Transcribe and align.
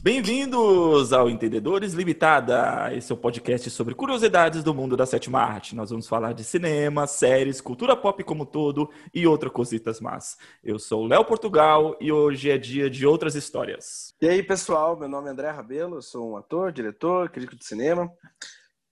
Bem-vindos 0.00 1.12
ao 1.12 1.28
Entendedores 1.28 1.92
Limitada. 1.92 2.94
Esse 2.94 3.10
é 3.10 3.14
o 3.14 3.18
podcast 3.18 3.68
sobre 3.68 3.96
curiosidades 3.96 4.62
do 4.62 4.72
mundo 4.72 4.96
da 4.96 5.04
sétima 5.04 5.40
arte. 5.40 5.74
Nós 5.74 5.90
vamos 5.90 6.06
falar 6.06 6.32
de 6.34 6.44
cinema, 6.44 7.04
séries, 7.08 7.60
cultura 7.60 7.96
pop 7.96 8.22
como 8.22 8.46
todo 8.46 8.88
e 9.12 9.26
outras 9.26 9.52
cositas 9.52 10.00
más. 10.00 10.38
Eu 10.62 10.78
sou 10.78 11.04
Léo 11.04 11.24
Portugal 11.24 11.96
e 12.00 12.12
hoje 12.12 12.48
é 12.48 12.56
dia 12.56 12.88
de 12.88 13.04
outras 13.04 13.34
histórias. 13.34 14.14
E 14.22 14.28
aí, 14.28 14.40
pessoal, 14.40 14.96
meu 14.96 15.08
nome 15.08 15.28
é 15.28 15.32
André 15.32 15.50
Rabelo, 15.50 16.00
sou 16.00 16.30
um 16.30 16.36
ator, 16.36 16.70
diretor, 16.70 17.28
crítico 17.28 17.56
de 17.56 17.64
cinema 17.64 18.08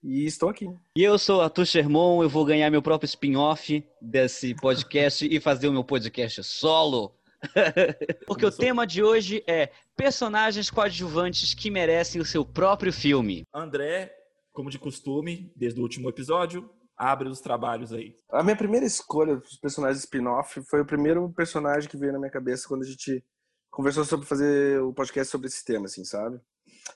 e 0.03 0.25
estou 0.25 0.49
aqui. 0.49 0.69
E 0.93 1.03
eu 1.03 1.17
sou 1.17 1.41
Arthur 1.41 1.65
Sherman, 1.65 2.21
eu 2.21 2.29
vou 2.29 2.43
ganhar 2.43 2.69
meu 2.69 2.81
próprio 2.81 3.07
spin-off 3.07 3.81
desse 4.01 4.53
podcast 4.55 5.25
e 5.25 5.39
fazer 5.39 5.69
o 5.69 5.73
meu 5.73 5.85
podcast 5.85 6.43
solo. 6.43 7.13
Porque 8.25 8.45
o 8.45 8.51
tema 8.51 8.85
de 8.85 9.03
hoje 9.03 9.43
é 9.47 9.71
personagens 9.95 10.69
coadjuvantes 10.69 11.53
que 11.53 11.71
merecem 11.71 12.21
o 12.21 12.25
seu 12.25 12.45
próprio 12.45 12.91
filme. 12.91 13.43
André, 13.53 14.13
como 14.51 14.69
de 14.69 14.79
costume, 14.79 15.51
desde 15.55 15.79
o 15.79 15.83
último 15.83 16.09
episódio, 16.09 16.69
abre 16.97 17.29
os 17.29 17.39
trabalhos 17.39 17.93
aí. 17.93 18.15
A 18.31 18.43
minha 18.43 18.55
primeira 18.55 18.85
escolha 18.85 19.35
dos 19.35 19.57
personagens 19.57 19.99
spin-off 19.99 20.61
foi 20.69 20.81
o 20.81 20.85
primeiro 20.85 21.29
personagem 21.33 21.89
que 21.89 21.97
veio 21.97 22.13
na 22.13 22.19
minha 22.19 22.31
cabeça 22.31 22.67
quando 22.67 22.83
a 22.83 22.87
gente 22.87 23.23
conversou 23.69 24.03
sobre 24.03 24.25
fazer 24.25 24.81
o 24.81 24.93
podcast 24.93 25.31
sobre 25.31 25.47
esse 25.47 25.63
tema, 25.63 25.85
assim, 25.85 26.03
sabe? 26.03 26.39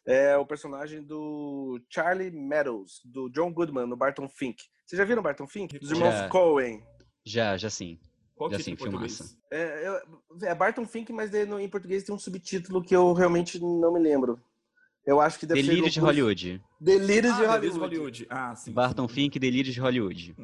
É 0.06 0.36
o 0.38 0.46
personagem 0.46 1.04
do 1.04 1.80
Charlie 1.90 2.32
Meadows, 2.32 3.02
do 3.06 3.30
John 3.30 3.54
Goodman, 3.54 3.86
no 3.86 3.96
Barton 3.96 4.28
Fink. 4.28 4.64
Vocês 4.86 4.98
já 4.98 5.06
viram 5.06 5.22
Barton 5.22 5.48
Fink? 5.48 5.78
Dos 5.78 5.92
irmãos 5.92 6.14
Já. 6.14 6.30
Coen. 6.30 6.84
Já, 7.26 7.56
já 7.58 7.70
sim. 7.70 8.00
Qual 8.42 8.50
Já 8.50 8.58
título 8.58 8.64
sim, 8.64 8.72
em 8.72 8.90
português? 8.92 9.38
É, 9.52 9.88
eu- 9.88 10.48
é 10.48 10.56
Barton 10.56 10.84
Fink, 10.88 11.14
mas 11.14 11.30
no- 11.48 11.60
em 11.60 11.70
português 11.70 12.04
tem 12.04 12.16
um 12.16 12.18
subtítulo 12.18 12.84
que 12.84 12.96
eu 12.96 13.14
realmente 13.14 13.60
não 13.60 13.94
me 13.94 14.00
lembro. 14.00 14.42
Eu 15.06 15.22
acho 15.22 15.38
que 15.38 15.46
deve 15.46 15.62
Delírio 15.62 15.84
ser 15.84 15.92
de 15.92 16.00
Hollywood. 16.00 16.64
Delírios 16.80 17.36
de 17.36 17.44
Ah, 17.44 17.48
Hollywood. 17.52 17.60
Delírios 17.60 17.74
de 17.76 17.80
Hollywood. 17.80 18.28
Ah, 18.32 18.56
sim. 18.56 18.72
Barton 18.72 19.08
Fink, 19.08 19.38
Delírio 19.38 19.72
de 19.72 19.80
Hollywood. 19.80 20.36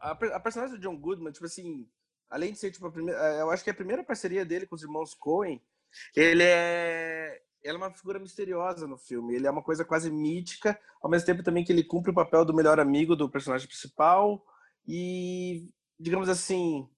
A, 0.00 0.14
per- 0.14 0.32
a 0.32 0.38
personagem 0.38 0.76
do 0.76 0.80
John 0.80 0.96
Goodman, 0.96 1.32
tipo 1.32 1.44
assim, 1.44 1.88
além 2.28 2.52
de 2.52 2.58
ser 2.60 2.70
tipo 2.70 2.86
a 2.86 2.92
primeira, 2.92 3.18
eh, 3.20 3.40
eu 3.40 3.50
acho 3.50 3.64
que 3.64 3.70
a 3.70 3.74
primeira 3.74 4.04
parceria 4.04 4.44
dele 4.44 4.64
com 4.64 4.76
os 4.76 4.82
irmãos 4.84 5.12
Coen, 5.12 5.60
ele 6.14 6.44
é 6.44 7.42
ela 7.64 7.78
é 7.78 7.78
uma 7.78 7.90
figura 7.92 8.20
misteriosa 8.20 8.86
no 8.86 8.96
filme. 8.96 9.34
Ele 9.34 9.48
é 9.48 9.50
uma 9.50 9.60
coisa 9.62 9.84
quase 9.84 10.08
mítica, 10.08 10.78
ao 11.02 11.10
mesmo 11.10 11.26
tempo 11.26 11.42
também 11.42 11.64
que 11.64 11.72
ele 11.72 11.82
cumpre 11.82 12.12
o 12.12 12.14
papel 12.14 12.44
do 12.44 12.54
melhor 12.54 12.78
amigo 12.78 13.16
do 13.16 13.28
personagem 13.28 13.66
principal 13.66 14.40
e 14.86 15.68
digamos 15.98 16.28
assim, 16.28 16.88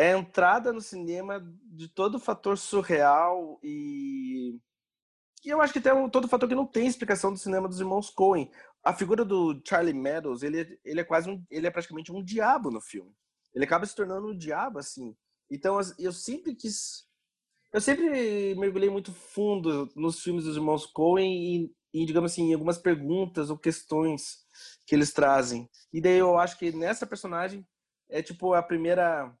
é 0.00 0.14
a 0.14 0.18
entrada 0.18 0.72
no 0.72 0.80
cinema 0.80 1.40
de 1.64 1.88
todo 1.88 2.16
o 2.16 2.20
fator 2.20 2.56
surreal 2.58 3.58
e 3.62 4.58
e 5.44 5.48
eu 5.48 5.60
acho 5.62 5.72
que 5.72 5.80
tem 5.80 5.92
um, 5.92 6.08
todo 6.08 6.28
fator 6.28 6.48
que 6.48 6.54
não 6.54 6.66
tem 6.66 6.86
explicação 6.86 7.32
do 7.32 7.38
cinema 7.38 7.66
dos 7.66 7.80
irmãos 7.80 8.10
Coen. 8.10 8.50
A 8.84 8.92
figura 8.92 9.24
do 9.24 9.58
Charlie 9.66 9.94
Meadows, 9.94 10.42
ele, 10.42 10.60
é- 10.60 10.78
ele 10.84 11.00
é 11.00 11.04
quase 11.04 11.30
um, 11.30 11.42
ele 11.50 11.66
é 11.66 11.70
praticamente 11.70 12.12
um 12.12 12.22
diabo 12.22 12.70
no 12.70 12.80
filme. 12.80 13.10
Ele 13.54 13.64
acaba 13.64 13.86
se 13.86 13.96
tornando 13.96 14.28
um 14.28 14.36
diabo 14.36 14.78
assim. 14.78 15.16
Então 15.50 15.78
eu 15.98 16.12
sempre 16.12 16.54
quis 16.54 17.06
eu 17.72 17.80
sempre 17.80 18.54
mergulhei 18.56 18.90
muito 18.90 19.12
fundo 19.12 19.88
nos 19.94 20.20
filmes 20.22 20.44
dos 20.44 20.56
irmãos 20.56 20.86
Coen 20.86 21.70
e, 21.92 22.02
e 22.02 22.06
digamos 22.06 22.32
assim, 22.32 22.52
algumas 22.52 22.78
perguntas 22.78 23.48
ou 23.48 23.56
questões 23.58 24.44
que 24.86 24.94
eles 24.94 25.12
trazem. 25.12 25.68
E 25.92 26.00
daí 26.00 26.18
eu 26.18 26.36
acho 26.38 26.58
que 26.58 26.72
nessa 26.72 27.06
personagem 27.06 27.66
é 28.08 28.22
tipo 28.22 28.54
a 28.54 28.62
primeira 28.62 29.32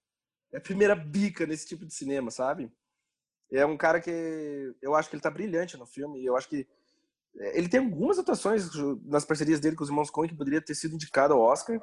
é 0.52 0.58
a 0.58 0.60
primeira 0.60 0.94
bica 0.94 1.46
nesse 1.46 1.66
tipo 1.66 1.86
de 1.86 1.94
cinema, 1.94 2.30
sabe? 2.30 2.70
É 3.50 3.64
um 3.66 3.76
cara 3.76 4.00
que 4.00 4.74
eu 4.80 4.94
acho 4.94 5.08
que 5.08 5.16
ele 5.16 5.22
tá 5.22 5.30
brilhante 5.30 5.76
no 5.76 5.86
filme. 5.86 6.24
Eu 6.24 6.36
acho 6.36 6.48
que 6.48 6.66
é, 7.36 7.58
ele 7.58 7.68
tem 7.68 7.80
algumas 7.80 8.18
atuações 8.18 8.68
nas 9.04 9.24
parcerias 9.24 9.60
dele 9.60 9.76
com 9.76 9.82
os 9.82 9.90
irmãos 9.90 10.10
Coen 10.10 10.28
que 10.28 10.36
poderia 10.36 10.60
ter 10.60 10.74
sido 10.74 10.94
indicado 10.94 11.34
ao 11.34 11.40
Oscar. 11.40 11.80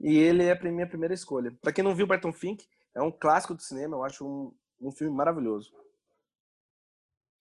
E 0.00 0.16
ele 0.16 0.44
é 0.44 0.52
a 0.52 0.72
minha 0.72 0.88
primeira 0.88 1.14
escolha. 1.14 1.52
Pra 1.60 1.72
quem 1.72 1.84
não 1.84 1.94
viu 1.94 2.06
Barton 2.06 2.32
Fink, 2.32 2.66
é 2.94 3.00
um 3.00 3.10
clássico 3.10 3.54
do 3.54 3.62
cinema. 3.62 3.96
Eu 3.96 4.04
acho 4.04 4.26
um, 4.26 4.52
um 4.80 4.90
filme 4.90 5.14
maravilhoso. 5.14 5.72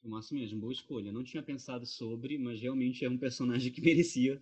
Filmaço 0.02 0.34
mesmo, 0.34 0.60
boa 0.60 0.74
escolha. 0.74 1.12
Não 1.12 1.24
tinha 1.24 1.44
pensado 1.44 1.86
sobre, 1.86 2.38
mas 2.38 2.60
realmente 2.60 3.06
é 3.06 3.10
um 3.10 3.18
personagem 3.18 3.72
que 3.72 3.82
merecia 3.82 4.42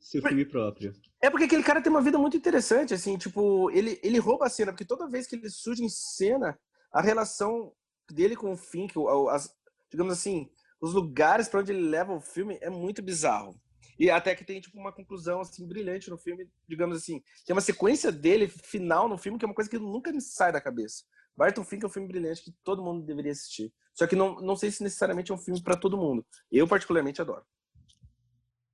seu 0.00 0.22
filme 0.22 0.44
próprio. 0.44 0.92
É 1.20 1.30
porque 1.30 1.44
aquele 1.44 1.62
cara 1.62 1.80
tem 1.80 1.90
uma 1.90 2.02
vida 2.02 2.18
muito 2.18 2.36
interessante, 2.36 2.94
assim, 2.94 3.16
tipo, 3.16 3.70
ele, 3.70 3.98
ele 4.02 4.18
rouba 4.18 4.46
a 4.46 4.50
cena, 4.50 4.72
porque 4.72 4.84
toda 4.84 5.08
vez 5.08 5.26
que 5.26 5.36
ele 5.36 5.48
surge 5.48 5.84
em 5.84 5.88
cena, 5.88 6.58
a 6.92 7.00
relação 7.00 7.72
dele 8.10 8.36
com 8.36 8.52
o 8.52 8.56
Fink, 8.56 8.94
as, 9.30 9.54
digamos 9.90 10.12
assim, 10.12 10.50
os 10.80 10.92
lugares 10.92 11.48
para 11.48 11.60
onde 11.60 11.72
ele 11.72 11.88
leva 11.88 12.12
o 12.12 12.20
filme 12.20 12.58
é 12.60 12.68
muito 12.68 13.02
bizarro. 13.02 13.58
E 13.98 14.10
até 14.10 14.34
que 14.34 14.44
tem, 14.44 14.60
tipo, 14.60 14.78
uma 14.78 14.92
conclusão, 14.92 15.40
assim, 15.40 15.66
brilhante 15.66 16.10
no 16.10 16.18
filme, 16.18 16.50
digamos 16.66 16.96
assim, 16.96 17.22
tem 17.46 17.54
uma 17.54 17.60
sequência 17.60 18.10
dele 18.10 18.48
final 18.48 19.08
no 19.08 19.18
filme 19.18 19.38
que 19.38 19.44
é 19.44 19.48
uma 19.48 19.54
coisa 19.54 19.70
que 19.70 19.78
nunca 19.78 20.12
me 20.12 20.20
sai 20.20 20.50
da 20.50 20.60
cabeça. 20.60 21.04
Barton 21.36 21.64
Fink 21.64 21.84
é 21.84 21.86
um 21.86 21.90
filme 21.90 22.08
brilhante 22.08 22.42
que 22.42 22.52
todo 22.64 22.82
mundo 22.82 23.04
deveria 23.04 23.32
assistir. 23.32 23.72
Só 23.94 24.06
que 24.06 24.16
não, 24.16 24.36
não 24.40 24.56
sei 24.56 24.70
se 24.70 24.82
necessariamente 24.82 25.30
é 25.30 25.34
um 25.34 25.38
filme 25.38 25.62
para 25.62 25.76
todo 25.76 25.96
mundo. 25.96 26.26
Eu, 26.50 26.66
particularmente, 26.66 27.20
adoro. 27.20 27.44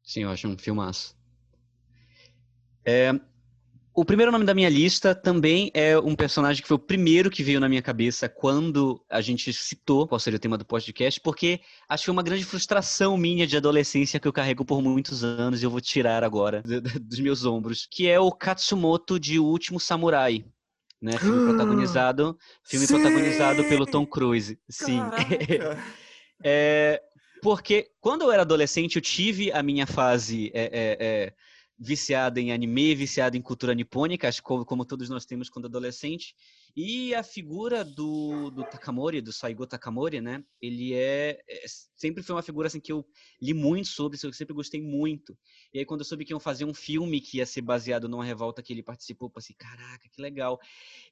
Sim, 0.09 0.23
eu 0.23 0.31
acho 0.31 0.49
um 0.49 0.57
filmaço. 0.57 1.15
É, 2.83 3.13
o 3.95 4.07
primeiro 4.07 4.33
nome 4.33 4.47
da 4.47 4.55
minha 4.55 4.71
lista 4.71 5.15
também 5.15 5.71
é 5.75 5.99
um 5.99 6.17
personagem 6.17 6.63
que 6.63 6.67
foi 6.69 6.77
o 6.77 6.81
primeiro 6.81 7.31
que 7.31 7.43
veio 7.43 7.61
na 7.61 7.69
minha 7.69 7.83
cabeça 7.83 8.27
quando 8.27 9.05
a 9.11 9.21
gente 9.21 9.53
citou 9.53 10.09
qual 10.09 10.19
seria 10.19 10.39
o 10.39 10.41
tema 10.41 10.57
do 10.57 10.65
podcast, 10.65 11.21
porque 11.21 11.61
acho 11.87 12.01
que 12.03 12.07
foi 12.07 12.13
uma 12.15 12.23
grande 12.23 12.43
frustração 12.47 13.19
minha 13.19 13.47
de 13.47 13.59
adolescência 13.59 14.19
que 14.19 14.27
eu 14.27 14.33
carrego 14.33 14.65
por 14.65 14.81
muitos 14.81 15.23
anos 15.23 15.61
e 15.61 15.67
eu 15.67 15.71
vou 15.71 15.81
tirar 15.81 16.25
agora 16.25 16.63
do- 16.63 16.81
do- 16.81 17.01
dos 17.01 17.21
meus 17.21 17.45
ombros, 17.45 17.87
que 17.91 18.09
é 18.09 18.19
o 18.19 18.33
Katsumoto 18.33 19.21
de 19.21 19.39
O 19.39 19.45
Último 19.45 19.79
Samurai. 19.79 20.43
Né, 21.03 21.19
filme 21.19 21.39
protagonizado, 21.45 22.39
filme 22.65 22.87
Sim! 22.87 22.95
protagonizado 22.95 23.63
pelo 23.65 23.85
Tom 23.85 24.07
Cruise. 24.07 24.59
Sim. 24.71 25.03
É, 26.41 27.03
porque 27.43 27.91
quando 28.01 28.23
eu 28.23 28.33
era 28.33 28.43
adolescente, 28.43 28.97
eu 28.97 29.03
tive 29.03 29.51
a 29.53 29.63
minha 29.63 29.87
fase 29.87 30.51
é, 30.55 30.63
é, 30.63 30.97
é, 31.01 31.35
viciada 31.79 32.41
em 32.41 32.53
anime, 32.53 32.95
viciada 32.95 33.37
em 33.37 33.43
cultura 33.43 33.75
nipônica, 33.75 34.29
acho 34.29 34.39
que 34.43 34.47
como, 34.47 34.65
como 34.65 34.85
todos 34.85 35.09
nós 35.09 35.25
temos 35.25 35.49
quando 35.49 35.67
adolescente. 35.67 36.35
E 36.77 37.15
a 37.15 37.23
figura 37.23 37.85
do, 37.85 38.51
do 38.51 38.65
Takamori, 38.65 39.21
do 39.21 39.33
Saigo 39.33 39.67
Takamori, 39.67 40.21
né? 40.21 40.45
Ele 40.61 40.95
é, 40.95 41.39
é- 41.49 41.65
sempre 41.97 42.23
foi 42.23 42.35
uma 42.37 42.43
figura 42.43 42.69
assim 42.69 42.81
que 42.81 42.93
eu 42.93 43.05
li 43.41 43.53
muito 43.53 43.89
sobre, 43.89 44.19
eu 44.23 44.33
sempre 44.33 44.55
gostei 44.55 44.81
muito. 44.81 45.37
E 45.73 45.79
aí 45.79 45.85
quando 45.85 46.01
eu 46.01 46.05
soube 46.05 46.25
que 46.25 46.33
iam 46.33 46.41
fazer 46.41 46.65
um 46.65 46.75
filme 46.75 47.21
que 47.21 47.39
ia 47.39 47.47
ser 47.47 47.63
baseado 47.63 48.09
numa 48.09 48.25
revolta 48.25 48.63
que 48.63 48.73
ele 48.73 48.83
participou, 48.83 49.27
eu 49.29 49.33
pensei, 49.33 49.57
caraca, 49.59 50.09
que 50.11 50.21
legal. 50.23 50.59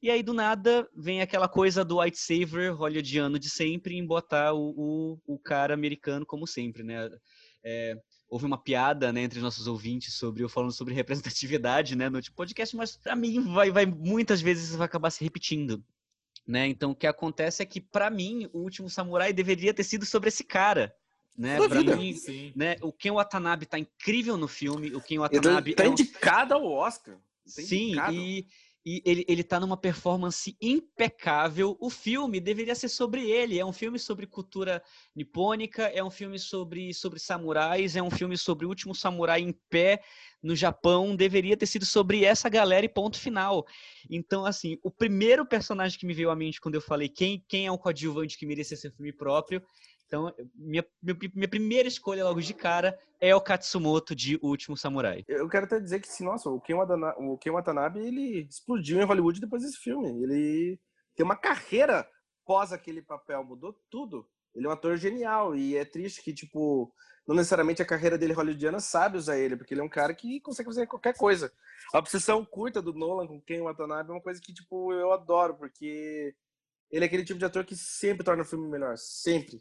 E 0.02 0.10
aí 0.10 0.22
do 0.22 0.32
nada 0.32 0.88
vem 0.94 1.20
aquela 1.20 1.48
coisa 1.48 1.84
do 1.84 2.00
White 2.00 2.18
Savior 2.18 2.74
hollywoodiano 2.76 3.38
de 3.38 3.50
sempre 3.50 3.96
em 3.96 4.06
botar 4.06 4.52
o, 4.52 4.74
o, 5.26 5.34
o 5.34 5.38
cara 5.38 5.74
americano 5.74 6.24
como 6.24 6.46
sempre, 6.46 6.82
né? 6.82 7.10
É, 7.64 7.96
houve 8.28 8.44
uma 8.44 8.58
piada 8.58 9.12
né, 9.12 9.22
entre 9.22 9.38
os 9.38 9.42
nossos 9.42 9.66
ouvintes 9.66 10.14
sobre 10.14 10.42
eu 10.42 10.48
falando 10.48 10.72
sobre 10.72 10.92
representatividade 10.94 11.96
né, 11.96 12.08
no 12.08 12.16
último 12.16 12.36
podcast, 12.36 12.76
mas 12.76 12.96
para 12.96 13.16
mim 13.16 13.40
vai, 13.52 13.70
vai 13.70 13.86
muitas 13.86 14.40
vezes 14.40 14.74
vai 14.74 14.86
acabar 14.86 15.10
se 15.10 15.22
repetindo. 15.22 15.82
Né? 16.46 16.68
Então 16.68 16.92
o 16.92 16.94
que 16.94 17.06
acontece 17.06 17.62
é 17.62 17.66
que 17.66 17.80
para 17.80 18.08
mim 18.08 18.48
o 18.52 18.58
último 18.60 18.88
samurai 18.88 19.32
deveria 19.32 19.74
ter 19.74 19.82
sido 19.82 20.06
sobre 20.06 20.28
esse 20.28 20.44
cara. 20.44 20.94
Né? 21.36 21.56
Pra 21.68 21.82
mim, 21.82 22.14
Sim. 22.14 22.52
né, 22.56 22.76
o 22.80 22.92
Ken 22.92 23.12
Watanabe 23.12 23.66
tá 23.66 23.78
incrível 23.78 24.38
no 24.38 24.48
filme, 24.48 24.94
o 24.94 25.00
Ken 25.00 25.16
Ele 25.16 25.18
Watanabe 25.18 25.74
tá 25.74 25.84
é 25.84 25.88
um 25.88 25.92
indicado 25.92 26.54
ao 26.54 26.64
Oscar. 26.64 27.14
Tá 27.14 27.20
Sim, 27.44 27.88
indicado. 27.88 28.14
e, 28.14 28.46
e 28.86 29.02
ele, 29.04 29.24
ele 29.26 29.42
tá 29.42 29.58
numa 29.58 29.76
performance 29.76 30.56
impecável. 30.62 31.76
O 31.80 31.90
filme 31.90 32.38
deveria 32.38 32.74
ser 32.76 32.88
sobre 32.88 33.28
ele. 33.28 33.58
É 33.58 33.66
um 33.66 33.72
filme 33.72 33.98
sobre 33.98 34.28
cultura 34.28 34.80
nipônica, 35.12 35.82
é 35.88 36.04
um 36.04 36.10
filme 36.10 36.38
sobre, 36.38 36.94
sobre 36.94 37.18
samurais, 37.18 37.96
é 37.96 38.02
um 38.02 38.12
filme 38.12 38.38
sobre 38.38 38.64
o 38.64 38.68
último 38.68 38.94
samurai 38.94 39.40
em 39.40 39.52
pé 39.68 40.00
no 40.40 40.54
Japão. 40.54 41.16
Deveria 41.16 41.56
ter 41.56 41.66
sido 41.66 41.84
sobre 41.84 42.24
essa 42.24 42.48
galera 42.48 42.86
e 42.86 42.88
ponto 42.88 43.18
final. 43.18 43.66
Então, 44.08 44.46
assim, 44.46 44.78
o 44.84 44.90
primeiro 44.90 45.44
personagem 45.44 45.98
que 45.98 46.06
me 46.06 46.14
veio 46.14 46.30
à 46.30 46.36
mente 46.36 46.60
quando 46.60 46.76
eu 46.76 46.80
falei 46.80 47.08
quem, 47.08 47.44
quem 47.48 47.66
é 47.66 47.72
um 47.72 47.76
coadjuvante 47.76 48.38
que 48.38 48.46
merecia 48.46 48.76
ser 48.76 48.92
filme 48.92 49.12
próprio. 49.12 49.60
Então, 50.06 50.32
minha, 50.54 50.86
minha, 51.02 51.18
minha 51.34 51.48
primeira 51.48 51.88
escolha 51.88 52.24
logo 52.24 52.40
de 52.40 52.54
cara 52.54 52.98
é 53.20 53.34
o 53.34 53.40
Katsumoto 53.40 54.14
de 54.14 54.36
O 54.40 54.48
Último 54.48 54.76
Samurai. 54.76 55.24
Eu 55.26 55.48
quero 55.48 55.66
até 55.66 55.80
dizer 55.80 56.00
que, 56.00 56.08
sim, 56.08 56.24
nossa, 56.24 56.48
o 56.48 56.60
Ken, 56.60 56.74
Watanabe, 56.74 57.16
o 57.18 57.36
Ken 57.36 57.50
Watanabe, 57.50 58.00
ele 58.00 58.46
explodiu 58.48 59.00
em 59.00 59.04
Hollywood 59.04 59.40
depois 59.40 59.62
desse 59.62 59.78
filme. 59.78 60.08
Ele 60.22 60.78
tem 61.16 61.24
uma 61.24 61.36
carreira 61.36 62.08
pós 62.44 62.72
aquele 62.72 63.02
papel, 63.02 63.42
mudou 63.42 63.76
tudo. 63.90 64.28
Ele 64.54 64.66
é 64.66 64.68
um 64.68 64.72
ator 64.72 64.96
genial 64.96 65.56
e 65.56 65.76
é 65.76 65.84
triste 65.84 66.22
que, 66.22 66.32
tipo, 66.32 66.92
não 67.26 67.34
necessariamente 67.34 67.82
a 67.82 67.86
carreira 67.86 68.16
dele 68.16 68.32
hollywoodiana 68.32 68.78
sabe 68.78 69.18
usar 69.18 69.36
ele, 69.36 69.56
porque 69.56 69.74
ele 69.74 69.80
é 69.80 69.84
um 69.84 69.88
cara 69.88 70.14
que 70.14 70.40
consegue 70.40 70.68
fazer 70.68 70.86
qualquer 70.86 71.14
coisa. 71.16 71.52
A 71.92 71.98
obsessão 71.98 72.44
curta 72.44 72.80
do 72.80 72.94
Nolan 72.94 73.26
com 73.26 73.40
Ken 73.40 73.60
Watanabe 73.60 74.10
é 74.10 74.12
uma 74.12 74.22
coisa 74.22 74.40
que, 74.40 74.54
tipo, 74.54 74.92
eu 74.92 75.12
adoro, 75.12 75.56
porque 75.56 76.34
ele 76.90 77.04
é 77.04 77.08
aquele 77.08 77.24
tipo 77.24 77.38
de 77.38 77.44
ator 77.44 77.64
que 77.64 77.74
sempre 77.74 78.24
torna 78.24 78.42
o 78.42 78.46
filme 78.46 78.68
melhor, 78.68 78.96
sempre. 78.96 79.60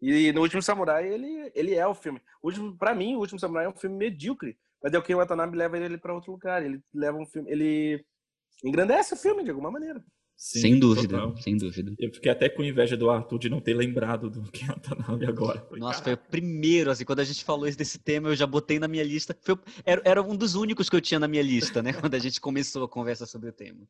E 0.00 0.32
no 0.32 0.42
Último 0.42 0.62
Samurai, 0.62 1.08
ele, 1.08 1.50
ele 1.54 1.74
é 1.74 1.86
o 1.86 1.94
filme. 1.94 2.20
O 2.42 2.48
último, 2.48 2.76
mim, 2.96 3.16
O 3.16 3.20
Último 3.20 3.38
Samurai 3.40 3.66
é 3.66 3.68
um 3.68 3.76
filme 3.76 3.96
medíocre. 3.96 4.58
Mas 4.82 4.92
é 4.92 4.98
o 4.98 5.02
que 5.02 5.14
o 5.14 5.18
Watanabe 5.18 5.56
leva 5.56 5.78
ele 5.78 5.98
para 5.98 6.14
outro 6.14 6.32
lugar. 6.32 6.62
Ele 6.62 6.82
leva 6.92 7.16
um 7.16 7.26
filme. 7.26 7.50
Ele 7.50 8.04
engrandece 8.62 9.14
o 9.14 9.16
filme 9.16 9.42
de 9.42 9.50
alguma 9.50 9.70
maneira. 9.70 10.04
Sim, 10.36 10.60
sem 10.60 10.78
dúvida, 10.78 11.18
total. 11.18 11.36
sem 11.38 11.56
dúvida. 11.56 11.94
Eu 11.98 12.12
fiquei 12.12 12.30
até 12.30 12.48
com 12.48 12.62
inveja 12.62 12.94
do 12.94 13.08
Arthur 13.08 13.38
de 13.38 13.48
não 13.48 13.58
ter 13.58 13.74
lembrado 13.74 14.28
do 14.28 14.42
que 14.52 14.66
Watanabe 14.66 15.24
agora. 15.24 15.60
Falei, 15.62 15.80
Nossa, 15.80 16.02
foi 16.02 16.12
o 16.12 16.18
primeiro, 16.18 16.90
assim, 16.90 17.06
quando 17.06 17.20
a 17.20 17.24
gente 17.24 17.42
falou 17.42 17.70
desse 17.70 17.98
tema, 17.98 18.28
eu 18.28 18.36
já 18.36 18.46
botei 18.46 18.78
na 18.78 18.86
minha 18.86 19.02
lista. 19.02 19.34
Foi, 19.40 19.58
era, 19.84 20.02
era 20.04 20.22
um 20.22 20.36
dos 20.36 20.54
únicos 20.54 20.90
que 20.90 20.96
eu 20.96 21.00
tinha 21.00 21.18
na 21.18 21.26
minha 21.26 21.42
lista, 21.42 21.82
né? 21.82 21.92
Quando 21.98 22.14
a 22.14 22.18
gente 22.18 22.38
começou 22.38 22.84
a 22.84 22.88
conversa 22.88 23.24
sobre 23.24 23.48
o 23.48 23.52
tema. 23.52 23.88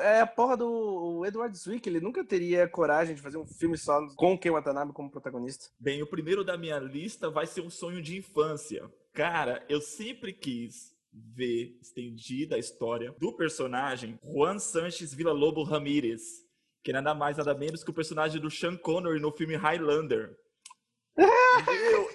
É 0.00 0.20
a 0.20 0.26
porra 0.26 0.56
do 0.56 1.24
Edward 1.24 1.56
Zwick, 1.56 1.88
ele 1.88 2.00
nunca 2.00 2.24
teria 2.24 2.68
coragem 2.68 3.14
de 3.14 3.22
fazer 3.22 3.36
um 3.36 3.46
filme 3.46 3.76
só 3.76 4.04
com 4.16 4.34
o 4.34 4.38
Ken 4.38 4.50
Watanabe 4.50 4.92
como 4.92 5.10
protagonista. 5.10 5.66
Bem, 5.78 6.02
o 6.02 6.06
primeiro 6.06 6.44
da 6.44 6.56
minha 6.56 6.78
lista 6.78 7.30
vai 7.30 7.46
ser 7.46 7.60
um 7.60 7.70
sonho 7.70 8.02
de 8.02 8.16
infância. 8.16 8.90
Cara, 9.12 9.64
eu 9.68 9.80
sempre 9.80 10.32
quis 10.32 10.95
ver 11.16 11.78
estendida 11.80 12.56
a 12.56 12.58
história 12.58 13.14
do 13.18 13.32
personagem 13.32 14.18
Juan 14.22 14.58
Sanches 14.58 15.14
Villa-Lobo 15.14 15.62
Ramírez, 15.62 16.44
que 16.82 16.90
é 16.90 16.94
nada 16.94 17.14
mais 17.14 17.38
nada 17.38 17.54
menos 17.54 17.82
que 17.82 17.90
o 17.90 17.94
personagem 17.94 18.40
do 18.40 18.50
Sean 18.50 18.76
Connery 18.76 19.20
no 19.20 19.32
filme 19.32 19.56
Highlander. 19.56 20.36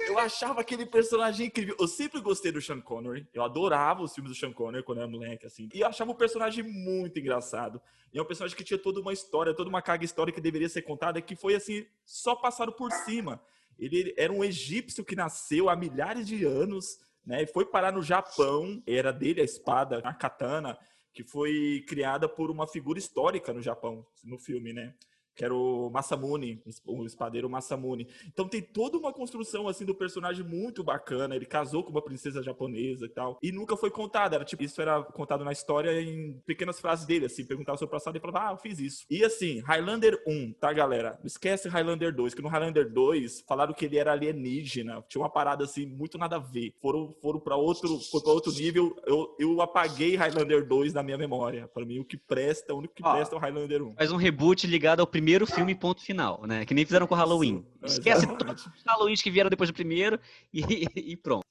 eu, 0.08 0.20
achava 0.20 0.62
aquele 0.62 0.86
personagem 0.86 1.48
incrível. 1.48 1.76
Eu 1.80 1.88
sempre 1.88 2.22
gostei 2.22 2.52
do 2.52 2.62
Sean 2.62 2.80
Connery. 2.80 3.28
Eu 3.34 3.44
adorava 3.44 4.04
os 4.04 4.14
filmes 4.14 4.32
do 4.32 4.38
Sean 4.38 4.54
Connery 4.54 4.84
quando 4.84 5.00
eu 5.00 5.04
era 5.04 5.12
moleque, 5.12 5.48
assim. 5.48 5.68
E 5.74 5.80
eu 5.80 5.88
achava 5.88 6.12
o 6.12 6.16
personagem 6.16 6.64
muito 6.64 7.18
engraçado. 7.18 7.82
E 8.14 8.20
é 8.20 8.22
um 8.22 8.26
personagem 8.26 8.56
que 8.56 8.64
tinha 8.64 8.78
toda 8.78 9.00
uma 9.00 9.12
história, 9.12 9.56
toda 9.56 9.70
uma 9.70 9.82
carga 9.82 10.06
histórica 10.06 10.36
que 10.36 10.42
deveria 10.42 10.70
ser 10.70 10.84
contada, 10.84 11.20
que 11.20 11.36
foi, 11.36 11.56
assim, 11.56 11.84
só 12.06 12.36
passado 12.36 12.72
por 12.72 12.92
cima. 12.92 13.42
Ele 13.80 14.14
era 14.16 14.32
um 14.32 14.44
egípcio 14.44 15.04
que 15.04 15.16
nasceu 15.16 15.68
há 15.68 15.76
milhares 15.76 16.28
de 16.28 16.46
anos 16.46 17.00
né? 17.26 17.44
E 17.44 17.48
foi 17.48 17.66
parar 17.66 17.92
no 17.92 18.02
Japão, 18.02 18.82
era 18.86 19.12
dele 19.12 19.42
a 19.42 19.46
espada, 19.46 20.00
a 20.04 20.14
katana, 20.14 20.78
que 21.14 21.24
foi 21.24 21.84
criada 21.88 22.28
por 22.28 22.50
uma 22.50 22.68
figura 22.68 23.00
histórica 23.00 23.54
no 23.54 23.62
Japão, 23.62 24.06
no 24.24 24.38
filme, 24.38 24.74
né? 24.74 24.94
Que 25.42 25.46
era 25.46 25.56
o 25.56 25.90
Masamune, 25.90 26.62
o 26.86 27.04
espadeiro 27.04 27.50
Masamune. 27.50 28.08
Então 28.28 28.48
tem 28.48 28.62
toda 28.62 28.96
uma 28.96 29.12
construção 29.12 29.68
assim 29.68 29.84
do 29.84 29.96
personagem 29.96 30.46
muito 30.46 30.84
bacana. 30.84 31.36
Ele 31.36 31.48
casou 31.48 31.84
com 31.84 31.90
uma 31.90 32.02
princesa 32.02 32.44
japonesa 32.44 33.08
e 33.08 33.10
tal. 33.10 33.40
E 33.42 33.52
nunca 33.52 33.76
foi 33.76 33.90
contado. 33.90 34.36
Era 34.36 34.46
tipo, 34.46 34.62
isso 34.62 34.80
era 34.80 35.02
contado 35.02 35.44
na 35.44 35.52
história 35.52 36.00
em 36.00 36.40
pequenas 36.46 36.80
frases 36.80 37.08
dele, 37.08 37.26
assim, 37.26 37.44
perguntava 37.44 37.76
sobre 37.76 37.90
o 37.90 37.98
passado 37.98 38.16
e 38.16 38.20
falava, 38.20 38.50
ah, 38.50 38.52
eu 38.54 38.58
fiz 38.58 38.80
isso. 38.80 39.04
E 39.10 39.26
assim, 39.26 39.62
Highlander 39.62 40.22
1, 40.28 40.54
tá, 40.60 40.72
galera? 40.72 41.18
Não 41.18 41.26
esquece 41.26 41.68
Highlander 41.68 42.14
2, 42.14 42.36
que 42.36 42.42
no 42.44 42.48
Highlander 42.48 42.88
2 42.94 43.42
falaram 43.48 43.74
que 43.74 43.86
ele 43.86 43.98
era 43.98 44.12
alienígena. 44.12 45.04
Tinha 45.10 45.24
uma 45.24 45.30
parada 45.30 45.64
assim, 45.64 45.88
muito 45.88 46.20
nada 46.20 46.36
a 46.36 46.40
ver. 46.40 46.76
Foram, 46.80 47.16
foram 47.20 47.40
para 47.40 47.56
outro, 47.56 48.00
foi 48.12 48.22
pra 48.22 48.32
outro 48.32 48.52
nível. 48.52 48.96
Eu, 49.08 49.36
eu 49.40 49.60
apaguei 49.60 50.16
Highlander 50.16 50.68
2 50.68 50.94
da 50.94 51.02
minha 51.02 51.18
memória. 51.18 51.68
Para 51.68 51.84
mim, 51.84 51.98
o 51.98 52.06
que 52.06 52.16
presta, 52.16 52.76
o 52.76 52.78
único 52.78 52.94
que 52.94 53.02
presta 53.02 53.34
é 53.34 53.40
o 53.40 53.42
Highlander 53.42 53.82
1. 53.82 53.96
Faz 53.96 54.12
um 54.12 54.18
reboot 54.18 54.68
ligado 54.68 55.00
ao 55.00 55.08
primeiro 55.08 55.31
primeiro 55.32 55.48
filme, 55.48 55.76
ponto 55.76 56.02
final, 56.02 56.46
né? 56.46 56.66
Que 56.66 56.74
nem 56.74 56.86
fizeram 56.86 57.08
com 57.08 57.16
Halloween. 57.16 57.66
Esquece 57.84 58.28
todos 58.28 58.66
os 58.66 58.84
Halloweens 58.86 59.22
que 59.22 59.32
vieram 59.32 59.50
depois 59.50 59.70
do 59.70 59.74
primeiro 59.74 60.20
e, 60.54 60.62
e 61.14 61.16
pronto. 61.16 61.46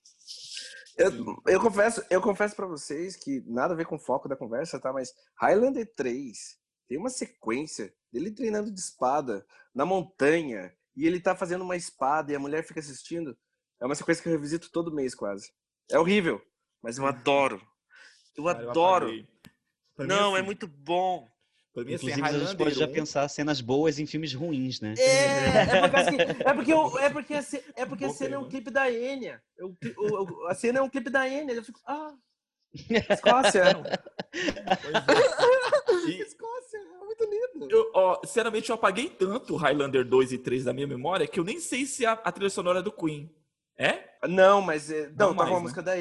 Eu, 0.98 1.10
eu, 1.46 1.60
confesso, 1.60 2.04
eu 2.10 2.20
confesso 2.20 2.54
para 2.54 2.66
vocês 2.66 3.16
que 3.16 3.42
nada 3.46 3.72
a 3.72 3.76
ver 3.76 3.86
com 3.86 3.96
o 3.96 3.98
foco 3.98 4.28
da 4.28 4.36
conversa, 4.36 4.78
tá? 4.78 4.92
Mas 4.92 5.14
Highlander 5.40 5.90
3 5.94 6.58
tem 6.86 6.98
uma 6.98 7.08
sequência 7.08 7.94
dele 8.12 8.30
treinando 8.30 8.70
de 8.70 8.78
espada 8.78 9.46
na 9.74 9.86
montanha 9.86 10.74
e 10.94 11.06
ele 11.06 11.20
tá 11.20 11.34
fazendo 11.34 11.62
uma 11.62 11.76
espada 11.76 12.32
e 12.32 12.36
a 12.36 12.40
mulher 12.40 12.66
fica 12.66 12.80
assistindo. 12.80 13.36
É 13.80 13.86
uma 13.86 13.94
sequência 13.94 14.22
que 14.22 14.28
eu 14.28 14.32
revisito 14.32 14.70
todo 14.70 14.94
mês 14.94 15.14
quase. 15.14 15.50
É 15.90 15.98
horrível, 15.98 16.42
mas 16.82 16.98
eu 16.98 17.06
adoro. 17.08 17.66
Eu 18.36 18.46
adoro. 18.46 19.10
Eu 19.96 20.06
Não, 20.06 20.36
é 20.36 20.42
muito 20.42 20.66
bom. 20.66 21.26
Pra 21.72 21.84
mim, 21.84 21.94
assim, 21.94 22.06
Inclusive, 22.06 22.26
assim, 22.26 22.36
a 22.36 22.46
gente 22.46 22.56
pode 22.56 22.74
já 22.74 22.88
pensar 22.88 23.28
cenas 23.28 23.60
boas 23.60 23.98
em 23.98 24.06
filmes 24.06 24.34
ruins, 24.34 24.80
né? 24.80 24.94
É, 24.98 25.76
é 25.78 25.88
porque, 25.88 25.96
assim, 25.96 26.16
é 26.18 26.52
porque, 26.52 26.72
eu, 26.72 26.98
é 26.98 27.10
porque, 27.10 27.34
a, 27.34 27.44
é 27.76 27.86
porque 27.86 28.04
a 28.04 28.10
cena 28.10 28.34
é 28.36 28.38
um 28.38 28.48
clipe 28.48 28.70
da 28.70 28.90
Enya. 28.90 29.40
Eu, 29.56 29.76
eu, 29.80 30.48
a 30.48 30.54
cena 30.54 30.80
é 30.80 30.82
um 30.82 30.88
clipe 30.88 31.10
da 31.10 31.28
Enya. 31.28 31.54
Eu 31.54 31.62
fico, 31.62 31.80
ah, 31.86 32.12
Escócia. 33.10 33.64
e... 36.06 36.20
Escócia, 36.20 36.78
é 36.78 37.04
muito 37.04 37.24
lindo. 37.24 37.68
Eu, 37.70 37.90
ó, 37.94 38.20
sinceramente, 38.24 38.70
eu 38.70 38.74
apaguei 38.74 39.08
tanto 39.08 39.56
Highlander 39.56 40.04
2 40.04 40.32
e 40.32 40.38
3 40.38 40.64
da 40.64 40.72
minha 40.72 40.86
memória 40.86 41.26
que 41.26 41.40
eu 41.40 41.44
nem 41.44 41.58
sei 41.58 41.84
se 41.84 42.06
a, 42.06 42.12
a 42.12 42.32
trilha 42.32 42.50
sonora 42.50 42.78
é 42.78 42.82
do 42.82 42.92
Queen. 42.92 43.34
É? 43.76 44.10
Não, 44.28 44.60
mas. 44.60 44.90
É, 44.90 45.08
não, 45.08 45.28
não, 45.28 45.28
tá 45.28 45.34
mais, 45.34 45.48
com 45.48 45.54
uma 45.54 45.58
né? 45.58 45.62
música 45.62 45.82
da. 45.82 45.92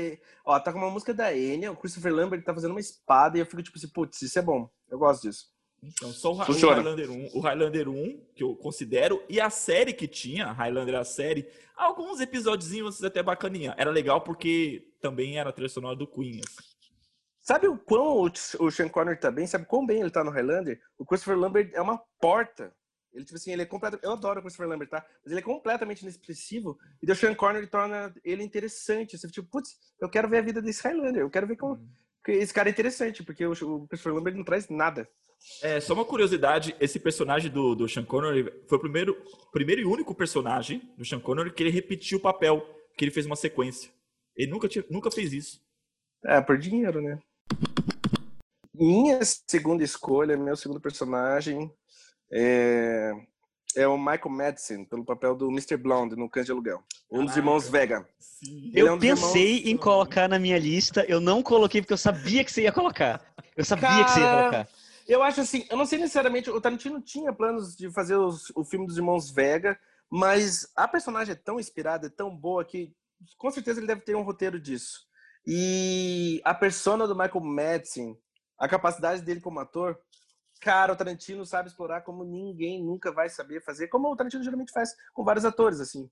Ó, 0.46 0.60
tá 0.60 0.72
com 0.74 0.80
uma 0.80 0.92
música 0.92 1.14
da 1.14 1.36
Enya, 1.36 1.72
o 1.72 1.78
Christopher 1.78 2.14
Lambert 2.14 2.44
tá 2.44 2.54
fazendo 2.54 2.72
uma 2.72 2.80
espada 2.80 3.38
e 3.38 3.42
eu 3.42 3.46
fico 3.46 3.64
tipo 3.64 3.78
assim, 3.78 3.88
putz, 3.90 4.22
isso 4.22 4.38
é 4.38 4.42
bom. 4.42 4.70
Eu 4.90 5.00
gosto 5.00 5.22
disso. 5.22 5.46
Então, 5.82 6.12
só 6.12 6.34
o, 6.34 6.38
o 6.38 6.42
Highlander 6.42 7.10
1, 7.10 7.30
o 7.34 7.40
Highlander 7.40 7.90
1, 7.90 8.26
que 8.36 8.44
eu 8.44 8.56
considero, 8.56 9.24
e 9.30 9.40
a 9.40 9.50
série 9.50 9.94
que 9.94 10.08
tinha, 10.08 10.52
Highlander 10.52 10.96
a 10.96 11.04
série, 11.04 11.48
alguns 11.76 12.20
episódios 12.20 13.04
até 13.04 13.24
bacaninha. 13.24 13.74
Era 13.78 13.90
legal 13.90 14.22
porque 14.22 14.86
também 15.02 15.40
era 15.40 15.50
a 15.50 15.54
trilha 15.54 15.70
sonora 15.70 15.96
do 15.96 16.08
Queen. 16.08 16.42
Assim. 16.46 16.70
Sabe 17.42 17.68
o 17.68 17.78
quão 17.78 18.30
o 18.60 18.72
Sean 18.72 18.90
Connery 18.90 19.20
tá 19.20 19.32
bem? 19.32 19.48
Sabe 19.48 19.66
quão 19.66 19.86
bem 19.86 20.02
ele 20.02 20.12
tá 20.12 20.24
no 20.24 20.32
Highlander? 20.32 20.80
O 20.98 21.06
Christopher 21.06 21.38
Lambert 21.38 21.72
é 21.74 21.82
uma 21.82 21.98
porta. 22.20 22.72
Ele, 23.12 23.26
tipo 23.26 23.38
assim, 23.38 23.52
ele 23.52 23.64
é 23.64 23.66
completamente... 23.66 24.06
Eu 24.06 24.12
adoro 24.12 24.40
o 24.40 24.44
Christopher 24.44 24.70
Lambert, 24.70 24.90
tá? 24.90 25.04
Mas 25.24 25.32
ele 25.32 25.40
é 25.40 25.44
completamente 25.44 26.02
inexpressivo. 26.04 26.78
E 27.02 27.12
o 27.12 27.16
Sean 27.16 27.34
Connery 27.34 27.66
torna 27.66 28.14
ele 28.24 28.44
interessante. 28.44 29.18
Você, 29.18 29.28
tipo, 29.30 29.50
putz, 29.50 29.80
eu 30.00 30.08
quero 30.08 30.30
ver 30.30 30.38
a 30.38 30.42
vida 30.42 30.62
desse 30.62 30.84
Highlander. 30.84 31.22
Eu 31.22 31.30
quero 31.30 31.48
ver 31.48 31.56
como... 31.56 31.74
Uhum. 31.74 31.90
Esse 32.34 32.54
cara 32.54 32.70
é 32.70 32.72
interessante, 32.72 33.24
porque 33.24 33.46
o, 33.46 33.52
o 33.52 33.88
Christopher 33.88 34.14
Lambert 34.14 34.36
não 34.36 34.44
traz 34.44 34.70
nada. 34.70 35.08
É, 35.62 35.80
só 35.80 35.94
uma 35.94 36.06
curiosidade, 36.06 36.76
esse 36.80 37.00
personagem 37.00 37.50
do, 37.50 37.74
do 37.74 37.88
Sean 37.88 38.04
Connery 38.04 38.52
foi 38.68 38.78
o 38.78 38.82
primeiro, 38.82 39.18
primeiro 39.52 39.82
e 39.82 39.86
único 39.86 40.14
personagem 40.14 40.82
do 40.98 41.06
Sean 41.06 41.20
Connery 41.20 41.54
que 41.54 41.64
ele 41.64 41.70
repetiu 41.70 42.18
o 42.18 42.22
papel, 42.22 42.66
que 42.98 43.06
ele 43.06 43.12
fez 43.12 43.26
uma 43.26 43.36
sequência. 43.36 43.90
Ele 44.36 44.52
nunca, 44.52 44.68
tinha, 44.68 44.84
nunca 44.90 45.10
fez 45.10 45.32
isso. 45.32 45.62
É, 46.26 46.42
por 46.42 46.58
dinheiro, 46.58 47.02
né? 47.02 47.20
Minha 48.74 49.20
segunda 49.24 49.84
escolha, 49.84 50.38
meu 50.38 50.56
segundo 50.56 50.80
personagem 50.80 51.72
é, 52.32 53.12
é 53.76 53.88
o 53.88 53.98
Michael 53.98 54.30
Madsen, 54.30 54.86
pelo 54.86 55.06
papel 55.06 55.36
do 55.36 55.50
Mr. 55.50 55.78
Blonde 55.78 56.16
no 56.16 56.30
Cães 56.30 56.46
de 56.46 56.52
Aluguel. 56.52 56.84
Um 57.12 57.26
dos 57.26 57.36
irmãos 57.38 57.70
Vega. 57.70 58.08
Eu 58.74 58.88
é 58.88 58.92
um 58.92 59.00
pensei 59.00 59.58
irmãos... 59.58 59.72
em 59.72 59.78
colocar 59.78 60.28
na 60.28 60.40
minha 60.40 60.58
lista, 60.58 61.06
eu 61.08 61.20
não 61.20 61.44
coloquei 61.44 61.82
porque 61.82 61.94
eu 61.94 61.98
sabia 61.98 62.44
que 62.44 62.52
você 62.52 62.64
ia 62.64 62.72
colocar. 62.72 63.22
Eu 63.56 63.66
sabia 63.66 63.90
Cara... 63.90 64.04
que 64.04 64.12
você 64.12 64.20
ia 64.20 64.38
colocar. 64.38 64.70
Eu 65.08 65.24
acho 65.24 65.42
assim, 65.42 65.66
eu 65.70 65.76
não 65.76 65.86
sei 65.86 65.98
necessariamente, 65.98 66.52
o 66.52 66.62
Tarantino 66.62 67.02
tinha 67.02 67.34
planos 67.34 67.76
de 67.76 67.92
fazer 67.92 68.16
os, 68.16 68.52
o 68.56 68.64
filme 68.64 68.86
dos 68.86 68.98
irmãos 68.98 69.32
Vega, 69.32 69.78
mas 70.10 70.72
a 70.76 70.88
personagem 70.88 71.34
é 71.34 71.36
tão 71.36 71.60
inspirada, 71.60 72.08
é 72.08 72.10
tão 72.10 72.36
boa 72.36 72.64
que 72.64 72.94
com 73.38 73.50
certeza 73.50 73.80
ele 73.80 73.88
deve 73.88 74.02
ter 74.02 74.16
um 74.16 74.22
roteiro 74.22 74.60
disso. 74.60 75.08
E 75.46 76.42
a 76.44 76.54
persona 76.54 77.08
do 77.08 77.16
Michael 77.16 77.44
Madsen, 77.44 78.18
a 78.58 78.68
capacidade 78.68 79.24
dele 79.24 79.42
como 79.42 79.60
ator, 79.60 79.98
cara, 80.60 80.94
o 80.94 80.96
Tarantino 80.96 81.46
sabe 81.46 81.70
explorar 81.70 82.02
como 82.02 82.24
ninguém 82.24 82.84
nunca 82.84 83.12
vai 83.12 83.30
saber 83.30 83.64
fazer, 83.64 83.88
como 83.88 84.12
o 84.12 84.16
Tarantino 84.16 84.44
geralmente 84.44 84.72
faz 84.72 84.96
com 85.14 85.24
vários 85.24 85.46
atores, 85.46 85.80
assim. 85.80 86.10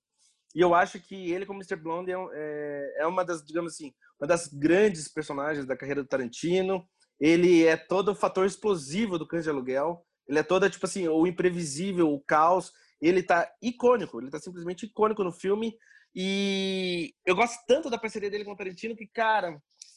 E 0.56 0.62
eu 0.62 0.74
acho 0.74 1.00
que 1.00 1.32
ele, 1.32 1.46
como 1.46 1.60
Mr. 1.60 1.75
Blonde, 1.75 2.12
é, 2.12 2.16
é, 2.34 2.96
é 3.00 3.08
uma 3.08 3.24
das, 3.24 3.44
digamos 3.46 3.74
assim, 3.74 3.94
uma 4.20 4.27
das 4.27 4.48
grandes 4.48 5.08
personagens 5.08 5.66
da 5.66 5.77
carreira 5.77 6.01
do 6.01 6.08
Tarantino 6.08 6.88
ele 7.20 7.66
é 7.66 7.75
todo 7.75 8.10
o 8.10 8.16
fator 8.16 8.46
explosivo 8.46 9.18
do 9.18 9.27
Cães 9.27 9.44
de 9.44 9.50
Aluguel. 9.50 10.06
Ele 10.27 10.39
é 10.39 10.44
toda, 10.44 10.70
tipo 10.70 10.86
assim, 10.86 11.08
o 11.08 11.25
imprevisível, 11.25 12.12
o 12.12 12.20
caos. 12.20 12.72
Ele 13.01 13.24
tá 13.24 13.50
icônico, 13.62 14.20
ele 14.20 14.30
tá 14.30 14.39
simplesmente 14.39 14.86
icônico 14.86 15.24
no 15.24 15.32
filme. 15.32 15.75
E 16.13 17.13
eu 17.25 17.36
gosto 17.36 17.60
tanto 17.68 17.89
da 17.89 17.98
parceria 17.98 18.30
dele 18.30 18.46
com 18.46 18.51
o 18.51 18.56
Tarantino 18.56 18.96
que, 18.96 19.08
cara, 19.08 19.50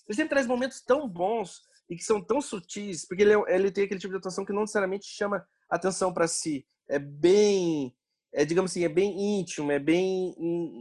ele 0.07 0.17
sempre 0.17 0.31
traz 0.31 0.47
momentos 0.47 0.83
tão 0.83 1.09
bons 1.09 1.63
e 1.91 1.97
que 1.97 2.05
são 2.05 2.23
tão 2.23 2.41
sutis, 2.41 3.05
porque 3.05 3.23
ele, 3.23 3.35
é, 3.35 3.57
ele 3.57 3.71
tem 3.73 3.85
aquele 3.85 3.99
tipo 3.99 4.13
de 4.13 4.19
atuação 4.19 4.45
que 4.45 4.53
não 4.53 4.61
necessariamente 4.61 5.07
chama 5.07 5.45
atenção 5.69 6.15
para 6.15 6.29
si. 6.29 6.65
É 6.89 7.01
bem, 7.01 7.93
é, 8.33 8.45
digamos 8.45 8.71
assim, 8.71 8.85
é 8.85 8.89
bem 8.89 9.41
íntimo, 9.41 9.73
é 9.73 9.79
bem. 9.81 10.35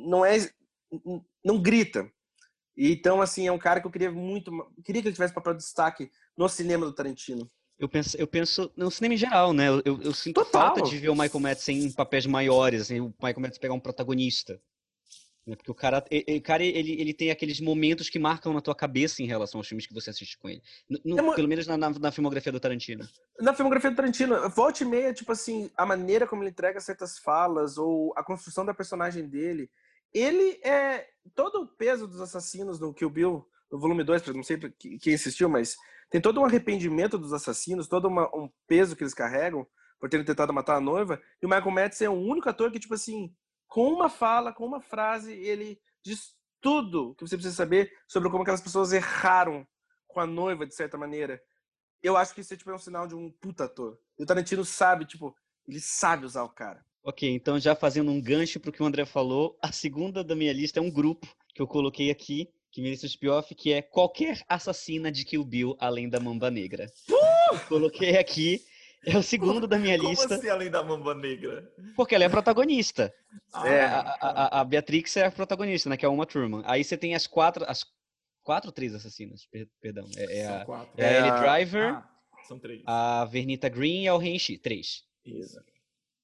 não 0.08 0.24
é. 0.24 0.38
não 1.44 1.60
grita. 1.60 2.10
Então, 2.78 3.22
assim, 3.22 3.48
é 3.48 3.52
um 3.52 3.58
cara 3.58 3.82
que 3.82 3.88
eu 3.88 3.92
queria 3.92 4.12
muito. 4.12 4.52
Queria 4.86 5.02
que 5.02 5.08
ele 5.08 5.16
tivesse 5.16 5.34
papel 5.34 5.54
de 5.54 5.64
destaque 5.64 6.12
no 6.38 6.48
cinema 6.48 6.86
do 6.86 6.94
Tarantino. 6.94 7.50
Eu 7.80 7.90
penso, 7.90 8.18
eu 8.18 8.28
penso 8.28 8.72
no 8.76 8.92
cinema 8.92 9.16
em 9.16 9.18
geral, 9.18 9.52
né? 9.52 9.68
Eu, 9.68 9.82
eu, 9.86 10.02
eu 10.02 10.14
sinto 10.14 10.36
Total. 10.36 10.76
falta 10.76 10.82
de 10.84 10.98
ver 10.98 11.10
o 11.10 11.16
Michael 11.16 11.40
Madsen 11.40 11.86
em 11.86 11.92
papéis 11.92 12.26
maiores, 12.26 12.84
assim, 12.84 13.00
o 13.00 13.14
Michael 13.22 13.40
Madsen 13.40 13.60
pegar 13.60 13.74
um 13.74 13.80
protagonista. 13.80 14.62
Né? 15.50 15.56
Porque 15.56 15.72
o 15.72 15.76
cara, 15.76 16.06
o 16.12 16.42
cara 16.42 16.64
ele, 16.64 17.02
ele 17.02 17.14
tem 17.14 17.32
aqueles 17.32 17.60
momentos 17.60 18.10
que 18.10 18.20
marcam 18.20 18.54
na 18.54 18.62
tua 18.62 18.76
cabeça 18.76 19.24
em 19.24 19.26
relação 19.26 19.60
aos 19.60 19.68
filmes 19.68 19.88
que 19.88 19.94
você 19.94 20.12
assiste 20.12 20.38
com 20.38 20.48
ele. 20.48 20.62
No, 21.04 21.32
é 21.32 21.36
pelo 21.36 21.48
menos 21.48 21.66
na, 21.66 21.76
na, 21.76 21.90
na, 21.90 22.12
filmografia 22.12 22.52
do 22.52 22.60
Tarantino. 22.60 23.08
Na 23.40 23.54
filmografia 23.54 23.90
do 23.90 23.96
Tarantino, 23.96 24.50
volta 24.50 24.84
e 24.84 24.86
meia, 24.86 25.14
tipo 25.14 25.32
assim, 25.32 25.72
a 25.76 25.86
maneira 25.86 26.28
como 26.28 26.44
ele 26.44 26.52
entrega 26.52 26.80
certas 26.80 27.18
falas 27.18 27.78
ou 27.78 28.14
a 28.16 28.24
construção 28.24 28.64
da 28.64 28.74
personagem 28.74 29.28
dele, 29.28 29.70
ele 30.14 30.60
é. 30.64 31.08
Todo 31.36 31.62
o 31.62 31.68
peso 31.68 32.08
dos 32.08 32.22
assassinos 32.22 32.80
no 32.80 32.94
Kill 32.94 33.10
Bill, 33.10 33.48
no 33.72 33.80
volume 33.80 34.04
2, 34.04 34.28
não 34.28 34.42
sei 34.42 34.58
quem 35.00 35.14
assistiu, 35.14 35.48
mas 35.48 35.76
tem 36.10 36.20
todo 36.20 36.42
um 36.42 36.46
arrependimento 36.46 37.20
dos 37.20 37.34
assassinos, 37.34 37.88
todo 37.88 38.08
uma, 38.08 38.26
um 38.36 38.50
peso 38.68 38.96
que 38.96 39.04
eles 39.04 39.14
carregam 39.14 39.68
por 40.00 40.10
terem 40.10 40.26
tentado 40.26 40.54
matar 40.54 40.78
a 40.78 40.82
noiva. 40.82 41.22
E 41.42 41.46
o 41.46 41.50
Michael 41.50 41.72
Madsen 41.72 42.08
é 42.08 42.10
o 42.10 42.14
único 42.14 42.50
ator 42.50 42.72
que, 42.72 42.80
tipo 42.80 42.96
assim, 42.96 43.32
com 43.70 43.88
uma 43.94 44.10
fala, 44.10 44.52
com 44.52 44.66
uma 44.66 44.82
frase, 44.82 45.32
ele 45.32 45.80
diz 46.04 46.36
tudo 46.60 47.16
que 47.16 47.26
você 47.26 47.38
precisa 47.38 47.56
saber 47.56 47.94
sobre 48.08 48.30
como 48.30 48.42
aquelas 48.42 48.62
pessoas 48.62 48.92
erraram 48.92 49.66
com 50.08 50.20
a 50.20 50.26
noiva, 50.26 50.66
de 50.66 50.76
certa 50.76 50.98
maneira. 50.98 51.42
Eu 52.02 52.18
acho 52.18 52.34
que 52.34 52.42
isso 52.42 52.54
é, 52.54 52.58
tipo, 52.58 52.72
é 52.72 52.76
um 52.76 52.80
sinal 52.80 53.08
de 53.08 53.16
um 53.16 53.32
puta 53.32 53.66
ator. 53.66 53.98
E 54.18 54.24
o 54.24 54.26
Tarantino 54.26 54.66
sabe, 54.66 55.06
tipo, 55.06 55.36
ele 55.68 55.80
sabe 55.80 56.26
usar 56.26 56.44
o 56.44 56.50
cara. 56.50 56.84
Ok, 57.04 57.30
então 57.30 57.60
já 57.60 57.76
fazendo 57.76 58.12
um 58.12 58.20
gancho 58.20 58.60
pro 58.60 58.72
que 58.72 58.82
o 58.82 58.86
André 58.86 59.06
falou, 59.06 59.58
a 59.62 59.72
segunda 59.72 60.24
da 60.24 60.36
minha 60.36 60.52
lista 60.52 60.80
é 60.80 60.82
um 60.82 60.92
grupo 60.92 61.28
que 61.54 61.62
eu 61.62 61.68
coloquei 61.68 62.10
aqui, 62.10 62.52
que 62.72 62.82
me 62.82 62.90
lista 62.90 63.06
spin-off, 63.06 63.54
que 63.56 63.72
é 63.72 63.82
qualquer 63.82 64.44
assassina 64.50 65.12
de 65.12 65.24
Kill 65.24 65.46
Bill 65.46 65.78
além 65.80 66.10
da 66.10 66.20
Mamba 66.20 66.50
Negra. 66.50 66.92
Uh! 67.08 67.60
Coloquei 67.68 68.18
aqui 68.18 68.66
é 69.06 69.18
o 69.18 69.24
segundo 69.24 69.68
da 69.68 69.78
minha 69.78 69.98
Como 70.00 70.10
lista. 70.10 70.28
Como 70.28 70.40
assim, 70.40 70.50
além 70.50 70.70
da 70.70 70.84
Mamba 70.84 71.16
Negra? 71.16 71.72
Porque 71.96 72.16
ela 72.16 72.24
é 72.24 72.28
a 72.28 72.30
protagonista. 72.30 73.14
Ah, 73.54 73.68
é, 73.68 73.86
a, 73.86 74.00
a, 74.00 74.62
a, 74.62 74.64
Beatrix 74.64 75.16
é 75.18 75.26
a 75.26 75.32
protagonista, 75.32 75.90
né? 75.90 75.98
Que 75.98 76.06
é 76.06 76.10
uma 76.10 76.26
Truman. 76.26 76.64
Aí 76.66 76.84
você 76.84 76.98
tem 76.98 77.16
as 77.16 77.28
quatro, 77.28 77.64
as 77.68 77.86
quatro 78.44 78.70
ou 78.70 78.74
três 78.74 78.94
assassinas, 78.94 79.48
perdão. 79.82 80.08
É, 80.18 80.40
é 80.40 80.48
a, 80.48 80.66
quatro. 80.66 80.92
é 80.98 81.06
a 81.06 81.20
Ellie 81.20 81.40
Driver, 81.40 81.94
ah, 81.96 82.10
são 82.48 82.60
três. 82.60 82.82
a 82.86 83.26
Vernita 83.26 83.70
Green 83.70 84.04
e 84.04 84.08
a 84.08 84.18
Renchi. 84.18 84.58
Três. 84.58 85.04
Isso. 85.26 85.60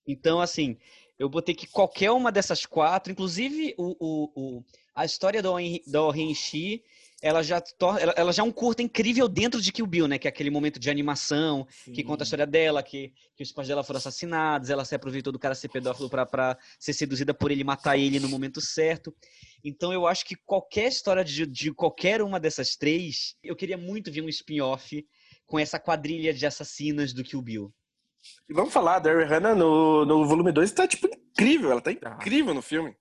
Então, 0.07 0.39
assim, 0.39 0.77
eu 1.17 1.29
botei 1.29 1.55
que 1.55 1.67
qualquer 1.67 2.11
uma 2.11 2.31
dessas 2.31 2.65
quatro, 2.65 3.11
inclusive 3.11 3.73
o, 3.77 3.95
o, 3.99 4.31
o 4.35 4.65
a 4.93 5.05
história 5.05 5.41
do, 5.41 5.53
do 5.87 6.09
Renchi 6.09 6.83
ela 7.25 7.41
já, 7.41 7.59
ela, 7.99 8.13
ela 8.15 8.31
já 8.31 8.43
é 8.43 8.45
um 8.45 8.51
curta 8.51 8.83
incrível 8.83 9.27
dentro 9.27 9.59
de 9.59 9.71
Kill 9.71 9.87
Bill, 9.87 10.07
né? 10.07 10.19
Que 10.19 10.27
é 10.27 10.29
aquele 10.29 10.51
momento 10.51 10.79
de 10.79 10.91
animação, 10.91 11.65
Sim. 11.71 11.91
que 11.91 12.03
conta 12.03 12.21
a 12.21 12.25
história 12.25 12.45
dela, 12.45 12.83
que, 12.83 13.11
que 13.35 13.41
os 13.41 13.51
pais 13.51 13.67
dela 13.67 13.83
foram 13.83 13.97
assassinados, 13.97 14.69
ela 14.69 14.85
se 14.85 14.93
aproveitou 14.93 15.33
do 15.33 15.39
cara 15.39 15.55
ser 15.55 15.69
pedófilo 15.69 16.07
para 16.07 16.55
ser 16.79 16.93
seduzida 16.93 17.33
por 17.33 17.49
ele 17.49 17.63
matar 17.63 17.97
ele 17.97 18.19
no 18.19 18.29
momento 18.29 18.61
certo. 18.61 19.11
Então 19.63 19.91
eu 19.91 20.05
acho 20.05 20.23
que 20.23 20.35
qualquer 20.35 20.87
história 20.87 21.25
de, 21.25 21.47
de 21.47 21.73
qualquer 21.73 22.21
uma 22.21 22.39
dessas 22.39 22.75
três, 22.75 23.35
eu 23.43 23.55
queria 23.55 23.77
muito 23.77 24.11
ver 24.11 24.21
um 24.21 24.29
spin-off 24.29 25.03
com 25.47 25.57
essa 25.57 25.79
quadrilha 25.79 26.31
de 26.31 26.45
assassinas 26.45 27.11
do 27.11 27.23
Kill 27.23 27.41
Bill. 27.41 27.73
E 28.47 28.53
vamos 28.53 28.71
falar, 28.71 28.97
a 28.97 28.99
Daryl 28.99 29.27
Hannah 29.27 29.55
no, 29.55 30.05
no 30.05 30.27
volume 30.27 30.51
2 30.51 30.71
tá, 30.73 30.87
tipo, 30.87 31.07
incrível. 31.07 31.71
Ela 31.71 31.81
tá 31.81 31.91
incrível 31.91 32.53
no 32.53 32.61
filme. 32.61 32.95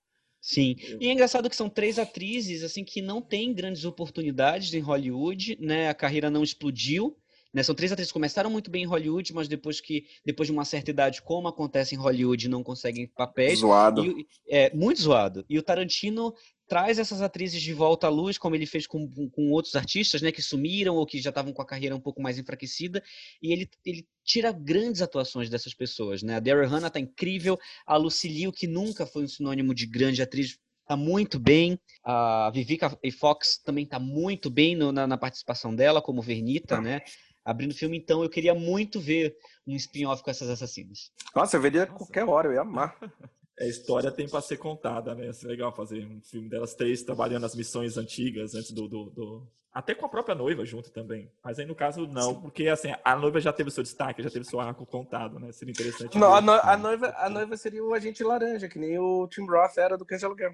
Sim. 0.45 0.75
E 0.99 1.07
é 1.07 1.11
engraçado 1.11 1.49
que 1.49 1.55
são 1.55 1.67
três 1.67 1.97
atrizes 1.97 2.61
assim 2.61 2.83
que 2.83 3.01
não 3.01 3.19
têm 3.19 3.51
grandes 3.51 3.83
oportunidades 3.83 4.71
em 4.75 4.79
Hollywood, 4.79 5.57
né? 5.59 5.89
A 5.89 5.93
carreira 5.95 6.29
não 6.29 6.43
explodiu. 6.43 7.17
Né? 7.51 7.63
São 7.63 7.73
três 7.73 7.91
atrizes 7.91 8.11
que 8.11 8.13
começaram 8.13 8.49
muito 8.49 8.69
bem 8.69 8.83
em 8.83 8.85
Hollywood, 8.85 9.33
mas 9.33 9.47
depois 9.47 9.81
que 9.81 10.05
depois 10.23 10.45
de 10.45 10.53
uma 10.53 10.63
certa 10.63 10.91
idade, 10.91 11.23
como 11.23 11.47
acontece 11.47 11.95
em 11.95 11.97
Hollywood, 11.97 12.47
não 12.47 12.61
conseguem 12.61 13.07
papéis. 13.07 13.59
Zoado. 13.59 14.05
E, 14.05 14.27
é 14.47 14.71
muito 14.75 15.01
zoado. 15.01 15.43
E 15.49 15.57
o 15.57 15.63
Tarantino 15.63 16.35
traz 16.67 16.99
essas 16.99 17.21
atrizes 17.21 17.61
de 17.61 17.73
volta 17.73 18.07
à 18.07 18.09
luz, 18.09 18.37
como 18.37 18.55
ele 18.55 18.65
fez 18.65 18.87
com, 18.87 19.07
com 19.29 19.51
outros 19.51 19.75
artistas, 19.75 20.21
né, 20.21 20.31
que 20.31 20.41
sumiram 20.41 20.95
ou 20.95 21.05
que 21.05 21.21
já 21.21 21.29
estavam 21.29 21.53
com 21.53 21.61
a 21.61 21.65
carreira 21.65 21.95
um 21.95 21.99
pouco 21.99 22.21
mais 22.21 22.37
enfraquecida, 22.37 23.03
e 23.41 23.51
ele, 23.51 23.69
ele 23.85 24.07
tira 24.23 24.51
grandes 24.51 25.01
atuações 25.01 25.49
dessas 25.49 25.73
pessoas, 25.73 26.23
né? 26.23 26.35
A 26.35 26.39
Daryl 26.39 26.67
Hannah 26.67 26.89
tá 26.89 26.99
incrível, 26.99 27.59
a 27.85 27.95
Lucille 27.97 28.51
que 28.51 28.67
nunca 28.67 29.05
foi 29.05 29.23
um 29.23 29.27
sinônimo 29.27 29.73
de 29.73 29.85
grande 29.85 30.21
atriz, 30.21 30.57
tá 30.87 30.95
muito 30.95 31.39
bem. 31.39 31.79
A 32.03 32.51
Vivica 32.53 32.97
e 33.03 33.11
Fox 33.11 33.57
também 33.57 33.85
tá 33.85 33.99
muito 33.99 34.49
bem 34.49 34.75
no, 34.75 34.91
na, 34.91 35.07
na, 35.07 35.17
participação 35.17 35.75
dela 35.75 36.01
como 36.01 36.21
Vernita, 36.21 36.81
né? 36.81 37.01
Abrindo 37.43 37.71
o 37.71 37.75
filme, 37.75 37.97
então 37.97 38.23
eu 38.23 38.29
queria 38.29 38.55
muito 38.55 38.99
ver 38.99 39.35
um 39.67 39.75
spin-off 39.75 40.23
com 40.23 40.31
essas 40.31 40.49
assassinas. 40.49 41.11
Nossa, 41.35 41.57
eu 41.57 41.61
veria 41.61 41.85
qualquer 41.85 42.23
hora, 42.23 42.47
eu 42.47 42.53
ia 42.53 42.61
amar. 42.61 42.97
a 43.59 43.65
história 43.65 44.11
tem 44.11 44.27
para 44.27 44.41
ser 44.41 44.57
contada, 44.57 45.15
né? 45.15 45.29
É 45.29 45.47
legal 45.47 45.71
fazer 45.73 46.05
um 46.05 46.21
filme 46.21 46.49
delas 46.49 46.73
três 46.73 47.03
trabalhando 47.03 47.45
as 47.45 47.55
missões 47.55 47.97
antigas 47.97 48.53
antes 48.53 48.71
do, 48.71 48.87
do, 48.87 49.09
do, 49.11 49.47
Até 49.71 49.95
com 49.95 50.05
a 50.05 50.09
própria 50.09 50.35
noiva 50.35 50.65
junto 50.65 50.91
também. 50.91 51.31
Mas 51.43 51.57
aí 51.57 51.65
no 51.65 51.75
caso 51.75 52.05
não, 52.07 52.41
porque 52.41 52.67
assim, 52.67 52.93
a 53.03 53.15
noiva 53.15 53.39
já 53.39 53.53
teve 53.53 53.69
o 53.69 53.71
seu 53.71 53.83
destaque, 53.83 54.21
já 54.21 54.29
teve 54.29 54.45
o 54.45 54.49
seu 54.49 54.59
arco 54.59 54.85
contado, 54.85 55.39
né? 55.39 55.51
Seria 55.53 55.71
interessante. 55.71 56.17
Não, 56.17 56.33
a, 56.33 56.41
no, 56.41 56.51
a, 56.51 56.75
noiva, 56.75 57.15
a 57.17 57.29
noiva 57.29 57.55
seria 57.55 57.83
o 57.83 57.93
agente 57.93 58.23
laranja, 58.23 58.67
que 58.67 58.77
nem 58.77 58.99
o 58.99 59.27
Tim 59.27 59.45
Roth 59.45 59.77
era 59.77 59.97
do 59.97 60.05
Cães 60.05 60.19
de 60.19 60.25
Aluguel. 60.25 60.53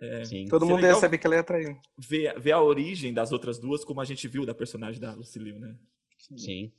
É, 0.00 0.22
Todo 0.48 0.64
mundo 0.64 0.82
ia 0.82 0.94
saber 0.94 1.18
que 1.18 1.26
ela 1.26 1.34
ia 1.34 1.40
atrair. 1.40 1.76
Ver, 1.98 2.38
ver 2.38 2.52
a 2.52 2.62
origem 2.62 3.12
das 3.12 3.32
outras 3.32 3.58
duas, 3.58 3.84
como 3.84 4.00
a 4.00 4.04
gente 4.04 4.28
viu 4.28 4.46
da 4.46 4.54
personagem 4.54 5.00
da 5.00 5.12
Lucille, 5.12 5.58
né? 5.58 5.74
Sim. 6.36 6.72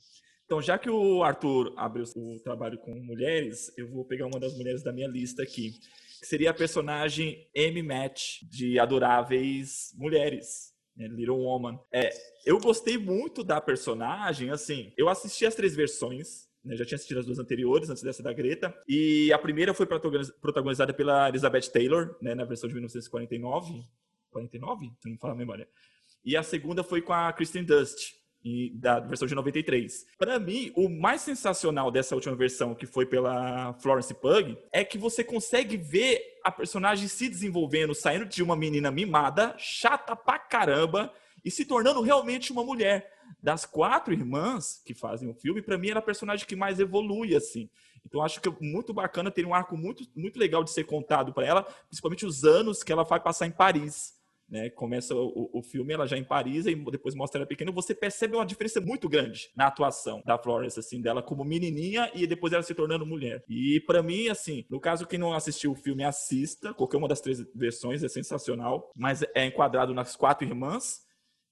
Então, 0.50 0.60
já 0.60 0.76
que 0.76 0.90
o 0.90 1.22
Arthur 1.22 1.72
abriu 1.76 2.04
o 2.16 2.40
trabalho 2.40 2.76
com 2.76 2.92
mulheres, 2.92 3.72
eu 3.78 3.88
vou 3.88 4.04
pegar 4.04 4.26
uma 4.26 4.40
das 4.40 4.52
mulheres 4.56 4.82
da 4.82 4.92
minha 4.92 5.06
lista 5.06 5.44
aqui, 5.44 5.74
que 6.18 6.26
seria 6.26 6.50
a 6.50 6.52
personagem 6.52 7.48
Amy 7.56 7.84
Match, 7.84 8.42
de 8.50 8.76
Adoráveis 8.76 9.94
Mulheres, 9.96 10.74
né, 10.96 11.06
Little 11.06 11.38
Woman. 11.38 11.78
É, 11.92 12.10
eu 12.44 12.58
gostei 12.58 12.98
muito 12.98 13.44
da 13.44 13.60
personagem, 13.60 14.50
assim, 14.50 14.92
eu 14.98 15.08
assisti 15.08 15.46
as 15.46 15.54
três 15.54 15.76
versões, 15.76 16.48
né, 16.64 16.74
já 16.74 16.84
tinha 16.84 16.96
assistido 16.96 17.20
as 17.20 17.26
duas 17.26 17.38
anteriores, 17.38 17.88
antes 17.88 18.02
dessa 18.02 18.20
da 18.20 18.32
Greta, 18.32 18.76
e 18.88 19.32
a 19.32 19.38
primeira 19.38 19.72
foi 19.72 19.86
protagonizada 19.86 20.92
pela 20.92 21.28
Elizabeth 21.28 21.70
Taylor, 21.72 22.18
né, 22.20 22.34
na 22.34 22.44
versão 22.44 22.66
de 22.66 22.74
1949, 22.74 23.84
49? 24.32 24.86
Se 24.98 25.06
não 25.06 25.12
me 25.12 25.18
fala 25.20 25.32
a 25.32 25.36
memória. 25.36 25.68
E 26.24 26.36
a 26.36 26.42
segunda 26.42 26.82
foi 26.82 27.00
com 27.00 27.12
a 27.12 27.32
Kristen 27.32 27.62
Dust, 27.62 28.18
e 28.44 28.70
da 28.74 29.00
versão 29.00 29.28
de 29.28 29.34
93. 29.34 30.06
Para 30.18 30.38
mim, 30.38 30.72
o 30.74 30.88
mais 30.88 31.20
sensacional 31.20 31.90
dessa 31.90 32.14
última 32.14 32.34
versão, 32.34 32.74
que 32.74 32.86
foi 32.86 33.04
pela 33.04 33.74
Florence 33.74 34.14
Pugh, 34.14 34.56
é 34.72 34.84
que 34.84 34.98
você 34.98 35.22
consegue 35.22 35.76
ver 35.76 36.20
a 36.42 36.50
personagem 36.50 37.06
se 37.06 37.28
desenvolvendo, 37.28 37.94
saindo 37.94 38.24
de 38.24 38.42
uma 38.42 38.56
menina 38.56 38.90
mimada, 38.90 39.54
chata 39.58 40.16
pra 40.16 40.38
caramba, 40.38 41.12
e 41.44 41.50
se 41.50 41.64
tornando 41.64 42.00
realmente 42.00 42.52
uma 42.52 42.64
mulher. 42.64 43.12
Das 43.42 43.64
quatro 43.64 44.12
irmãs 44.12 44.82
que 44.84 44.92
fazem 44.92 45.28
o 45.28 45.34
filme, 45.34 45.62
para 45.62 45.78
mim 45.78 45.88
ela 45.88 45.98
é 45.98 46.02
a 46.02 46.04
personagem 46.04 46.46
que 46.46 46.56
mais 46.56 46.80
evolui, 46.80 47.34
assim. 47.34 47.70
Então 48.04 48.22
acho 48.22 48.40
que 48.40 48.48
é 48.48 48.52
muito 48.60 48.92
bacana 48.92 49.30
ter 49.30 49.46
um 49.46 49.54
arco 49.54 49.76
muito, 49.76 50.04
muito 50.16 50.38
legal 50.38 50.64
de 50.64 50.70
ser 50.70 50.84
contado 50.84 51.32
para 51.32 51.46
ela, 51.46 51.62
principalmente 51.86 52.26
os 52.26 52.44
anos 52.44 52.82
que 52.82 52.92
ela 52.92 53.04
vai 53.04 53.20
passar 53.20 53.46
em 53.46 53.50
Paris. 53.50 54.14
Né, 54.50 54.68
começa 54.68 55.14
o, 55.14 55.48
o, 55.52 55.62
filme, 55.62 55.94
ela 55.94 56.08
já 56.08 56.18
em 56.18 56.24
Paris, 56.24 56.66
e 56.66 56.74
depois 56.74 57.14
mostra 57.14 57.38
ela 57.38 57.46
pequena, 57.46 57.70
você 57.70 57.94
percebe 57.94 58.34
uma 58.34 58.44
diferença 58.44 58.80
muito 58.80 59.08
grande 59.08 59.48
na 59.54 59.68
atuação 59.68 60.20
da 60.26 60.36
Florence, 60.36 60.76
assim, 60.76 61.00
dela 61.00 61.22
como 61.22 61.44
menininha 61.44 62.10
e 62.12 62.26
depois 62.26 62.52
ela 62.52 62.62
se 62.64 62.74
tornando 62.74 63.06
mulher. 63.06 63.44
E 63.48 63.78
para 63.86 64.02
mim, 64.02 64.26
assim, 64.26 64.66
no 64.68 64.80
caso, 64.80 65.06
quem 65.06 65.20
não 65.20 65.32
assistiu 65.32 65.70
o 65.70 65.76
filme, 65.76 66.02
assista, 66.02 66.74
qualquer 66.74 66.96
uma 66.96 67.06
das 67.06 67.20
três 67.20 67.38
versões 67.54 68.02
é 68.02 68.08
sensacional, 68.08 68.90
mas 68.96 69.22
é 69.36 69.46
enquadrado 69.46 69.94
nas 69.94 70.16
quatro 70.16 70.44
irmãs, 70.44 71.02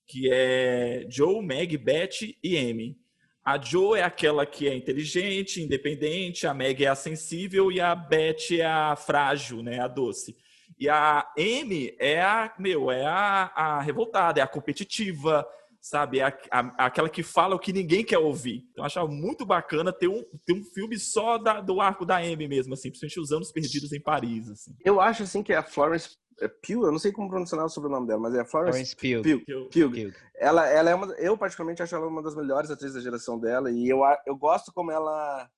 que 0.04 0.28
é 0.32 1.06
Joe, 1.08 1.40
Meg, 1.40 1.78
Beth 1.78 2.34
e 2.42 2.56
Amy. 2.56 2.98
A 3.44 3.60
Joe 3.60 3.98
é 3.98 4.02
aquela 4.02 4.44
que 4.44 4.66
é 4.66 4.74
inteligente, 4.74 5.62
independente, 5.62 6.46
a 6.46 6.52
Meg 6.52 6.84
é 6.84 6.88
a 6.88 6.96
sensível 6.96 7.70
e 7.70 7.80
a 7.80 7.94
Beth 7.94 8.50
é 8.50 8.66
a 8.66 8.96
frágil, 8.96 9.62
né, 9.62 9.78
a 9.78 9.86
doce. 9.86 10.36
E 10.78 10.88
a 10.88 11.26
M 11.36 11.94
é 11.98 12.20
a, 12.22 12.54
meu, 12.58 12.90
é 12.90 13.04
a, 13.04 13.52
a 13.54 13.80
revoltada, 13.80 14.40
é 14.40 14.42
a 14.42 14.48
competitiva, 14.48 15.46
sabe? 15.80 16.20
É 16.20 16.24
a, 16.24 16.38
a, 16.50 16.86
aquela 16.86 17.08
que 17.08 17.22
fala 17.22 17.54
o 17.54 17.58
que 17.58 17.72
ninguém 17.72 18.04
quer 18.04 18.18
ouvir. 18.18 18.66
Então, 18.70 18.82
eu 18.82 18.86
achava 18.86 19.08
muito 19.08 19.44
bacana 19.46 19.92
ter 19.92 20.08
um, 20.08 20.24
ter 20.44 20.52
um 20.52 20.62
filme 20.62 20.98
só 20.98 21.38
da, 21.38 21.60
do 21.60 21.80
arco 21.80 22.04
da 22.04 22.24
M 22.24 22.46
mesmo, 22.48 22.74
assim, 22.74 22.90
principalmente 22.90 23.20
os 23.20 23.32
anos 23.32 23.52
perdidos 23.52 23.92
em 23.92 24.00
Paris, 24.00 24.50
assim. 24.50 24.74
Eu 24.84 25.00
acho, 25.00 25.22
assim, 25.22 25.42
que 25.42 25.52
a 25.52 25.62
Florence 25.62 26.16
é 26.40 26.48
Pugh, 26.48 26.86
eu 26.86 26.92
não 26.92 26.98
sei 26.98 27.10
como 27.10 27.28
pronunciar 27.28 27.64
o 27.64 27.68
sobrenome 27.68 28.06
dela, 28.06 28.20
mas 28.20 28.34
é 28.34 28.40
a 28.40 28.44
Florence, 28.44 28.94
Florence 28.94 29.22
Pugh. 29.22 29.68
Pugh. 29.70 29.90
Pugh. 29.90 30.14
Ela, 30.36 30.68
ela 30.68 30.90
é 30.90 30.94
uma, 30.94 31.06
eu 31.14 31.36
particularmente 31.36 31.82
acho 31.82 31.94
ela 31.94 32.06
uma 32.06 32.22
das 32.22 32.36
melhores 32.36 32.70
atrizes 32.70 32.94
da 32.94 33.02
geração 33.02 33.38
dela 33.38 33.70
e 33.70 33.88
eu, 33.88 34.00
eu 34.26 34.36
gosto 34.36 34.72
como 34.72 34.92
ela 34.92 35.48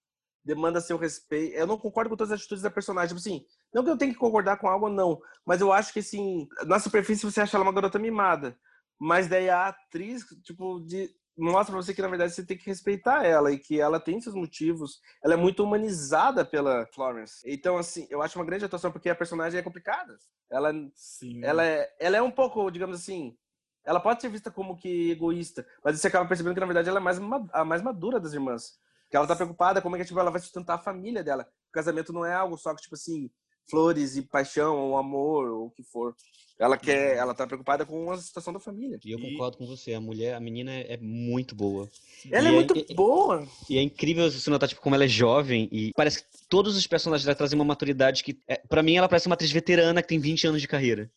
demanda 0.44 0.80
seu 0.80 0.97
respeito. 0.97 1.54
Eu 1.54 1.66
não 1.66 1.78
concordo 1.78 2.11
com 2.11 2.16
todas 2.16 2.32
as 2.32 2.40
atitudes 2.40 2.62
da 2.62 2.70
personagem. 2.70 3.16
Tipo 3.16 3.20
assim, 3.20 3.47
não 3.73 3.85
que 3.85 3.90
eu 3.90 3.99
tenha 3.99 4.12
que 4.12 4.18
concordar 4.18 4.56
com 4.59 4.68
algo, 4.68 4.88
não. 4.88 5.20
Mas 5.44 5.61
eu 5.61 5.73
acho 5.73 5.92
que, 5.92 6.00
assim, 6.00 6.49
na 6.66 6.78
superfície 6.78 7.25
você 7.25 7.40
acha 7.40 7.56
ela 7.56 7.64
uma 7.64 7.73
garota 7.73 7.99
mimada. 7.99 8.59
Mas 8.99 9.28
daí 9.28 9.49
a 9.49 9.68
atriz, 9.68 10.25
tipo, 10.42 10.80
de 10.80 11.11
mostra 11.37 11.73
pra 11.73 11.82
você 11.82 11.94
que, 11.94 12.02
na 12.02 12.09
verdade, 12.09 12.32
você 12.35 12.44
tem 12.44 12.56
que 12.56 12.66
respeitar 12.66 13.25
ela 13.25 13.50
e 13.50 13.59
que 13.59 13.80
ela 13.80 13.99
tem 13.99 14.20
seus 14.20 14.35
motivos. 14.35 15.00
Ela 15.25 15.35
é 15.35 15.37
muito 15.37 15.64
humanizada 15.64 16.44
pela 16.44 16.87
Florence. 16.87 17.40
Então, 17.47 17.78
assim, 17.78 18.06
eu 18.11 18.20
acho 18.23 18.38
uma 18.38 18.44
grande 18.44 18.64
atuação 18.64 18.92
porque 18.92 19.09
a 19.09 19.14
personagem 19.14 19.59
é 19.59 19.62
complicada. 19.62 20.18
Ela, 20.50 20.73
Sim. 20.94 21.42
ela, 21.44 21.64
é, 21.64 21.90
ela 21.99 22.16
é 22.16 22.23
um 22.23 22.30
pouco, 22.30 22.70
digamos 22.70 22.99
assim, 22.99 23.37
ela 23.85 24.00
pode 24.00 24.20
ser 24.20 24.28
vista 24.28 24.50
como 24.50 24.76
que 24.76 25.12
egoísta, 25.12 25.66
mas 25.82 25.99
você 25.99 26.09
acaba 26.09 26.28
percebendo 26.28 26.54
que, 26.54 26.61
na 26.61 26.66
verdade, 26.66 26.88
ela 26.88 27.00
é 27.00 27.02
mais, 27.02 27.18
a 27.52 27.64
mais 27.64 27.82
madura 27.82 28.20
das 28.20 28.35
irmãs. 28.35 28.78
Que 29.11 29.17
ela 29.17 29.26
tá 29.26 29.35
preocupada 29.35 29.83
como 29.83 29.97
é 29.97 29.99
que 29.99 30.05
tipo, 30.05 30.21
ela 30.21 30.31
vai 30.31 30.40
sustentar 30.40 30.75
a 30.75 30.79
família 30.79 31.23
dela. 31.25 31.47
O 31.69 31.73
casamento 31.73 32.12
não 32.12 32.25
é 32.25 32.33
algo 32.33 32.57
só 32.57 32.75
que, 32.75 32.83
tipo 32.83 32.95
assim, 32.95 33.29
flores 33.69 34.17
e 34.17 34.23
paixão, 34.23 34.76
ou 34.79 34.97
amor, 34.97 35.49
ou 35.49 35.67
o 35.67 35.71
que 35.71 35.83
for. 35.83 36.14
Ela 36.59 36.76
quer, 36.76 37.17
ela 37.17 37.35
tá 37.35 37.47
preocupada 37.47 37.87
com 37.87 38.11
a 38.11 38.19
situação 38.19 38.52
da 38.52 38.61
família. 38.61 38.99
E 39.05 39.12
eu 39.12 39.19
concordo 39.19 39.57
com 39.57 39.67
você, 39.67 39.95
a 39.95 40.00
mulher, 40.00 40.35
a 40.35 40.40
menina 40.40 40.73
é 40.73 40.97
muito 40.99 41.55
boa. 41.55 41.88
Ela 42.31 42.49
é 42.49 42.50
E 42.50 42.52
é- 42.52 42.57
muito 42.57 42.76
e- 42.76 42.95
boa. 42.95 43.47
E 43.69 43.79
é 43.79 43.83
incrível 43.83 44.31
você 44.31 44.50
notar, 44.50 44.69
tipo, 44.69 44.81
como 44.83 44.95
ela 44.95 45.05
é 45.05 45.09
jovem 45.09 45.69
e 45.73 45.93
parece 45.95 46.23
que 46.23 46.29
todos 46.49 46.76
os 46.76 46.87
personagens 46.87 47.25
dela 47.25 47.35
trazem 47.35 47.59
uma 47.59 47.64
maturidade 47.64 48.23
que, 48.23 48.38
é, 48.47 48.57
para 48.69 48.83
mim, 48.83 48.97
ela 48.97 49.09
parece 49.09 49.26
uma 49.26 49.35
atriz 49.35 49.50
veterana 49.50 50.02
que 50.02 50.09
tem 50.09 50.19
20 50.21 50.47
anos 50.47 50.61
de 50.61 50.69
carreira. 50.69 51.11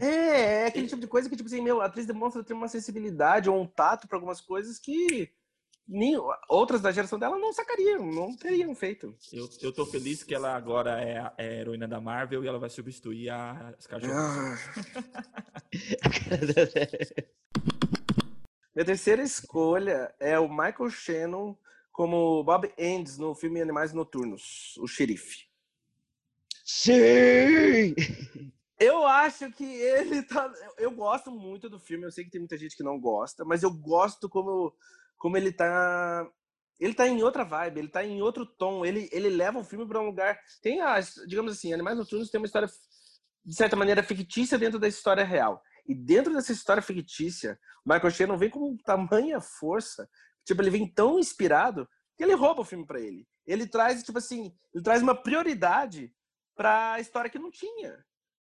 É, 0.00 0.62
é 0.62 0.66
aquele 0.66 0.86
tipo 0.88 1.00
de 1.00 1.06
coisa 1.06 1.28
que, 1.28 1.36
tipo 1.36 1.46
assim, 1.48 1.60
meu, 1.60 1.80
a 1.80 1.86
atriz 1.86 2.06
demonstra 2.06 2.42
ter 2.44 2.52
uma 2.54 2.68
sensibilidade 2.68 3.48
ou 3.48 3.60
um 3.60 3.66
tato 3.66 4.06
pra 4.08 4.16
algumas 4.16 4.40
coisas 4.40 4.78
que 4.78 5.30
nem, 5.90 6.16
outras 6.48 6.80
da 6.80 6.92
geração 6.92 7.18
dela 7.18 7.36
não 7.36 7.52
sacariam, 7.52 8.06
não 8.06 8.36
teriam 8.36 8.72
feito. 8.76 9.12
Eu, 9.32 9.50
eu 9.60 9.72
tô 9.72 9.84
feliz 9.84 10.22
que 10.22 10.32
ela 10.32 10.54
agora 10.54 11.00
é 11.00 11.18
a, 11.18 11.34
é 11.36 11.48
a 11.48 11.52
heroína 11.62 11.88
da 11.88 12.00
Marvel 12.00 12.44
e 12.44 12.46
ela 12.46 12.60
vai 12.60 12.70
substituir 12.70 13.28
a 13.28 13.74
Scarlett. 13.80 14.14
Ah. 14.14 14.56
Minha 18.72 18.86
terceira 18.86 19.20
escolha 19.20 20.14
é 20.20 20.38
o 20.38 20.48
Michael 20.48 20.90
Shannon 20.90 21.56
como 21.90 22.44
Bob 22.44 22.72
Endes 22.78 23.18
no 23.18 23.34
filme 23.34 23.60
Animais 23.60 23.92
Noturnos, 23.92 24.76
o 24.78 24.86
xerife. 24.86 25.48
Sim! 26.64 27.96
Eu 28.78 29.04
acho 29.04 29.50
que 29.50 29.64
ele 29.64 30.22
tá. 30.22 30.50
Eu 30.78 30.92
gosto 30.92 31.32
muito 31.32 31.68
do 31.68 31.80
filme, 31.80 32.06
eu 32.06 32.12
sei 32.12 32.24
que 32.24 32.30
tem 32.30 32.40
muita 32.40 32.56
gente 32.56 32.76
que 32.76 32.82
não 32.84 32.98
gosta, 32.98 33.44
mas 33.44 33.64
eu 33.64 33.70
gosto 33.70 34.28
como, 34.28 34.72
como 35.20 35.36
ele 35.36 35.52
tá. 35.52 36.26
Ele 36.80 36.94
tá 36.94 37.06
em 37.06 37.22
outra 37.22 37.44
vibe, 37.44 37.78
ele 37.78 37.88
tá 37.88 38.02
em 38.02 38.22
outro 38.22 38.46
tom, 38.46 38.86
ele, 38.86 39.06
ele 39.12 39.28
leva 39.28 39.58
o 39.58 39.64
filme 39.64 39.86
para 39.86 40.00
um 40.00 40.06
lugar. 40.06 40.40
Tem 40.62 40.80
digamos 41.28 41.52
assim, 41.52 41.74
Animais 41.74 41.98
Noturnos 41.98 42.30
tem 42.30 42.40
uma 42.40 42.46
história, 42.46 42.66
de 43.44 43.54
certa 43.54 43.76
maneira, 43.76 44.02
fictícia 44.02 44.58
dentro 44.58 44.78
da 44.78 44.88
história 44.88 45.22
real. 45.22 45.62
E 45.86 45.94
dentro 45.94 46.32
dessa 46.32 46.52
história 46.52 46.82
fictícia, 46.82 47.58
o 47.84 47.92
Michael 47.92 48.10
Shannon 48.10 48.38
vem 48.38 48.48
com 48.48 48.78
tamanha 48.78 49.42
força, 49.42 50.08
tipo, 50.46 50.62
ele 50.62 50.70
vem 50.70 50.90
tão 50.90 51.18
inspirado 51.18 51.86
que 52.16 52.24
ele 52.24 52.34
rouba 52.34 52.62
o 52.62 52.64
filme 52.64 52.86
para 52.86 52.98
ele. 52.98 53.28
Ele 53.46 53.66
traz, 53.66 54.02
tipo 54.02 54.16
assim, 54.16 54.50
ele 54.72 54.82
traz 54.82 55.02
uma 55.02 55.14
prioridade 55.14 56.10
para 56.56 56.94
a 56.94 57.00
história 57.00 57.28
que 57.28 57.38
não 57.38 57.50
tinha 57.50 58.02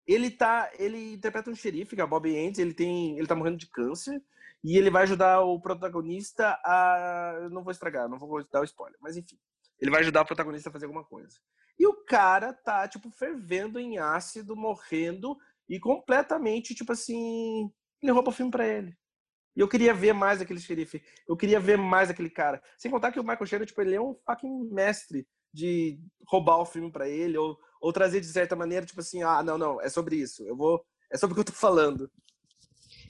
ele 0.08 0.30
tá 0.30 0.72
ele 0.78 1.14
interpreta 1.14 1.50
um 1.50 1.56
xerife 1.56 1.96
que 1.96 2.02
é 2.02 2.04
o 2.04 2.08
Bob 2.08 2.30
Endes 2.30 2.60
ele 2.60 2.74
tem 2.74 3.18
ele 3.18 3.28
tá 3.28 3.36
morrendo 3.36 3.58
de 3.58 3.68
câncer 3.70 4.22
e 4.66 4.78
ele 4.78 4.90
vai 4.90 5.04
ajudar 5.04 5.42
o 5.42 5.60
protagonista 5.60 6.60
a 6.64 7.40
eu 7.44 7.50
não 7.50 7.64
vou 7.64 7.72
estragar 7.72 8.10
não 8.10 8.18
vou 8.18 8.44
dar 8.52 8.62
o 8.62 8.66
spoiler 8.66 8.98
mas 9.02 9.16
enfim 9.16 9.38
ele 9.80 9.92
vai 9.92 10.02
ajudar 10.02 10.22
o 10.22 10.26
protagonista 10.26 10.70
a 10.70 10.72
fazer 10.72 10.86
alguma 10.86 11.04
coisa 11.04 11.38
e 11.78 11.86
o 11.86 11.94
cara 12.06 12.54
tá 12.54 12.88
tipo 12.88 13.10
fervendo 13.12 13.80
em 13.80 13.98
ácido 13.98 14.56
morrendo 14.56 15.38
e 15.70 15.80
completamente 15.80 16.74
tipo 16.74 16.92
assim 16.92 17.72
ele 18.02 18.12
rouba 18.12 18.30
o 18.30 18.34
filme 18.34 18.52
para 18.52 18.68
ele 18.68 18.98
e 19.56 19.62
eu 19.62 19.68
queria 19.68 19.94
ver 19.94 20.14
mais 20.14 20.42
aquele 20.42 20.60
xerife 20.60 21.04
eu 21.28 21.38
queria 21.38 21.60
ver 21.60 21.78
mais 21.78 22.10
aquele 22.10 22.30
cara 22.30 22.62
sem 22.78 22.90
contar 22.90 23.12
que 23.12 23.20
o 23.20 23.24
Michael 23.24 23.46
Shannon 23.46 23.66
tipo 23.66 23.82
ele 23.82 23.96
é 23.96 24.02
um 24.02 24.16
fucking 24.26 24.70
mestre 24.72 25.28
de 25.54 26.00
roubar 26.28 26.58
o 26.58 26.66
filme 26.66 26.92
para 26.92 27.08
ele 27.08 27.38
ou 27.38 27.58
ou 27.86 27.94
trazer 27.94 28.20
de 28.20 28.26
certa 28.26 28.56
maneira, 28.56 28.84
tipo 28.84 29.00
assim, 29.00 29.22
ah, 29.22 29.44
não, 29.44 29.60
não, 29.60 29.80
é 29.80 29.90
sobre 29.90 30.16
isso. 30.16 30.44
Eu 30.44 30.56
vou. 30.56 30.84
É 31.12 31.18
sobre 31.18 31.34
o 31.34 31.36
que 31.36 31.42
eu 31.42 31.54
tô 31.54 31.54
falando. 31.54 32.10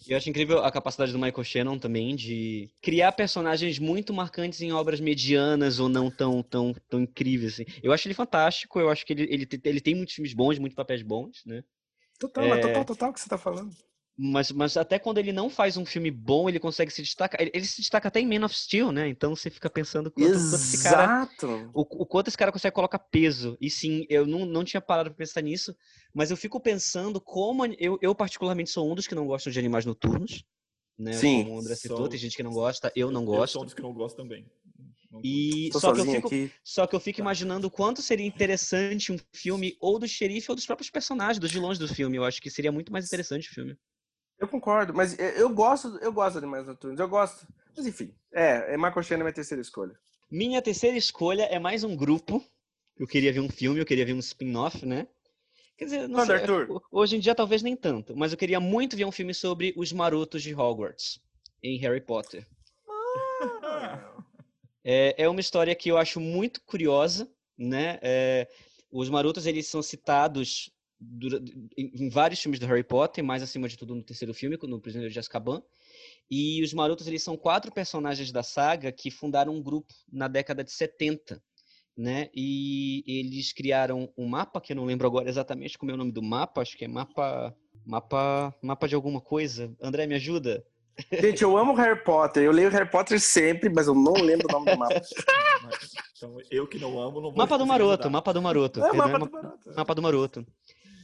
Eu 0.08 0.18
acho 0.18 0.30
incrível 0.30 0.60
a 0.64 0.72
capacidade 0.72 1.12
do 1.12 1.20
Michael 1.20 1.44
Shannon 1.44 1.80
também 1.80 2.16
de 2.16 2.70
criar 2.82 3.12
personagens 3.12 3.80
muito 3.80 4.14
marcantes 4.14 4.62
em 4.62 4.72
obras 4.72 5.00
medianas 5.00 5.80
ou 5.80 5.90
não 5.90 6.12
tão, 6.12 6.44
tão, 6.44 6.76
tão 6.90 7.02
incríveis. 7.02 7.54
Assim. 7.54 7.66
Eu 7.82 7.92
acho 7.92 8.08
ele 8.08 8.14
fantástico, 8.14 8.80
eu 8.80 8.90
acho 8.90 9.06
que 9.06 9.14
ele, 9.14 9.24
ele, 9.24 9.48
ele 9.64 9.82
tem 9.82 9.96
muitos 9.96 10.16
filmes 10.16 10.34
bons, 10.34 10.60
muitos 10.60 10.76
papéis 10.76 11.02
bons, 11.02 11.44
né? 11.46 11.64
Total, 12.20 12.44
É. 12.46 12.50
é 12.50 12.62
total, 12.62 12.86
total 12.86 13.10
o 13.10 13.14
que 13.14 13.20
você 13.20 13.30
tá 13.30 13.38
falando. 13.38 13.76
Mas, 14.18 14.50
mas 14.52 14.78
até 14.78 14.98
quando 14.98 15.18
ele 15.18 15.34
não 15.34 15.50
faz 15.50 15.76
um 15.76 15.86
filme 15.86 16.10
bom, 16.10 16.48
ele 16.48 16.60
consegue 16.60 16.90
se 16.92 17.02
destacar. 17.02 17.42
Ele, 17.42 17.52
ele 17.54 17.66
se 17.66 17.82
destaca 17.82 18.08
até 18.08 18.22
em 18.22 18.28
Man 18.28 18.46
of 18.46 18.56
Steel, 18.56 18.92
né? 18.92 19.10
Então 19.10 19.36
você 19.36 19.50
fica 19.50 19.70
pensando 19.70 20.10
quanto, 20.10 20.40
quanto 20.42 20.64
esse 20.64 20.78
cara 20.78 21.12
Exato. 21.12 21.72
o, 21.74 21.82
o 21.82 22.06
quanto 22.06 22.30
esse 22.30 22.38
cara 22.38 22.52
consegue 22.52 22.74
colocar 22.74 23.00
peso. 23.00 23.58
E 23.60 23.70
sim, 23.70 24.06
eu 24.10 24.26
não, 24.26 24.46
não 24.46 24.64
tinha 24.64 24.80
parado 24.80 25.10
pra 25.10 25.18
pensar 25.18 25.42
nisso, 25.42 25.76
mas 26.14 26.32
eu 26.32 26.38
fico 26.38 26.60
pensando 26.62 27.20
como. 27.20 27.66
Eu, 27.78 28.00
eu, 28.02 28.16
particularmente, 28.16 28.70
sou 28.70 28.90
um 28.90 28.96
dos 28.96 29.08
que 29.08 29.16
não 29.16 29.28
gostam 29.28 29.52
de 29.52 29.60
animais 29.60 29.86
noturnos. 29.86 30.46
Né? 30.98 31.12
Sim. 31.20 31.44
Como 31.44 31.56
o 31.56 31.60
André 31.60 31.76
citou, 31.76 31.98
Sou- 31.98 32.08
tem 32.08 32.20
gente 32.20 32.38
que 32.38 32.44
não 32.44 32.54
gosta, 32.54 32.92
eu 32.96 33.12
não 33.12 33.24
Eu 33.24 33.28
gosto. 33.28 33.54
sou 33.54 33.62
um 33.64 33.66
dos 33.66 33.74
que 33.74 33.82
não 33.82 33.94
gosto 33.94 34.16
também. 34.16 34.46
E 35.24 35.70
Tô 35.74 35.80
só 35.80 35.92
que, 35.92 36.00
eu 36.00 36.06
fico, 36.06 36.28
aqui. 36.28 36.52
só 36.64 36.86
que 36.88 36.96
eu 36.96 37.00
fico 37.00 37.20
imaginando 37.20 37.68
o 37.68 37.72
quanto 37.72 38.02
seria 38.02 38.26
interessante 38.26 39.12
um 39.12 39.18
filme 39.34 39.76
ou 39.80 39.98
do 39.98 40.08
xerife 40.08 40.52
ou 40.52 40.56
dos 40.56 40.66
próprios 40.66 40.90
personagens, 40.90 41.40
dos 41.40 41.52
vilões 41.52 41.80
do 41.80 41.88
filme. 41.88 42.18
Eu 42.18 42.24
acho 42.24 42.42
que 42.42 42.50
seria 42.50 42.72
muito 42.72 42.92
mais 42.92 43.06
interessante 43.06 43.50
o 43.50 43.54
filme. 43.54 43.76
Eu 44.40 44.48
concordo, 44.48 44.94
mas 44.94 45.18
eu 45.18 45.26
eu 45.30 45.50
gosto, 45.50 45.98
eu 46.02 46.12
gosto 46.12 46.34
de 46.34 46.38
Animais 46.40 46.68
Noturnos, 46.68 47.00
eu 47.00 47.08
gosto. 47.08 47.48
Mas 47.76 47.86
enfim, 47.88 48.14
é, 48.34 48.74
é 48.74 48.78
Michael 48.78 49.04
Shannon 49.04 49.22
é 49.22 49.24
minha 49.24 49.34
terceira 49.34 49.62
escolha. 49.62 49.98
Minha 50.30 50.62
terceira 50.62 50.98
escolha 50.98 51.44
é 51.44 51.58
mais 51.60 51.84
um 51.84 51.96
grupo. 51.96 52.44
Eu 52.98 53.08
queria 53.08 53.32
ver 53.32 53.40
um 53.42 53.50
filme, 53.50 53.80
eu 53.80 53.86
queria 53.86 54.06
ver 54.06 54.14
um 54.14 54.20
spin-off, 54.20 54.86
né? 54.86 55.08
Quer 55.78 55.86
dizer, 55.86 56.08
não 56.08 56.18
Manda, 56.20 56.26
sei, 56.26 56.36
Arthur. 56.42 56.72
ho- 56.72 56.82
hoje 56.92 57.18
em 57.18 57.20
dia 57.20 57.36
talvez 57.36 57.62
nem 57.62 57.76
tanto, 57.76 58.16
mas 58.16 58.32
eu 58.32 58.38
queria 58.38 58.60
muito 58.60 58.96
ver 58.96 59.06
um 59.06 59.12
filme 59.12 59.34
sobre 59.34 59.74
os 59.76 59.92
marotos 59.92 60.42
de 60.42 60.54
Hogwarts 60.56 61.20
em 61.62 61.78
Harry 61.80 62.00
Potter. 62.02 62.46
É, 64.84 65.24
é 65.24 65.30
uma 65.30 65.40
história 65.42 65.76
que 65.76 65.90
eu 65.90 65.98
acho 65.98 66.20
muito 66.20 66.62
curiosa, 66.62 67.28
né? 67.58 68.00
É, 68.02 68.48
os 68.92 69.10
marotos 69.10 69.46
eles 69.46 69.68
são 69.68 69.82
citados 69.82 70.70
dura- 71.00 71.42
em, 71.78 72.10
vários 72.10 72.40
filmes 72.40 72.60
do 72.60 72.66
Harry 72.68 72.84
Potter, 72.84 73.24
mais 73.24 73.42
acima 73.44 73.68
de 73.68 73.78
tudo 73.78 73.96
no 73.96 74.04
terceiro 74.04 74.34
filme, 74.34 74.58
no 74.64 74.80
Prisioneiro 74.80 75.12
de 75.14 75.20
Azkaban. 75.20 75.62
E 76.30 76.64
os 76.64 76.74
marotos 76.74 77.08
eles 77.08 77.24
são 77.24 77.38
quatro 77.38 77.72
personagens 77.72 78.32
da 78.32 78.44
saga 78.44 78.92
que 78.92 79.12
fundaram 79.12 79.54
um 79.54 79.62
grupo 79.62 79.94
na 80.12 80.28
década 80.28 80.64
de 80.64 80.72
70, 80.72 81.42
né? 81.98 82.30
E 82.34 83.04
eles 83.08 83.54
criaram 83.54 84.12
um 84.18 84.28
mapa 84.28 84.60
que 84.60 84.72
eu 84.74 84.76
não 84.76 84.86
lembro 84.86 85.06
agora 85.08 85.30
exatamente 85.30 85.78
como 85.78 85.92
é 85.92 85.94
o 85.94 85.98
nome 85.98 86.12
do 86.12 86.22
mapa, 86.24 86.62
acho 86.62 86.78
que 86.78 86.86
é 86.86 86.88
mapa 86.88 87.56
mapa 87.86 88.54
mapa 88.62 88.88
de 88.88 88.96
alguma 88.96 89.22
coisa. 89.22 89.74
André, 89.82 90.08
me 90.08 90.16
ajuda. 90.16 90.66
Gente, 91.12 91.44
eu 91.44 91.58
amo 91.58 91.74
Harry 91.76 92.02
Potter. 92.04 92.42
Eu 92.44 92.52
leio 92.54 92.70
Harry 92.70 92.90
Potter 92.90 93.20
sempre, 93.20 93.70
mas 93.70 93.86
eu 93.88 93.94
não 93.94 94.14
lembro 94.14 94.48
o 94.50 94.52
nome 94.52 94.72
do 94.72 94.78
mapa. 94.78 95.02
Então, 96.18 96.38
eu 96.50 96.66
que 96.68 96.80
não 96.80 96.98
amo, 97.00 97.16
não 97.22 97.30
vou 97.30 97.36
Mapa 97.38 97.58
do 97.58 97.66
Maroto, 97.66 97.94
ajudar. 97.94 98.10
mapa 98.10 98.34
do 98.34 98.42
Maroto. 98.42 98.80
É 98.84 98.94
mapa 98.94 99.20
ma- 99.20 99.26
do 99.26 99.32
Maroto. 99.32 99.74
Mapa 99.76 99.96
do 99.96 100.02
Maroto. 100.02 100.48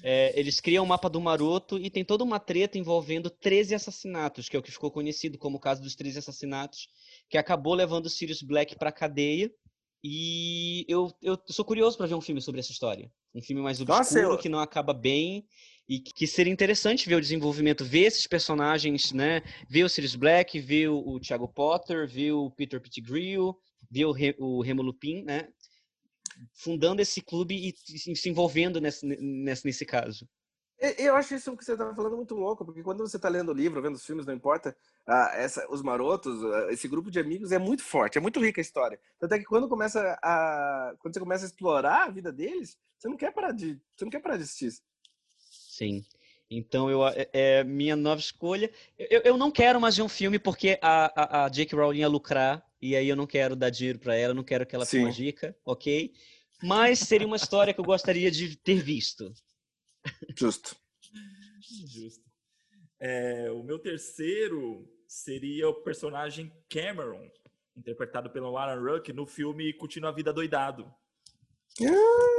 É, 0.03 0.37
eles 0.39 0.59
criam 0.59 0.83
o 0.83 0.87
mapa 0.87 1.09
do 1.09 1.21
Maroto 1.21 1.77
e 1.77 1.89
tem 1.89 2.03
toda 2.03 2.23
uma 2.23 2.39
treta 2.39 2.77
envolvendo 2.77 3.29
13 3.29 3.75
assassinatos, 3.75 4.49
que 4.49 4.55
é 4.55 4.59
o 4.59 4.63
que 4.63 4.71
ficou 4.71 4.89
conhecido 4.91 5.37
como 5.37 5.57
o 5.57 5.59
caso 5.59 5.81
dos 5.81 5.95
13 5.95 6.19
assassinatos, 6.19 6.87
que 7.29 7.37
acabou 7.37 7.73
levando 7.75 8.07
o 8.07 8.09
Sirius 8.09 8.41
Black 8.41 8.75
pra 8.77 8.91
cadeia. 8.91 9.51
E 10.03 10.83
eu, 10.87 11.11
eu 11.21 11.37
sou 11.49 11.63
curioso 11.63 11.95
para 11.97 12.07
ver 12.07 12.15
um 12.15 12.21
filme 12.21 12.41
sobre 12.41 12.59
essa 12.59 12.71
história. 12.71 13.11
Um 13.35 13.41
filme 13.41 13.61
mais 13.61 13.79
obscuro, 13.79 13.99
Nossa, 13.99 14.19
eu- 14.19 14.37
que 14.37 14.49
não 14.49 14.59
acaba 14.59 14.93
bem. 14.93 15.45
E 15.87 15.99
que 15.99 16.13
que 16.13 16.25
seria 16.27 16.53
interessante 16.53 17.07
ver 17.07 17.15
o 17.15 17.21
desenvolvimento, 17.21 17.83
ver 17.83 18.05
esses 18.05 18.25
personagens, 18.25 19.11
né? 19.11 19.41
Ver 19.69 19.83
o 19.83 19.89
Sirius 19.89 20.15
Black, 20.15 20.59
ver 20.59 20.89
o, 20.89 20.97
o 20.97 21.19
Thiago 21.19 21.47
Potter, 21.47 22.07
ver 22.07 22.31
o 22.31 22.49
Peter 22.49 22.79
Pettigrew, 22.81 23.53
ver 23.89 24.05
o, 24.05 24.11
Re, 24.11 24.33
o 24.39 24.61
Remo 24.61 24.81
Lupin, 24.81 25.21
né? 25.23 25.49
Fundando 26.53 27.01
esse 27.01 27.21
clube 27.21 27.55
e 27.55 27.75
se 27.75 28.15
se 28.15 28.29
envolvendo 28.29 28.79
nesse, 28.79 29.05
nesse, 29.05 29.65
nesse 29.65 29.85
caso. 29.85 30.27
Eu 30.97 31.15
acho 31.15 31.35
isso 31.35 31.55
que 31.55 31.63
você 31.63 31.77
tá 31.77 31.93
falando 31.93 32.15
muito 32.15 32.33
louco, 32.33 32.65
porque 32.65 32.81
quando 32.81 33.07
você 33.07 33.19
tá 33.19 33.29
lendo 33.29 33.49
o 33.49 33.53
livro, 33.53 33.79
vendo 33.83 33.93
os 33.93 34.03
filmes, 34.03 34.25
não 34.25 34.33
importa, 34.33 34.75
ah, 35.05 35.31
essa, 35.35 35.63
os 35.69 35.83
marotos, 35.83 36.43
ah, 36.43 36.73
esse 36.73 36.87
grupo 36.87 37.11
de 37.11 37.19
amigos 37.19 37.51
é 37.51 37.59
muito 37.59 37.83
forte, 37.83 38.17
é 38.17 38.21
muito 38.21 38.39
rica 38.39 38.59
a 38.59 38.63
história. 38.63 38.99
Tanto 39.19 39.35
é 39.35 39.37
que 39.37 39.45
quando 39.45 39.69
começa 39.69 40.17
a. 40.23 40.95
Quando 40.99 41.13
você 41.13 41.19
começa 41.19 41.45
a 41.45 41.49
explorar 41.49 42.05
a 42.05 42.09
vida 42.09 42.31
deles, 42.31 42.79
você 42.97 43.07
não 43.07 43.15
quer 43.15 43.31
parar 43.31 43.51
de. 43.51 43.79
Você 43.95 44.05
não 44.05 44.09
quer 44.09 44.21
parar 44.21 44.37
de 44.37 44.43
assistir. 44.43 44.71
Sim. 45.37 46.03
Então, 46.53 46.89
eu, 46.89 47.07
é, 47.07 47.29
é 47.31 47.63
minha 47.63 47.95
nova 47.95 48.19
escolha. 48.19 48.69
Eu, 48.99 49.21
eu 49.21 49.37
não 49.37 49.49
quero 49.49 49.79
mais 49.79 49.95
ver 49.95 50.03
um 50.03 50.09
filme 50.09 50.37
porque 50.37 50.77
a, 50.81 51.41
a, 51.41 51.45
a 51.45 51.49
Jake 51.49 51.73
Rowling 51.73 51.99
ia 51.99 52.09
lucrar 52.09 52.61
e 52.81 52.93
aí 52.93 53.07
eu 53.07 53.15
não 53.15 53.25
quero 53.25 53.55
dar 53.55 53.69
dinheiro 53.69 53.97
pra 53.97 54.15
ela, 54.15 54.33
não 54.33 54.43
quero 54.43 54.65
que 54.65 54.75
ela 54.75 54.85
tenha 54.85 55.05
uma 55.05 55.13
dica, 55.13 55.55
ok? 55.63 56.13
Mas 56.61 56.99
seria 56.99 57.25
uma 57.25 57.37
história 57.37 57.73
que 57.73 57.79
eu 57.79 57.85
gostaria 57.85 58.29
de 58.29 58.57
ter 58.57 58.83
visto. 58.83 59.33
Justo. 60.37 60.75
Justo. 61.87 62.29
É, 62.99 63.49
o 63.51 63.63
meu 63.63 63.79
terceiro 63.79 64.85
seria 65.07 65.69
o 65.69 65.81
personagem 65.81 66.51
Cameron, 66.69 67.31
interpretado 67.77 68.29
pelo 68.29 68.57
Alan 68.57 68.79
Ruck 68.79 69.13
no 69.13 69.25
filme 69.25 69.73
Curtindo 69.73 70.07
a 70.07 70.11
Vida 70.11 70.33
Doidado. 70.33 70.93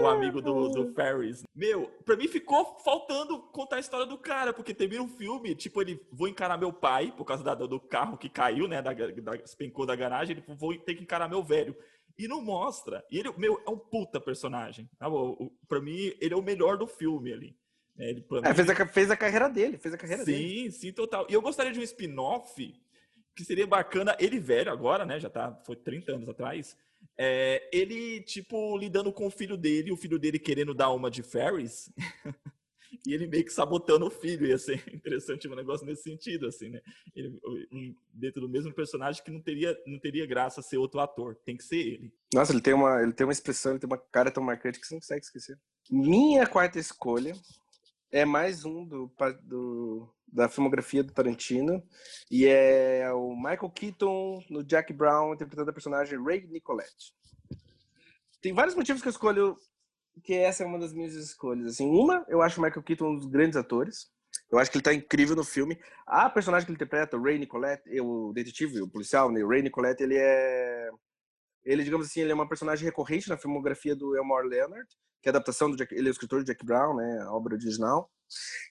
O 0.00 0.06
amigo 0.06 0.42
do, 0.42 0.68
do 0.68 0.94
Ferris. 0.94 1.42
Meu, 1.54 1.86
pra 2.04 2.16
mim 2.16 2.28
ficou 2.28 2.78
faltando 2.84 3.40
contar 3.50 3.76
a 3.76 3.80
história 3.80 4.06
do 4.06 4.18
cara, 4.18 4.52
porque 4.52 4.74
teve 4.74 5.00
um 5.00 5.08
filme, 5.08 5.54
tipo, 5.54 5.80
ele 5.80 6.00
vou 6.12 6.28
encarar 6.28 6.58
meu 6.58 6.72
pai, 6.72 7.12
por 7.16 7.24
causa 7.24 7.42
da, 7.42 7.54
do 7.54 7.80
carro 7.80 8.18
que 8.18 8.28
caiu, 8.28 8.68
né? 8.68 8.82
Da, 8.82 8.92
da, 8.92 9.36
despencou 9.36 9.86
da 9.86 9.96
garagem, 9.96 10.36
ele 10.36 10.56
vou 10.56 10.76
ter 10.76 10.94
que 10.94 11.02
encarar 11.02 11.28
meu 11.28 11.42
velho. 11.42 11.74
E 12.18 12.28
não 12.28 12.42
mostra. 12.42 13.04
E 13.10 13.18
ele, 13.18 13.32
meu, 13.38 13.62
é 13.66 13.70
um 13.70 13.78
puta 13.78 14.20
personagem. 14.20 14.88
Tá 14.98 15.08
bom? 15.08 15.50
Pra 15.66 15.80
mim, 15.80 16.12
ele 16.20 16.34
é 16.34 16.36
o 16.36 16.42
melhor 16.42 16.76
do 16.76 16.86
filme 16.86 17.32
ali. 17.32 17.56
É, 17.98 18.10
ele, 18.10 18.24
é, 18.44 18.48
mim... 18.48 18.54
fez, 18.54 18.70
a, 18.70 18.86
fez 18.86 19.10
a 19.10 19.16
carreira 19.16 19.48
dele, 19.48 19.78
fez 19.78 19.94
a 19.94 19.98
carreira 19.98 20.24
sim, 20.24 20.32
dele. 20.32 20.70
Sim, 20.70 20.78
sim, 20.78 20.92
total. 20.92 21.26
E 21.28 21.32
eu 21.32 21.42
gostaria 21.42 21.72
de 21.72 21.80
um 21.80 21.82
spin-off 21.82 22.74
que 23.34 23.44
seria 23.44 23.66
bacana, 23.66 24.14
ele 24.20 24.38
velho 24.38 24.70
agora, 24.70 25.06
né? 25.06 25.18
Já 25.18 25.30
tá, 25.30 25.58
foi 25.64 25.76
30 25.76 26.12
anos 26.12 26.28
atrás. 26.28 26.76
É, 27.18 27.68
ele, 27.72 28.20
tipo, 28.22 28.76
lidando 28.76 29.12
com 29.12 29.26
o 29.26 29.30
filho 29.30 29.56
dele, 29.56 29.92
o 29.92 29.96
filho 29.96 30.18
dele 30.18 30.38
querendo 30.38 30.74
dar 30.74 30.90
uma 30.90 31.10
de 31.10 31.22
Ferris. 31.22 31.90
e 33.06 33.12
ele 33.12 33.26
meio 33.26 33.44
que 33.44 33.52
sabotando 33.52 34.06
o 34.06 34.10
filho. 34.10 34.46
Ia 34.46 34.58
ser 34.58 34.82
interessante 34.92 35.48
um 35.48 35.54
negócio 35.54 35.86
nesse 35.86 36.02
sentido, 36.02 36.46
assim, 36.46 36.70
né? 36.70 36.80
Ele, 37.14 37.38
dentro 38.12 38.40
do 38.40 38.48
mesmo 38.48 38.72
personagem 38.72 39.22
que 39.22 39.30
não 39.30 39.40
teria, 39.40 39.76
não 39.86 39.98
teria 39.98 40.26
graça 40.26 40.62
ser 40.62 40.78
outro 40.78 41.00
ator. 41.00 41.36
Tem 41.44 41.56
que 41.56 41.64
ser 41.64 41.78
ele. 41.78 42.12
Nossa, 42.34 42.52
ele 42.52 42.62
tem 42.62 42.74
uma, 42.74 43.02
ele 43.02 43.12
tem 43.12 43.26
uma 43.26 43.32
expressão, 43.32 43.72
ele 43.72 43.80
tem 43.80 43.88
uma 43.88 43.98
cara 43.98 44.30
tão 44.30 44.42
marcante 44.42 44.80
que 44.80 44.86
você 44.86 44.94
não 44.94 45.00
consegue 45.00 45.24
esquecer. 45.24 45.58
Minha 45.90 46.46
quarta 46.46 46.78
escolha 46.78 47.34
é 48.12 48.26
mais 48.26 48.64
um 48.66 48.84
do, 48.84 49.10
do, 49.42 50.08
da 50.30 50.48
filmografia 50.48 51.02
do 51.02 51.12
Tarantino 51.12 51.82
e 52.30 52.46
é 52.46 53.10
o 53.12 53.34
Michael 53.34 53.70
Keaton 53.70 54.44
no 54.50 54.62
Jack 54.62 54.92
Brown 54.92 55.32
interpretando 55.32 55.70
a 55.70 55.72
personagem 55.72 56.22
Ray 56.22 56.46
Nicolette. 56.46 57.14
Tem 58.42 58.52
vários 58.52 58.74
motivos 58.74 59.00
que 59.00 59.08
eu 59.08 59.12
escolho 59.12 59.56
que 60.22 60.34
essa 60.34 60.62
é 60.62 60.66
uma 60.66 60.78
das 60.78 60.92
minhas 60.92 61.14
escolhas. 61.14 61.72
Assim, 61.72 61.88
uma, 61.88 62.24
eu 62.28 62.42
acho 62.42 62.60
o 62.60 62.62
Michael 62.62 62.82
Keaton 62.82 63.12
um 63.12 63.16
dos 63.16 63.26
grandes 63.26 63.56
atores. 63.56 64.10
Eu 64.50 64.58
acho 64.58 64.70
que 64.70 64.76
ele 64.76 64.82
está 64.82 64.92
incrível 64.92 65.34
no 65.34 65.44
filme. 65.44 65.78
A 66.06 66.28
personagem 66.28 66.66
que 66.66 66.72
ele 66.72 66.76
interpreta, 66.76 67.16
o 67.16 67.22
Ray 67.22 67.38
Nicolette, 67.38 67.82
o 68.00 68.32
detetive, 68.34 68.82
o 68.82 68.88
policial, 68.88 69.30
né? 69.30 69.42
o 69.42 69.48
Ray 69.48 69.62
Nicolette, 69.62 70.02
ele 70.02 70.16
é 70.18 70.90
ele, 71.64 71.84
digamos 71.84 72.06
assim, 72.06 72.20
ele 72.20 72.32
é 72.32 72.34
uma 72.34 72.48
personagem 72.48 72.84
recorrente 72.84 73.28
na 73.28 73.36
filmografia 73.36 73.94
do 73.94 74.16
Elmore 74.16 74.48
Leonard, 74.48 74.88
que 75.22 75.28
é 75.28 75.30
a 75.30 75.32
adaptação 75.32 75.70
do 75.70 75.76
Jack, 75.76 75.94
ele 75.94 76.08
é 76.08 76.10
o 76.10 76.12
escritor 76.12 76.40
de 76.40 76.46
Jack 76.46 76.64
Brown, 76.64 76.96
né, 76.96 77.22
a 77.22 77.32
obra 77.32 77.54
original. 77.54 78.10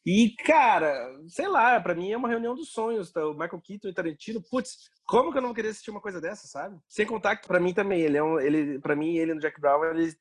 E, 0.05 0.35
cara, 0.43 1.17
sei 1.27 1.47
lá, 1.47 1.79
para 1.79 1.95
mim 1.95 2.11
é 2.11 2.17
uma 2.17 2.27
reunião 2.27 2.55
dos 2.55 2.71
sonhos, 2.71 3.11
tá? 3.11 3.25
O 3.25 3.33
Michael 3.33 3.61
Keaton 3.61 3.87
e 3.87 3.93
Tarantino, 3.93 4.41
putz, 4.49 4.89
como 5.05 5.31
que 5.31 5.37
eu 5.37 5.41
não 5.41 5.53
querer 5.53 5.69
assistir 5.69 5.91
uma 5.91 6.01
coisa 6.01 6.19
dessa, 6.19 6.47
sabe? 6.47 6.79
Sem 6.89 7.05
contar 7.05 7.35
que 7.37 7.47
para 7.47 7.59
mim 7.59 7.73
também, 7.73 8.01
ele 8.01 8.17
é 8.17 8.23
um, 8.23 8.39
ele, 8.39 8.79
para 8.79 8.95
mim, 8.95 9.17
ele 9.17 9.33
no 9.33 9.39
Jack 9.39 9.61
Brown, 9.61 9.83
ele, 9.85 10.15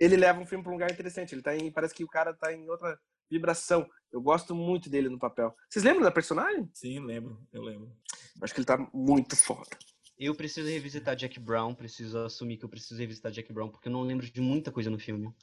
ele 0.00 0.16
leva 0.16 0.40
um 0.40 0.46
filme 0.46 0.64
para 0.64 0.70
um 0.70 0.76
lugar 0.76 0.90
interessante. 0.90 1.34
Ele 1.34 1.42
tá 1.42 1.54
em, 1.54 1.70
parece 1.70 1.94
que 1.94 2.04
o 2.04 2.08
cara 2.08 2.32
tá 2.32 2.52
em 2.52 2.68
outra 2.68 2.98
vibração. 3.30 3.88
Eu 4.12 4.20
gosto 4.20 4.54
muito 4.54 4.88
dele 4.88 5.08
no 5.08 5.18
papel. 5.18 5.54
Vocês 5.68 5.84
lembram 5.84 6.02
da 6.02 6.10
personagem? 6.10 6.68
Sim, 6.72 7.00
lembro, 7.00 7.38
eu 7.52 7.62
lembro. 7.62 7.92
Acho 8.40 8.54
que 8.54 8.60
ele 8.60 8.66
tá 8.66 8.78
muito 8.92 9.36
foda. 9.36 9.76
Eu 10.16 10.34
preciso 10.34 10.68
revisitar 10.68 11.16
Jack 11.16 11.40
Brown, 11.40 11.74
preciso 11.74 12.18
assumir 12.18 12.56
que 12.56 12.64
eu 12.64 12.68
preciso 12.68 13.00
revisitar 13.00 13.32
Jack 13.32 13.52
Brown, 13.52 13.68
porque 13.68 13.88
eu 13.88 13.92
não 13.92 14.02
lembro 14.02 14.24
de 14.24 14.40
muita 14.40 14.70
coisa 14.70 14.88
no 14.88 14.98
filme. 14.98 15.34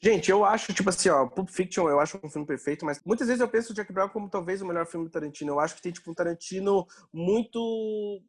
Gente, 0.00 0.30
eu 0.30 0.44
acho, 0.44 0.72
tipo 0.72 0.88
assim, 0.88 1.08
ó, 1.08 1.26
Pulp 1.26 1.48
Fiction 1.48 1.88
eu 1.88 1.98
acho 1.98 2.20
um 2.22 2.30
filme 2.30 2.46
perfeito, 2.46 2.84
mas 2.84 3.00
muitas 3.04 3.26
vezes 3.26 3.40
eu 3.40 3.48
penso 3.48 3.74
Jack 3.74 3.92
Brown 3.92 4.08
como 4.08 4.30
talvez 4.30 4.62
o 4.62 4.66
melhor 4.66 4.86
filme 4.86 5.06
do 5.06 5.10
Tarantino. 5.10 5.52
Eu 5.52 5.60
acho 5.60 5.74
que 5.74 5.82
tem, 5.82 5.92
tipo, 5.92 6.10
um 6.10 6.14
Tarantino 6.14 6.86
muito. 7.12 8.22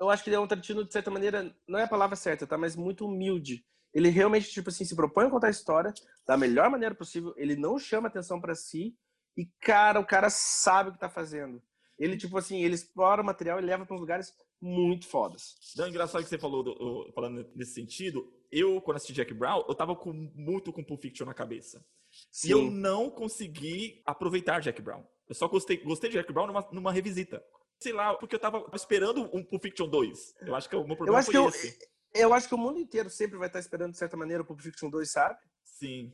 Eu 0.00 0.10
acho 0.10 0.24
que 0.24 0.30
ele 0.30 0.36
é 0.36 0.40
um 0.40 0.48
Tarantino, 0.48 0.84
de 0.84 0.92
certa 0.92 1.10
maneira, 1.10 1.54
não 1.68 1.78
é 1.78 1.84
a 1.84 1.88
palavra 1.88 2.16
certa, 2.16 2.46
tá? 2.46 2.58
Mas 2.58 2.74
muito 2.74 3.06
humilde. 3.06 3.64
Ele 3.94 4.08
realmente, 4.08 4.50
tipo 4.50 4.68
assim, 4.70 4.84
se 4.84 4.96
propõe 4.96 5.26
a 5.26 5.30
contar 5.30 5.48
a 5.48 5.50
história 5.50 5.92
da 6.26 6.36
melhor 6.36 6.70
maneira 6.70 6.94
possível, 6.94 7.34
ele 7.36 7.56
não 7.56 7.78
chama 7.78 8.08
atenção 8.08 8.40
para 8.40 8.54
si, 8.54 8.96
e, 9.36 9.46
cara, 9.60 10.00
o 10.00 10.06
cara 10.06 10.28
sabe 10.30 10.90
o 10.90 10.92
que 10.92 10.98
tá 10.98 11.08
fazendo. 11.08 11.62
Ele, 12.00 12.16
tipo 12.16 12.38
assim, 12.38 12.62
ele 12.64 12.74
explora 12.74 13.20
o 13.20 13.24
material 13.24 13.58
e 13.58 13.62
leva 13.62 13.84
para 13.84 13.94
uns 13.94 14.00
lugares 14.00 14.32
muito 14.58 15.06
fodas. 15.06 15.54
Então, 15.74 15.84
é 15.84 15.90
engraçado 15.90 16.22
que 16.22 16.30
você 16.30 16.38
falou, 16.38 16.62
do, 16.62 17.12
falando 17.14 17.46
nesse 17.54 17.74
sentido, 17.74 18.26
eu, 18.50 18.80
quando 18.80 18.96
assisti 18.96 19.12
Jack 19.12 19.34
Brown, 19.34 19.62
eu 19.68 19.74
tava 19.74 19.94
com, 19.94 20.10
muito 20.34 20.72
com 20.72 20.82
Pulp 20.82 21.02
Fiction 21.02 21.26
na 21.26 21.34
cabeça. 21.34 21.84
Sim. 22.32 22.48
E 22.48 22.50
eu 22.52 22.70
não 22.70 23.10
consegui 23.10 24.02
aproveitar 24.06 24.60
Jack 24.60 24.80
Brown. 24.80 25.04
Eu 25.28 25.34
só 25.34 25.46
gostei, 25.46 25.76
gostei 25.76 26.08
de 26.08 26.16
Jack 26.16 26.32
Brown 26.32 26.46
numa, 26.46 26.66
numa 26.72 26.90
revisita. 26.90 27.44
Sei 27.78 27.92
lá, 27.92 28.14
porque 28.14 28.34
eu 28.34 28.40
tava 28.40 28.64
esperando 28.74 29.24
um 29.34 29.44
Pulp 29.44 29.62
Fiction 29.62 29.86
2. 29.86 30.36
Eu 30.40 30.54
acho 30.54 30.70
que 30.70 30.76
o 30.76 30.86
meu 30.86 30.96
problema 30.96 31.16
eu 31.16 31.20
acho 31.20 31.30
foi 31.30 31.50
que 31.50 31.56
esse. 31.56 31.78
Eu, 32.14 32.22
eu 32.22 32.34
acho 32.34 32.48
que 32.48 32.54
o 32.54 32.58
mundo 32.58 32.78
inteiro 32.78 33.10
sempre 33.10 33.36
vai 33.38 33.48
estar 33.48 33.60
esperando, 33.60 33.92
de 33.92 33.98
certa 33.98 34.16
maneira, 34.16 34.42
o 34.42 34.46
Pulp 34.46 34.60
Fiction 34.60 34.88
2, 34.88 35.10
sabe? 35.10 35.38
Sim. 35.64 36.12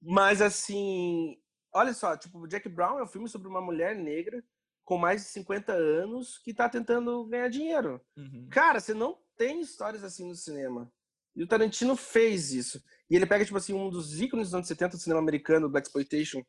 Mas, 0.00 0.42
assim, 0.42 1.36
olha 1.72 1.94
só, 1.94 2.16
tipo, 2.16 2.46
Jack 2.48 2.68
Brown 2.68 2.98
é 2.98 3.04
um 3.04 3.08
filme 3.08 3.28
sobre 3.28 3.46
uma 3.46 3.60
mulher 3.60 3.94
negra 3.94 4.42
com 4.84 4.98
mais 4.98 5.22
de 5.22 5.28
50 5.28 5.72
anos 5.72 6.38
que 6.38 6.54
tá 6.54 6.68
tentando 6.68 7.24
ganhar 7.26 7.48
dinheiro. 7.48 8.00
Uhum. 8.16 8.48
Cara, 8.50 8.80
você 8.80 8.94
não 8.94 9.18
tem 9.36 9.60
histórias 9.60 10.04
assim 10.04 10.26
no 10.26 10.34
cinema. 10.34 10.92
E 11.34 11.42
o 11.42 11.46
Tarantino 11.46 11.96
fez 11.96 12.52
isso. 12.52 12.82
E 13.08 13.16
ele 13.16 13.26
pega, 13.26 13.44
tipo 13.44 13.56
assim, 13.56 13.72
um 13.72 13.88
dos 13.88 14.20
ícones 14.20 14.48
dos 14.48 14.54
anos 14.54 14.68
70 14.68 14.96
do 14.96 15.02
cinema 15.02 15.20
americano, 15.20 15.68
Black 15.68 15.86
Exploitation, 15.86 16.42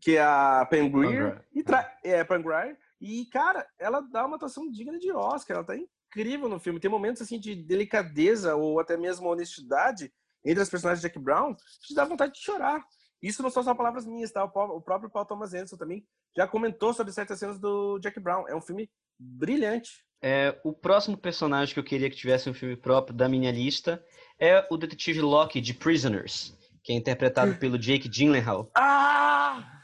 que 0.00 0.16
é 0.16 0.22
a 0.22 0.66
Pam 0.70 0.88
Grier, 0.90 1.44
e 1.52 1.62
tra... 1.62 1.98
é 2.04 2.22
Pam 2.24 2.42
Grier, 2.42 2.78
e, 3.00 3.26
cara, 3.26 3.66
ela 3.78 4.00
dá 4.00 4.24
uma 4.24 4.36
atuação 4.36 4.70
digna 4.70 4.98
de 4.98 5.12
Oscar, 5.12 5.56
ela 5.56 5.66
tá 5.66 5.76
incrível 5.76 6.48
no 6.48 6.58
filme. 6.58 6.80
Tem 6.80 6.90
momentos, 6.90 7.22
assim, 7.22 7.38
de 7.38 7.54
delicadeza 7.54 8.54
ou 8.54 8.80
até 8.80 8.96
mesmo 8.96 9.28
honestidade 9.28 10.12
entre 10.44 10.62
as 10.62 10.70
personagens 10.70 11.02
de 11.02 11.08
Jack 11.08 11.18
Brown 11.18 11.54
que 11.86 11.94
dá 11.94 12.04
vontade 12.04 12.34
de 12.34 12.40
chorar. 12.40 12.84
Isso 13.24 13.42
não 13.42 13.48
são 13.48 13.62
só 13.62 13.74
palavras 13.74 14.04
minhas, 14.04 14.30
tá? 14.30 14.44
O 14.44 14.82
próprio 14.82 15.08
Paul 15.08 15.24
Thomas 15.24 15.54
Anderson 15.54 15.78
também 15.78 16.06
já 16.36 16.46
comentou 16.46 16.92
sobre 16.92 17.10
certas 17.10 17.38
cenas 17.38 17.58
do 17.58 17.98
Jack 17.98 18.20
Brown. 18.20 18.46
É 18.46 18.54
um 18.54 18.60
filme 18.60 18.90
brilhante. 19.18 20.04
É, 20.20 20.60
o 20.62 20.74
próximo 20.74 21.16
personagem 21.16 21.72
que 21.72 21.80
eu 21.80 21.84
queria 21.84 22.10
que 22.10 22.16
tivesse 22.16 22.50
um 22.50 22.54
filme 22.54 22.76
próprio 22.76 23.16
da 23.16 23.26
minha 23.26 23.50
lista 23.50 24.04
é 24.38 24.66
o 24.70 24.76
detetive 24.76 25.22
Locke 25.22 25.58
de 25.58 25.72
Prisoners, 25.72 26.54
que 26.82 26.92
é 26.92 26.96
interpretado 26.96 27.54
pelo 27.56 27.78
Jake 27.78 28.10
Gyllenhaal. 28.10 28.70
Ah! 28.76 29.80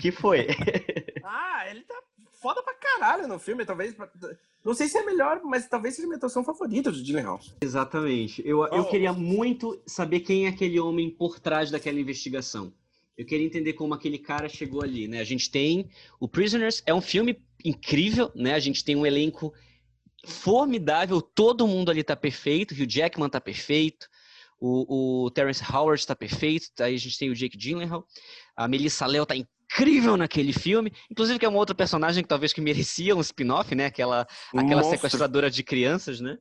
Que 0.00 0.10
foi? 0.10 0.48
ah, 1.22 1.66
ele 1.70 1.82
tá 1.82 1.94
foda 2.42 2.60
pra 2.60 2.74
caralho 2.74 3.28
no 3.28 3.38
filme, 3.38 3.64
talvez. 3.64 3.94
Não 4.64 4.74
sei 4.74 4.88
se 4.88 4.98
é 4.98 5.04
melhor, 5.04 5.40
mas 5.44 5.68
talvez 5.68 5.94
seja 5.94 6.08
minha 6.08 6.16
atuação 6.16 6.42
favorita 6.42 6.90
do 6.90 7.04
Gyllenhaal. 7.04 7.38
Exatamente. 7.60 8.42
Eu, 8.44 8.58
oh. 8.58 8.66
eu 8.66 8.84
queria 8.86 9.12
muito 9.12 9.80
saber 9.86 10.20
quem 10.20 10.46
é 10.46 10.48
aquele 10.48 10.80
homem 10.80 11.08
por 11.08 11.38
trás 11.38 11.70
daquela 11.70 12.00
investigação 12.00 12.72
eu 13.20 13.26
queria 13.26 13.44
entender 13.44 13.74
como 13.74 13.92
aquele 13.92 14.18
cara 14.18 14.48
chegou 14.48 14.82
ali, 14.82 15.06
né? 15.06 15.20
A 15.20 15.24
gente 15.24 15.50
tem 15.50 15.90
o 16.18 16.26
Prisoners, 16.26 16.82
é 16.86 16.94
um 16.94 17.02
filme 17.02 17.38
incrível, 17.62 18.32
né? 18.34 18.54
A 18.54 18.58
gente 18.58 18.82
tem 18.82 18.96
um 18.96 19.04
elenco 19.04 19.52
formidável, 20.24 21.20
todo 21.20 21.68
mundo 21.68 21.90
ali 21.90 22.02
tá 22.02 22.16
perfeito, 22.16 22.72
o 22.72 22.74
Hugh 22.74 22.88
Jackman 22.88 23.28
tá 23.28 23.38
perfeito, 23.38 24.08
o, 24.58 25.26
o 25.26 25.30
Terrence 25.32 25.62
Howard 25.62 26.06
tá 26.06 26.16
perfeito, 26.16 26.70
aí 26.80 26.94
a 26.94 26.98
gente 26.98 27.18
tem 27.18 27.28
o 27.28 27.34
Jake 27.34 27.58
Gyllenhaal, 27.58 28.06
a 28.56 28.66
Melissa 28.66 29.04
Leo 29.04 29.26
tá 29.26 29.36
incrível 29.36 30.16
naquele 30.16 30.54
filme, 30.54 30.90
inclusive 31.10 31.38
que 31.38 31.44
é 31.44 31.48
uma 31.48 31.58
outra 31.58 31.74
personagem 31.74 32.22
que 32.22 32.28
talvez 32.28 32.54
que 32.54 32.60
merecia 32.62 33.14
um 33.14 33.20
spin-off, 33.20 33.74
né? 33.74 33.84
Aquela, 33.84 34.26
aquela 34.56 34.82
sequestradora 34.82 35.50
de 35.50 35.62
crianças, 35.62 36.20
né? 36.22 36.38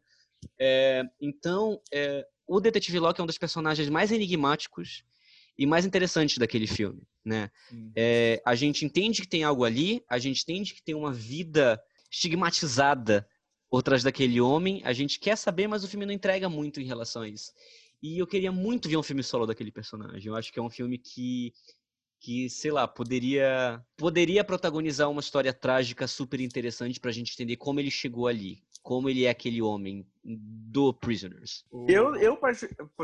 É, 0.58 1.04
então, 1.20 1.82
é, 1.92 2.26
o 2.48 2.62
Detetive 2.62 3.00
Locke 3.00 3.20
é 3.20 3.24
um 3.24 3.28
dos 3.28 3.38
personagens 3.38 3.90
mais 3.90 4.14
enigmáticos 4.14 5.04
e 5.60 5.66
mais 5.66 5.86
interessante 5.86 6.40
daquele 6.40 6.66
filme, 6.66 7.06
né? 7.24 7.52
É, 7.94 8.42
a 8.46 8.56
gente 8.56 8.86
entende 8.86 9.22
que 9.22 9.28
tem 9.28 9.44
algo 9.44 9.66
ali, 9.66 10.02
a 10.10 10.18
gente 10.18 10.42
entende 10.42 10.74
que 10.74 10.82
tem 10.82 10.96
uma 10.96 11.12
vida 11.12 11.78
estigmatizada 12.10 13.28
por 13.70 13.84
trás 13.84 14.02
daquele 14.02 14.40
homem, 14.40 14.82
a 14.86 14.94
gente 14.94 15.20
quer 15.20 15.38
saber, 15.38 15.68
mas 15.68 15.84
o 15.84 15.88
filme 15.90 16.06
não 16.06 16.14
entrega 16.14 16.48
muito 16.48 16.80
em 16.80 16.86
relação 16.86 17.24
a 17.24 17.28
isso. 17.28 17.52
E 18.02 18.18
eu 18.18 18.26
queria 18.26 18.54
muito 18.54 18.88
ver 18.88 18.96
um 18.96 19.04
filme 19.04 19.22
solo 19.22 19.46
daquele 19.46 19.70
personagem. 19.70 20.28
Eu 20.28 20.36
acho 20.38 20.54
que 20.54 20.60
é 20.60 20.62
um 20.62 20.70
filme 20.70 20.98
que 20.98 21.52
que, 22.22 22.50
sei 22.50 22.72
lá, 22.72 22.88
poderia 22.88 23.84
poderia 23.98 24.44
protagonizar 24.46 25.10
uma 25.10 25.22
história 25.22 25.54
trágica 25.54 26.08
super 26.08 26.40
interessante 26.40 27.00
pra 27.02 27.12
gente 27.12 27.34
entender 27.34 27.58
como 27.58 27.82
ele 27.82 27.92
chegou 27.92 28.28
ali, 28.28 28.64
como 28.90 29.08
ele 29.08 29.26
é 29.26 29.30
aquele 29.30 29.62
homem 29.62 30.04
do 30.24 30.92
Prisoners. 30.92 31.64
Eu, 31.88 32.16
eu 32.16 32.36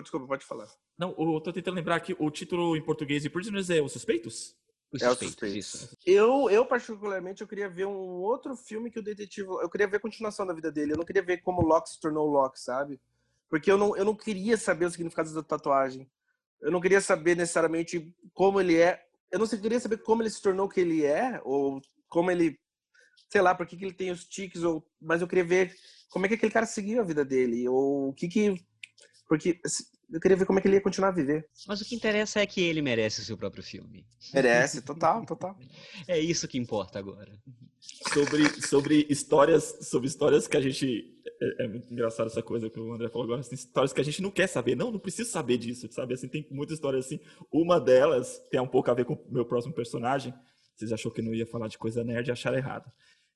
desculpa, 0.01 0.25
pode 0.25 0.43
falar. 0.43 0.67
Não, 0.97 1.13
eu 1.15 1.39
tô 1.39 1.53
tentando 1.53 1.75
lembrar 1.75 1.99
que 1.99 2.15
o 2.17 2.31
título 2.31 2.75
em 2.75 2.81
português 2.81 3.21
de 3.21 3.29
Prisoners 3.29 3.69
é 3.69 3.83
Os 3.83 3.91
Suspeitos? 3.91 4.55
Os 4.91 5.03
é 5.03 5.07
Suspeitos, 5.09 5.53
isso. 5.53 5.95
Eu, 6.03 6.49
eu, 6.49 6.65
particularmente, 6.65 7.43
eu 7.43 7.47
queria 7.47 7.69
ver 7.69 7.85
um 7.85 8.19
outro 8.23 8.55
filme 8.55 8.89
que 8.89 8.97
o 8.97 9.03
detetive... 9.03 9.47
Eu 9.47 9.69
queria 9.69 9.87
ver 9.87 9.97
a 9.97 9.99
continuação 9.99 10.47
da 10.47 10.55
vida 10.55 10.71
dele. 10.71 10.93
Eu 10.93 10.97
não 10.97 11.05
queria 11.05 11.21
ver 11.21 11.43
como 11.43 11.61
o 11.61 11.65
Locke 11.67 11.91
se 11.91 11.99
tornou 11.99 12.27
o 12.27 12.31
Locke, 12.31 12.59
sabe? 12.59 12.99
Porque 13.47 13.71
eu 13.71 13.77
não, 13.77 13.95
eu 13.95 14.03
não 14.03 14.15
queria 14.15 14.57
saber 14.57 14.85
o 14.85 14.89
significado 14.89 15.31
da 15.35 15.43
tatuagem. 15.43 16.09
Eu 16.59 16.71
não 16.71 16.81
queria 16.81 16.99
saber 16.99 17.37
necessariamente 17.37 18.11
como 18.33 18.59
ele 18.59 18.75
é. 18.75 19.05
Eu 19.31 19.37
não 19.37 19.47
queria 19.47 19.79
saber 19.79 19.97
como 19.97 20.23
ele 20.23 20.31
se 20.31 20.41
tornou 20.41 20.65
o 20.65 20.69
que 20.69 20.79
ele 20.79 21.05
é, 21.05 21.39
ou 21.43 21.79
como 22.09 22.31
ele 22.31 22.59
sei 23.29 23.41
lá, 23.41 23.53
por 23.53 23.65
que, 23.65 23.77
que 23.77 23.85
ele 23.85 23.93
tem 23.93 24.11
os 24.11 24.25
tiques, 24.25 24.63
ou, 24.63 24.85
mas 25.01 25.21
eu 25.21 25.27
queria 25.27 25.43
ver 25.43 25.75
como 26.09 26.25
é 26.25 26.29
que 26.29 26.35
aquele 26.35 26.51
cara 26.51 26.65
seguiu 26.65 27.01
a 27.01 27.03
vida 27.03 27.25
dele, 27.25 27.67
ou 27.67 28.09
o 28.09 28.13
que 28.13 28.27
que. 28.27 28.55
Porque 29.27 29.59
eu 30.11 30.19
queria 30.19 30.37
ver 30.37 30.45
como 30.45 30.59
é 30.59 30.61
que 30.61 30.67
ele 30.67 30.75
ia 30.75 30.81
continuar 30.81 31.09
a 31.09 31.11
viver. 31.11 31.47
Mas 31.67 31.81
o 31.81 31.85
que 31.85 31.95
interessa 31.95 32.39
é 32.39 32.45
que 32.45 32.61
ele 32.61 32.81
merece 32.81 33.21
o 33.21 33.23
seu 33.23 33.37
próprio 33.37 33.63
filme. 33.63 34.05
Merece, 34.33 34.81
total, 34.81 35.25
total. 35.25 35.57
É 36.07 36.19
isso 36.19 36.47
que 36.47 36.57
importa 36.57 36.99
agora. 36.99 37.37
Sobre, 38.13 38.61
sobre 38.61 39.05
histórias, 39.09 39.77
sobre 39.81 40.07
histórias 40.07 40.47
que 40.47 40.57
a 40.57 40.61
gente. 40.61 41.11
É, 41.41 41.65
é, 41.65 41.67
muito 41.67 41.91
engraçado 41.91 42.27
essa 42.27 42.41
coisa 42.41 42.69
que 42.69 42.79
o 42.79 42.93
André 42.93 43.09
falou 43.09 43.25
agora. 43.25 43.43
Tem 43.43 43.55
histórias 43.55 43.91
que 43.91 44.01
a 44.01 44.03
gente 44.03 44.21
não 44.21 44.31
quer 44.31 44.47
saber. 44.47 44.75
Não, 44.75 44.91
não 44.91 44.99
preciso 44.99 45.29
saber 45.29 45.57
disso, 45.57 45.87
sabe? 45.91 46.13
Assim, 46.13 46.27
tem 46.27 46.47
muitas 46.51 46.75
histórias 46.75 47.05
assim. 47.05 47.19
Uma 47.51 47.79
delas 47.79 48.41
tem 48.51 48.59
um 48.59 48.67
pouco 48.67 48.89
a 48.91 48.93
ver 48.93 49.05
com 49.05 49.13
o 49.13 49.25
meu 49.29 49.45
próximo 49.45 49.73
personagem. 49.73 50.33
Vocês 50.75 50.91
achou 50.91 51.11
que 51.11 51.21
não 51.21 51.33
ia 51.33 51.45
falar 51.45 51.67
de 51.67 51.77
coisa 51.77 52.03
nerd 52.03 52.27
e 52.27 52.31
acharam 52.31 52.57
errado 52.57 52.91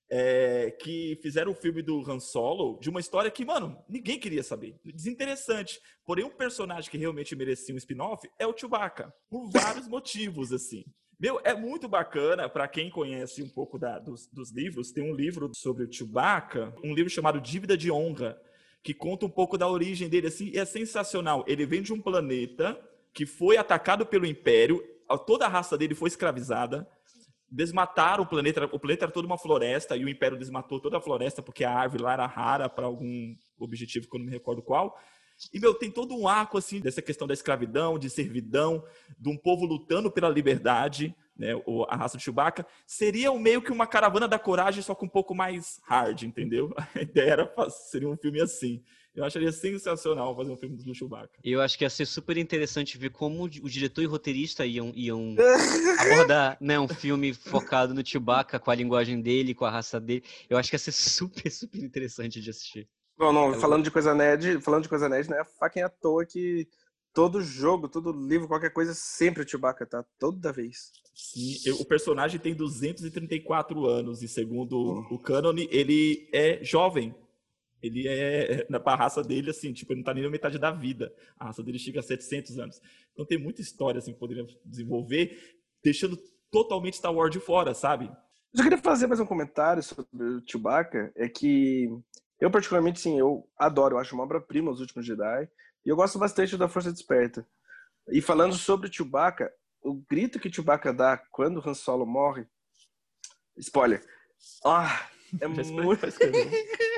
é, 0.10 0.72
que 0.72 1.20
fizeram 1.22 1.52
o 1.52 1.56
filme 1.56 1.82
do 1.82 2.00
Han 2.10 2.20
Solo 2.20 2.80
de 2.82 2.90
uma 2.90 3.00
história 3.00 3.30
que, 3.30 3.46
mano, 3.46 3.78
ninguém 3.88 4.20
queria 4.20 4.42
saber. 4.42 4.80
Desinteressante. 4.84 5.80
Porém, 6.04 6.26
um 6.26 6.32
personagem 6.32 6.90
que 6.90 6.98
realmente 6.98 7.36
merecia 7.36 7.76
um 7.76 7.78
spin-off 7.78 8.28
é 8.40 8.48
o 8.48 8.58
Chewbacca. 8.58 9.14
Por 9.30 9.50
vários 9.52 9.88
motivos, 9.88 10.52
assim. 10.52 10.84
Meu, 11.20 11.40
é 11.44 11.54
muito 11.54 11.88
bacana, 11.88 12.50
para 12.50 12.68
quem 12.68 12.90
conhece 12.90 13.44
um 13.44 13.50
pouco 13.50 13.78
da, 13.78 14.00
dos, 14.00 14.28
dos, 14.28 14.52
livros, 14.52 14.92
tem 14.92 15.04
um 15.04 15.14
livro 15.14 15.52
sobre 15.54 15.84
o 15.84 15.92
Chewbacca, 15.92 16.74
um 16.84 16.94
livro 16.94 17.10
chamado 17.10 17.42
Dívida 17.42 17.78
de 17.78 17.92
Honra, 17.92 18.42
que 18.82 18.94
conta 18.94 19.26
um 19.26 19.30
pouco 19.30 19.58
da 19.58 19.68
origem 19.68 20.08
dele, 20.08 20.28
assim, 20.28 20.52
é 20.56 20.64
sensacional. 20.64 21.44
Ele 21.46 21.66
vem 21.66 21.82
de 21.82 21.92
um 21.92 22.02
planeta 22.02 22.80
que 23.14 23.26
foi 23.26 23.58
atacado 23.58 24.06
pelo 24.06 24.26
Império, 24.26 24.82
toda 25.26 25.46
a 25.46 25.50
raça 25.50 25.78
dele 25.78 25.94
foi 25.94 26.08
escravizada, 26.08 26.88
desmataram 27.52 28.24
o 28.24 28.28
planeta. 28.28 28.66
O 28.72 28.80
planeta 28.80 29.06
era 29.06 29.12
toda 29.12 29.28
uma 29.28 29.38
floresta 29.38 29.96
e 29.96 30.04
o 30.04 30.10
Império 30.10 30.38
desmatou 30.38 30.80
toda 30.80 30.98
a 30.98 31.02
floresta 31.02 31.42
porque 31.42 31.64
a 31.64 31.74
árvore 31.74 32.04
lá 32.04 32.14
era 32.14 32.26
rara 32.26 32.70
para 32.70 32.86
algum 32.86 33.36
objetivo 33.58 34.08
que 34.08 34.16
eu 34.16 34.20
não 34.20 34.26
me 34.26 34.32
recordo 34.32 34.62
qual. 34.62 34.98
E, 35.54 35.60
meu, 35.60 35.74
tem 35.74 35.90
todo 35.90 36.14
um 36.16 36.28
arco, 36.28 36.58
assim, 36.58 36.82
dessa 36.82 37.02
questão 37.02 37.26
da 37.26 37.34
escravidão, 37.34 37.98
de 37.98 38.10
servidão, 38.10 38.84
de 39.18 39.30
um 39.30 39.38
povo 39.38 39.66
lutando 39.66 40.12
pela 40.12 40.28
liberdade, 40.28 41.16
né, 41.38 41.54
a 41.88 41.96
raça 41.96 42.18
de 42.18 42.24
Chewbacca. 42.24 42.68
Seria 42.86 43.34
meio 43.34 43.62
que 43.62 43.72
uma 43.72 43.88
caravana 43.88 44.28
da 44.28 44.38
coragem, 44.38 44.84
só 44.84 44.94
com 44.94 45.06
um 45.06 45.10
pouco 45.10 45.34
mais 45.34 45.80
hard, 45.86 46.24
entendeu? 46.24 46.74
A 46.94 47.02
ideia 47.02 47.32
era, 47.32 47.70
seria 47.70 48.10
um 48.10 48.18
filme 48.18 48.42
assim. 48.42 48.84
Eu 49.16 49.26
acharia 49.26 49.52
sensacional 49.52 50.36
fazer 50.36 50.52
um 50.52 50.58
filme 50.58 50.78
do 50.78 50.96
Chewbacca. 50.96 51.40
Eu 51.44 51.62
acho 51.62 51.78
que 51.78 51.84
ia 51.84 51.90
ser 51.90 52.06
super 52.06 52.38
interessante 52.38 52.98
ver 52.98 53.10
como 53.10 53.44
o 53.44 53.70
diretor 53.70 54.02
e 54.02 54.06
roteirista 54.06 54.66
iam, 54.66 54.92
iam 54.96 55.36
abordar 56.00 56.58
né, 56.62 56.80
um 56.80 56.88
filme 56.88 57.34
focado 57.34 57.94
no 57.94 58.06
Chewbacca, 58.06 58.60
com 58.60 58.72
a 58.72 58.76
linguagem 58.76 59.22
dele, 59.22 59.56
com 59.56 59.66
a 59.66 59.72
raça 59.72 60.00
dele. 60.00 60.24
Eu 60.50 60.58
acho 60.58 60.70
que 60.70 60.76
ia 60.76 60.80
ser 60.80 60.92
super, 60.92 61.50
super 61.52 61.84
interessante 61.84 62.40
de 62.40 62.50
assistir. 62.50 62.88
Não, 63.18 63.34
não, 63.34 63.54
é 63.54 63.60
falando 63.60 63.84
de 63.84 63.92
coisa 63.92 64.14
nerd, 64.16 64.62
falando 64.62 64.84
de 64.84 64.90
coisa 64.90 65.10
nerd, 65.10 65.30
não 65.30 65.38
é 65.38 65.44
fucking 65.44 65.82
à 65.82 65.90
toa 65.90 66.26
que 66.26 66.68
todo 67.14 67.42
jogo, 67.42 67.90
todo 67.90 68.14
livro, 68.14 68.48
qualquer 68.48 68.72
coisa, 68.72 68.94
sempre 68.94 69.44
o 69.44 69.48
Chewbacca 69.48 69.86
tá, 69.86 70.06
toda 70.18 70.54
vez. 70.54 70.92
Sim, 71.14 71.72
o 71.72 71.86
personagem 71.86 72.40
tem 72.40 72.56
234 72.56 73.86
anos 73.86 74.22
e 74.22 74.28
segundo 74.28 74.78
hum. 74.80 75.08
o 75.12 75.20
canon, 75.20 75.54
ele 75.70 76.30
é 76.32 76.64
jovem 76.64 77.14
ele 77.82 78.08
é, 78.08 78.66
na 78.70 78.80
raça 78.96 79.24
dele, 79.24 79.50
assim, 79.50 79.74
tipo, 79.74 79.94
ele 79.94 80.00
não 80.00 80.06
tá 80.06 80.14
nem 80.14 80.24
na 80.24 80.30
metade 80.30 80.58
da 80.58 80.72
vida. 80.72 81.14
A 81.38 81.46
raça 81.46 81.64
dele 81.64 81.80
chega 81.80 82.00
a 82.00 82.04
700 82.04 82.60
anos. 82.60 82.82
Então 83.14 83.26
tem 83.26 83.38
muita 83.38 83.62
história, 83.62 84.00
assim, 84.00 84.14
que 84.14 84.20
poderia 84.20 84.46
desenvolver, 84.66 85.58
deixando 85.84 86.18
totalmente 86.52 86.98
Star 86.98 87.14
Wars 87.14 87.32
de 87.32 87.40
fora, 87.40 87.74
sabe? 87.74 88.12
Eu 88.54 88.64
queria 88.64 88.78
fazer 88.78 89.08
mais 89.08 89.20
um 89.20 89.26
comentário 89.26 89.84
sobre 89.84 90.24
o 90.24 90.44
Chewbacca. 90.46 91.12
É 91.16 91.30
que 91.30 91.88
eu, 92.40 92.50
particularmente, 92.50 93.00
sim, 93.00 93.20
eu 93.20 93.48
adoro, 93.58 93.96
eu 93.96 94.00
acho 94.00 94.16
uma 94.16 94.24
obra-prima 94.24 94.72
Os 94.72 94.80
Últimos 94.80 95.06
Jedi. 95.06 95.48
E 95.86 95.90
eu 95.90 95.96
gosto 95.96 96.18
bastante 96.18 96.58
da 96.58 96.68
Força 96.68 96.92
Desperta. 96.92 97.48
E 98.10 98.22
falando 98.22 98.56
sobre 98.56 98.90
o 98.90 98.94
Chewbacca, 98.94 99.52
o 99.82 99.94
grito 100.10 100.40
que 100.40 100.48
o 100.48 100.54
Chewbacca 100.54 100.94
dá 100.94 101.18
quando 101.18 101.58
o 101.58 101.70
Han 101.70 101.74
Solo 101.74 102.06
morre... 102.06 102.46
Spoiler. 103.58 104.02
Ah, 104.66 105.10
é 105.40 105.48
muito... 105.48 106.06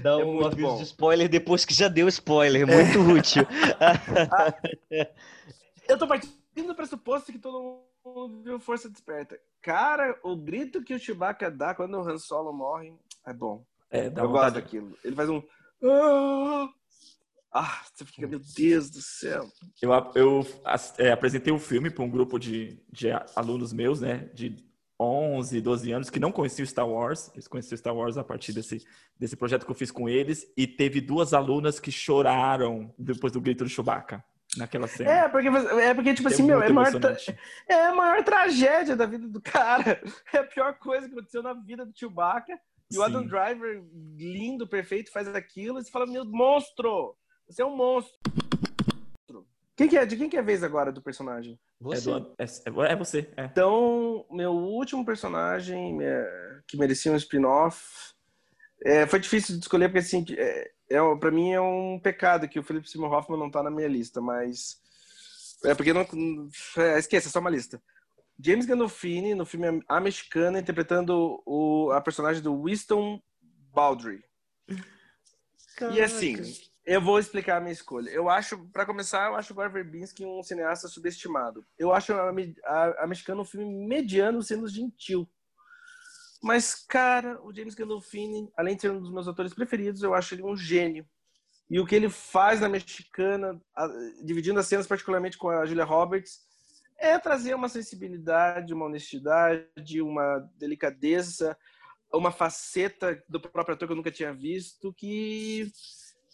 Dá 0.00 0.10
é 0.10 0.24
um 0.24 0.44
aviso 0.44 0.68
bom. 0.68 0.76
de 0.76 0.82
spoiler 0.84 1.28
depois 1.28 1.64
que 1.64 1.74
já 1.74 1.88
deu 1.88 2.08
spoiler. 2.08 2.66
Muito 2.66 2.98
é. 2.98 3.12
útil. 3.12 3.46
eu 5.88 5.98
tô 5.98 6.06
partindo 6.06 6.66
do 6.66 6.74
pressuposto 6.74 7.32
que 7.32 7.38
todo 7.38 7.82
mundo 8.04 8.42
viu 8.42 8.60
Força 8.60 8.88
Desperta. 8.88 9.38
Cara, 9.60 10.18
o 10.22 10.36
grito 10.36 10.82
que 10.82 10.94
o 10.94 10.98
Chewbacca 10.98 11.50
dá 11.50 11.74
quando 11.74 11.94
o 11.94 12.08
Han 12.08 12.18
Solo 12.18 12.52
morre 12.52 12.94
é 13.26 13.32
bom. 13.32 13.64
É, 13.90 14.08
dá 14.08 14.22
eu 14.22 14.30
gosto 14.30 14.54
daquilo. 14.54 14.96
Ele 15.04 15.14
faz 15.14 15.28
um. 15.28 15.42
Ah, 15.84 16.68
ah, 17.52 17.82
você 17.92 18.04
fica, 18.06 18.26
meu 18.26 18.40
Deus 18.56 18.88
do 18.88 19.02
céu. 19.02 19.46
Eu, 19.80 19.92
eu 20.14 20.46
é, 20.96 21.12
apresentei 21.12 21.52
o 21.52 21.58
filme 21.58 21.90
para 21.90 22.02
um 22.02 22.10
grupo 22.10 22.38
de, 22.38 22.82
de 22.90 23.08
alunos 23.36 23.74
meus, 23.74 24.00
né? 24.00 24.30
De 24.32 24.56
11, 25.02 25.60
12 25.60 25.92
anos 25.92 26.10
que 26.10 26.20
não 26.20 26.32
conheciam 26.32 26.66
Star 26.66 26.88
Wars. 26.88 27.30
Eles 27.34 27.48
conheceram 27.48 27.76
Star 27.76 27.94
Wars 27.94 28.16
a 28.16 28.24
partir 28.24 28.52
desse, 28.52 28.84
desse 29.18 29.36
projeto 29.36 29.64
que 29.64 29.70
eu 29.70 29.74
fiz 29.74 29.90
com 29.90 30.08
eles. 30.08 30.46
E 30.56 30.66
teve 30.66 31.00
duas 31.00 31.32
alunas 31.34 31.80
que 31.80 31.90
choraram 31.90 32.92
depois 32.98 33.32
do 33.32 33.40
grito 33.40 33.64
do 33.64 33.70
Chewbacca. 33.70 34.24
Naquela 34.56 34.86
cena. 34.86 35.10
É, 35.10 35.28
porque, 35.28 35.48
é 35.48 35.94
porque 35.94 36.12
tipo 36.14 36.28
é 36.28 36.32
assim, 36.32 36.42
meu, 36.42 36.60
é 36.60 36.66
a, 36.66 36.72
maior 36.72 36.92
é 37.66 37.74
a 37.86 37.94
maior 37.94 38.22
tragédia 38.22 38.94
da 38.94 39.06
vida 39.06 39.26
do 39.26 39.40
cara. 39.40 40.02
É 40.32 40.38
a 40.38 40.44
pior 40.44 40.74
coisa 40.78 41.06
que 41.08 41.14
aconteceu 41.14 41.42
na 41.42 41.54
vida 41.54 41.86
do 41.86 41.98
Chewbacca. 41.98 42.52
E 42.90 42.94
Sim. 42.94 43.00
o 43.00 43.02
Adam 43.02 43.26
Driver, 43.26 43.82
lindo, 44.18 44.68
perfeito, 44.68 45.10
faz 45.10 45.26
aquilo. 45.28 45.78
E 45.78 45.84
você 45.84 45.90
fala, 45.90 46.06
meu, 46.06 46.24
monstro! 46.26 47.16
Você 47.48 47.62
é 47.62 47.66
um 47.66 47.74
monstro. 47.74 48.18
Quem 49.76 49.88
que 49.88 49.96
é? 49.96 50.04
De 50.04 50.16
quem 50.16 50.28
que 50.28 50.36
é 50.36 50.40
a 50.40 50.44
vez 50.44 50.62
agora 50.62 50.92
do 50.92 51.00
personagem? 51.00 51.58
Você. 51.80 52.10
É, 52.10 52.20
do, 52.20 52.34
é, 52.38 52.92
é 52.92 52.96
você. 52.96 53.30
É. 53.36 53.44
Então, 53.44 54.26
meu 54.30 54.52
último 54.52 55.04
personagem 55.04 55.98
é, 56.02 56.60
que 56.66 56.76
merecia 56.76 57.12
um 57.12 57.16
spin-off. 57.16 58.14
É, 58.84 59.06
foi 59.06 59.20
difícil 59.20 59.56
de 59.56 59.62
escolher, 59.62 59.88
porque 59.88 60.00
assim, 60.00 60.24
é, 60.36 60.70
é, 60.90 61.16
pra 61.16 61.30
mim 61.30 61.52
é 61.52 61.60
um 61.60 61.98
pecado 61.98 62.48
que 62.48 62.58
o 62.58 62.62
Philip 62.62 62.88
Seymour 62.88 63.12
Hoffman 63.12 63.38
não 63.38 63.50
tá 63.50 63.62
na 63.62 63.70
minha 63.70 63.88
lista, 63.88 64.20
mas. 64.20 64.80
É 65.64 65.74
porque 65.74 65.92
não. 65.92 66.06
É, 66.76 66.98
esqueça, 66.98 67.28
é 67.28 67.30
só 67.30 67.38
uma 67.40 67.50
lista. 67.50 67.80
James 68.44 68.66
Gandolfini, 68.66 69.34
no 69.34 69.46
filme 69.46 69.82
A 69.88 70.00
Mexicana, 70.00 70.58
interpretando 70.58 71.40
o, 71.46 71.90
a 71.92 72.00
personagem 72.00 72.42
do 72.42 72.62
Winston 72.64 73.22
Baldry. 73.72 74.22
Caraca. 75.76 75.96
E 75.96 76.02
assim, 76.02 76.36
eu 76.84 77.00
vou 77.00 77.18
explicar 77.18 77.58
a 77.58 77.60
minha 77.60 77.72
escolha. 77.72 78.10
Eu 78.10 78.28
acho, 78.28 78.58
para 78.68 78.86
começar, 78.86 79.28
eu 79.28 79.36
acho 79.36 79.52
o 79.52 79.56
Gore 79.56 79.72
Verbinski 79.72 80.24
um 80.24 80.42
cineasta 80.42 80.88
subestimado. 80.88 81.64
Eu 81.78 81.92
acho 81.92 82.12
a, 82.12 82.30
a, 82.64 83.04
a 83.04 83.06
Mexicana 83.06 83.40
um 83.40 83.44
filme 83.44 83.86
mediano 83.86 84.42
sendo 84.42 84.68
gentil. 84.68 85.28
Mas, 86.42 86.74
cara, 86.74 87.40
o 87.42 87.54
James 87.54 87.74
Gandolfini, 87.74 88.50
além 88.56 88.74
de 88.74 88.82
ser 88.82 88.90
um 88.90 89.00
dos 89.00 89.12
meus 89.12 89.28
atores 89.28 89.54
preferidos, 89.54 90.02
eu 90.02 90.12
acho 90.12 90.34
ele 90.34 90.42
um 90.42 90.56
gênio. 90.56 91.06
E 91.70 91.78
o 91.78 91.86
que 91.86 91.94
ele 91.94 92.10
faz 92.10 92.60
na 92.60 92.68
Mexicana, 92.68 93.60
a, 93.76 93.86
dividindo 94.24 94.58
as 94.58 94.66
cenas 94.66 94.86
particularmente 94.86 95.38
com 95.38 95.48
a 95.50 95.64
Julia 95.64 95.84
Roberts, 95.84 96.40
é 96.98 97.16
trazer 97.16 97.54
uma 97.54 97.68
sensibilidade, 97.68 98.74
uma 98.74 98.86
honestidade, 98.86 100.02
uma 100.02 100.40
delicadeza, 100.56 101.56
uma 102.12 102.32
faceta 102.32 103.22
do 103.28 103.40
próprio 103.40 103.74
ator 103.74 103.86
que 103.86 103.92
eu 103.92 103.96
nunca 103.96 104.10
tinha 104.10 104.34
visto, 104.34 104.92
que 104.92 105.70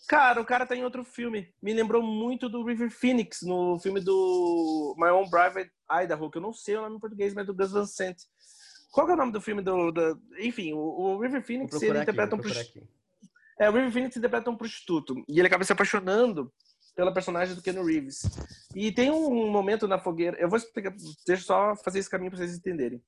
Cara, 0.08 0.40
o 0.40 0.44
cara 0.44 0.64
tá 0.66 0.74
em 0.74 0.82
outro 0.82 1.04
filme. 1.04 1.52
Me 1.62 1.74
lembrou 1.74 2.02
muito 2.02 2.48
do 2.48 2.64
River 2.64 2.90
Phoenix, 2.90 3.42
no 3.42 3.78
filme 3.78 4.00
do 4.00 4.94
My 4.96 5.10
Own 5.10 5.28
Private 5.28 5.70
Idaho, 6.02 6.30
que 6.30 6.38
eu 6.38 6.42
não 6.42 6.52
sei 6.54 6.76
o 6.76 6.80
nome 6.80 6.96
em 6.96 6.98
português, 6.98 7.34
mas 7.34 7.46
do 7.46 7.54
Gus 7.54 7.72
Van 7.72 7.84
Sant. 7.84 8.16
Qual 8.90 9.06
é 9.10 9.12
o 9.12 9.16
nome 9.16 9.32
do 9.32 9.40
filme 9.40 9.60
do... 9.60 9.92
do... 9.92 10.18
Enfim, 10.38 10.72
o, 10.72 10.78
o, 10.78 11.20
River 11.20 11.44
Phoenix, 11.44 11.74
ele 11.82 11.90
aqui, 11.90 12.02
interpreta 12.04 12.34
um 12.34 12.38
prostituto. 12.38 12.88
É, 13.60 13.68
o 13.68 13.72
River 13.74 13.92
Phoenix 13.92 14.16
interpreta 14.16 14.50
um 14.50 14.56
prostituto. 14.56 15.14
E 15.28 15.38
ele 15.38 15.46
acaba 15.46 15.62
se 15.62 15.72
apaixonando 15.74 16.50
pela 16.96 17.12
personagem 17.12 17.54
do 17.54 17.60
Keanu 17.60 17.84
Reeves. 17.84 18.22
E 18.74 18.90
tem 18.90 19.10
um 19.10 19.50
momento 19.50 19.86
na 19.86 19.98
fogueira... 19.98 20.38
Eu 20.40 20.48
vou 20.48 20.56
explicar... 20.56 20.90
Deixa 21.26 21.42
eu 21.42 21.46
só 21.46 21.76
fazer 21.76 21.98
esse 21.98 22.08
caminho 22.08 22.30
pra 22.30 22.38
vocês 22.38 22.56
entenderem. 22.56 23.02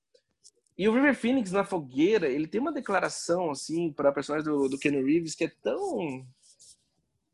E 0.76 0.86
o 0.86 0.92
River 0.92 1.16
Phoenix, 1.16 1.50
na 1.50 1.64
fogueira, 1.64 2.28
ele 2.28 2.46
tem 2.46 2.60
uma 2.60 2.72
declaração, 2.72 3.50
assim, 3.50 3.90
para 3.90 4.10
a 4.10 4.12
personagem 4.12 4.44
do, 4.44 4.68
do 4.68 4.78
Keanu 4.78 5.02
Reeves 5.02 5.34
que 5.34 5.44
é 5.44 5.52
tão 5.62 6.26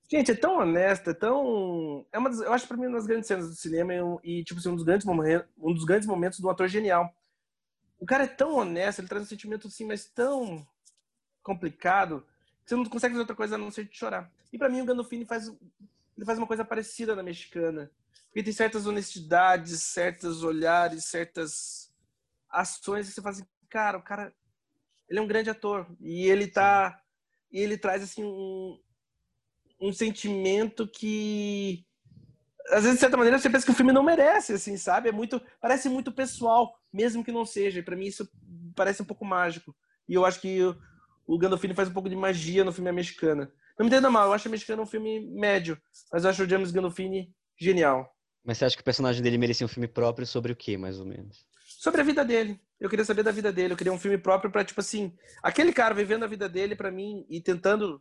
Gente, 0.09 0.31
é 0.31 0.35
tão 0.35 0.59
honesta, 0.59 1.11
é 1.11 1.14
tão. 1.14 2.07
É 2.12 2.19
uma 2.19 2.31
das, 2.31 2.40
eu 2.40 2.53
acho 2.53 2.66
pra 2.69 2.77
mim 2.77 2.87
uma 2.87 2.97
das 2.97 3.07
grandes 3.07 3.27
cenas 3.27 3.49
do 3.49 3.55
cinema 3.57 3.92
e, 4.23 4.45
tipo 4.45 4.61
assim, 4.61 4.69
um 4.69 4.77
dos, 4.77 4.85
grandes 4.85 5.05
momentos, 5.05 5.49
um 5.59 5.75
dos 5.75 5.85
grandes 5.85 6.07
momentos 6.07 6.38
do 6.38 6.49
ator 6.49 6.69
genial. 6.69 7.12
O 7.99 8.07
cara 8.07 8.25
é 8.25 8.29
tão 8.29 8.55
honesto, 8.55 9.01
ele 9.01 9.09
traz 9.09 9.25
um 9.25 9.29
sentimento 9.29 9.66
assim, 9.66 9.85
mas 9.85 10.05
tão 10.05 10.66
complicado, 11.42 12.25
que 12.62 12.71
você 12.71 12.77
não 12.77 12.85
consegue 12.85 13.14
fazer 13.14 13.23
outra 13.23 13.37
coisa 13.37 13.55
a 13.57 13.59
não 13.59 13.71
ser 13.71 13.85
de 13.85 13.97
chorar. 13.97 14.31
E 14.53 14.59
para 14.59 14.69
mim 14.69 14.81
o 14.81 14.85
Gandolfini 14.85 15.25
faz, 15.25 15.49
ele 16.16 16.27
faz 16.27 16.38
uma 16.38 16.47
coisa 16.47 16.64
parecida 16.64 17.16
na 17.16 17.23
mexicana. 17.23 17.90
Porque 18.27 18.42
tem 18.42 18.53
certas 18.53 18.87
honestidades, 18.87 19.83
certos 19.83 20.42
olhares, 20.45 21.07
certas 21.07 21.90
ações 22.51 23.09
que 23.09 23.14
você 23.14 23.23
faz 23.23 23.38
assim, 23.38 23.49
cara, 23.69 23.99
o 23.99 24.03
cara 24.03 24.33
ele 25.09 25.19
é 25.19 25.23
um 25.23 25.27
grande 25.27 25.51
ator. 25.51 25.87
E 26.01 26.27
ele 26.27 26.47
tá. 26.47 27.01
E 27.51 27.61
ele 27.61 27.79
traz 27.79 28.03
assim 28.03 28.25
um, 28.25 28.79
um 29.81 29.93
sentimento 29.93 30.87
que. 30.87 31.85
Às 32.71 32.83
vezes, 32.83 32.95
de 32.95 33.01
certa 33.01 33.17
maneira, 33.17 33.39
você 33.39 33.49
pensa 33.49 33.65
que 33.65 33.71
o 33.71 33.75
filme 33.75 33.93
não 33.93 34.03
merece, 34.03 34.55
assim, 34.55 34.77
sabe? 34.77 35.09
É 35.09 35.12
muito. 35.12 35.41
Parece 35.61 35.89
muito 35.89 36.12
pessoal, 36.12 36.75
mesmo 36.93 37.25
que 37.25 37.33
não 37.33 37.45
seja. 37.45 37.79
E 37.79 37.83
pra 37.83 37.97
mim 37.97 38.07
isso 38.07 38.29
parece 38.75 39.03
um 39.03 39.07
pouco 39.07 39.25
mágico. 39.25 39.75
E 40.09 40.15
eu 40.15 40.25
acho 40.25 40.41
que 40.41 40.61
o, 41.27 41.39
Gandolfini 41.39 41.75
faz 41.75 41.89
um 41.89 41.93
pouco 41.93 42.09
de 42.09 42.17
magia 42.17 42.65
no 42.65 42.73
filme 42.73 42.91
americano. 42.91 43.51
Não 43.79 43.85
me 43.85 43.89
entenda 43.89 44.11
mal, 44.11 44.29
eu 44.29 44.33
acho 44.33 44.49
o 44.49 44.51
mexicano 44.51 44.83
um 44.83 44.87
filme 44.87 45.21
médio, 45.21 45.79
mas 46.12 46.25
eu 46.25 46.31
acho 46.31 46.43
o 46.43 46.49
James 46.49 46.71
Gandolfini 46.71 47.35
genial. 47.59 48.11
Mas 48.45 48.59
você 48.59 48.65
acha 48.65 48.77
que 48.77 48.83
o 48.83 48.85
personagem 48.85 49.23
dele 49.23 49.37
merecia 49.37 49.67
um 49.67 49.69
filme 49.69 49.89
próprio 49.89 50.27
sobre 50.27 50.53
o 50.53 50.57
quê, 50.57 50.77
mais 50.79 50.99
ou 51.01 51.05
menos? 51.05 51.45
Sobre 51.67 52.01
a 52.01 52.05
vida 52.05 52.25
dele. 52.25 52.61
Eu 52.79 52.89
queria 52.89 53.05
saber 53.05 53.23
da 53.23 53.33
vida 53.33 53.53
dele. 53.53 53.73
Eu 53.73 53.77
queria 53.77 53.93
um 53.93 53.99
filme 53.99 54.17
próprio 54.17 54.51
para 54.51 54.65
tipo 54.65 54.81
assim, 54.81 55.12
aquele 55.43 55.73
cara 55.73 55.95
vivendo 55.95 56.23
a 56.23 56.29
vida 56.29 56.49
dele 56.49 56.77
para 56.77 56.91
mim 56.91 57.27
e 57.29 57.41
tentando 57.41 58.01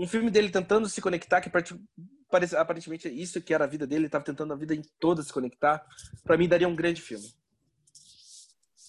um 0.00 0.06
filme 0.06 0.30
dele 0.30 0.48
tentando 0.48 0.88
se 0.88 1.00
conectar 1.00 1.42
que 1.42 1.50
parece 1.50 2.56
aparentemente 2.56 3.06
é 3.06 3.10
isso 3.10 3.40
que 3.42 3.52
era 3.52 3.64
a 3.64 3.66
vida 3.66 3.86
dele, 3.86 4.00
ele 4.00 4.06
estava 4.06 4.24
tentando 4.24 4.50
a 4.54 4.56
vida 4.56 4.74
em 4.74 4.82
toda 4.98 5.22
se 5.22 5.30
conectar. 5.30 5.84
Para 6.24 6.38
mim 6.38 6.48
daria 6.48 6.66
um 6.66 6.74
grande 6.74 7.02
filme. 7.02 7.28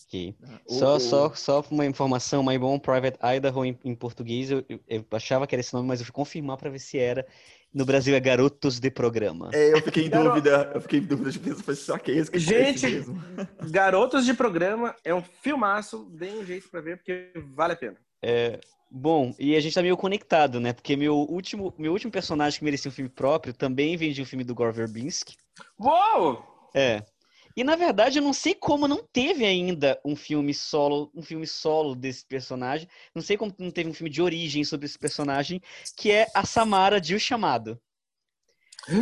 Okay. 0.08 0.36
Só, 0.68 0.96
o... 0.96 1.00
só, 1.00 1.34
só 1.34 1.66
uma 1.70 1.86
informação, 1.86 2.44
My 2.44 2.58
Bom 2.58 2.80
Private 2.80 3.18
Idaho 3.22 3.66
em, 3.66 3.78
em 3.84 3.96
português, 3.96 4.52
eu, 4.52 4.64
eu, 4.88 5.06
achava 5.12 5.46
que 5.46 5.54
era 5.54 5.60
esse 5.60 5.74
nome, 5.74 5.88
mas 5.88 6.00
eu 6.00 6.06
fui 6.06 6.14
confirmar 6.14 6.58
para 6.58 6.70
ver 6.70 6.80
se 6.80 6.98
era. 6.98 7.26
No 7.74 7.86
Brasil 7.86 8.14
é 8.14 8.20
Garotos 8.20 8.80
de 8.80 8.92
Programa. 8.92 9.50
É, 9.54 9.74
eu 9.74 9.82
fiquei 9.82 10.08
em 10.08 10.10
dúvida, 10.10 10.72
eu 10.76 10.82
fiquei 10.82 11.00
em 11.00 11.04
dúvida 11.04 11.32
de 11.32 11.40
pensar, 11.40 11.76
só 11.76 11.98
que 11.98 12.12
é 12.12 12.16
esse 12.16 12.30
que 12.30 12.40
Gente, 12.40 13.06
Garotos 13.70 14.26
de 14.26 14.34
Programa 14.34 14.94
é 15.06 15.14
um 15.16 15.22
filmaço, 15.22 16.10
dê 16.14 16.32
um 16.32 16.46
jeito 16.46 16.70
para 16.70 16.82
ver, 16.82 16.98
porque 16.98 17.32
vale 17.56 17.74
a 17.74 17.78
pena. 17.78 17.98
É, 18.22 18.60
bom, 18.90 19.34
e 19.40 19.56
a 19.56 19.60
gente 19.60 19.74
tá 19.74 19.82
meio 19.82 19.98
conectado, 19.98 20.60
né? 20.60 20.74
Porque 20.74 20.96
meu 20.96 21.16
último, 21.16 21.74
meu 21.78 21.92
último 21.92 22.12
personagem 22.12 22.60
que 22.60 22.66
merecia 22.66 22.90
um 22.90 22.94
filme 22.94 23.10
próprio 23.10 23.54
também 23.54 23.98
vem 23.98 24.12
de 24.12 24.22
um 24.22 24.26
filme 24.26 24.44
do 24.44 24.56
Gore 24.56 24.76
Verbinski. 24.76 25.36
Uou! 25.80 26.44
É, 26.74 27.04
e 27.56 27.64
na 27.64 27.76
verdade, 27.76 28.20
eu 28.20 28.24
não 28.24 28.34
sei 28.34 28.56
como 28.56 28.88
não 28.88 29.04
teve 29.04 29.46
ainda 29.46 30.00
um 30.06 30.16
filme 30.16 30.54
solo, 30.54 31.12
um 31.14 31.22
filme 31.22 31.46
solo 31.46 31.96
desse 31.96 32.26
personagem. 32.26 32.88
Não 33.14 33.22
sei 33.22 33.38
como 33.38 33.54
não 33.60 33.72
teve 33.72 33.90
um 33.90 33.94
filme 33.94 34.10
de 34.10 34.22
origem 34.22 34.64
sobre 34.64 34.86
esse 34.86 34.98
personagem, 34.98 35.62
que 35.98 36.12
é 36.12 36.28
a 36.34 36.46
Samara 36.46 37.00
de 37.00 37.16
O 37.16 37.20
Chamado. 37.20 37.80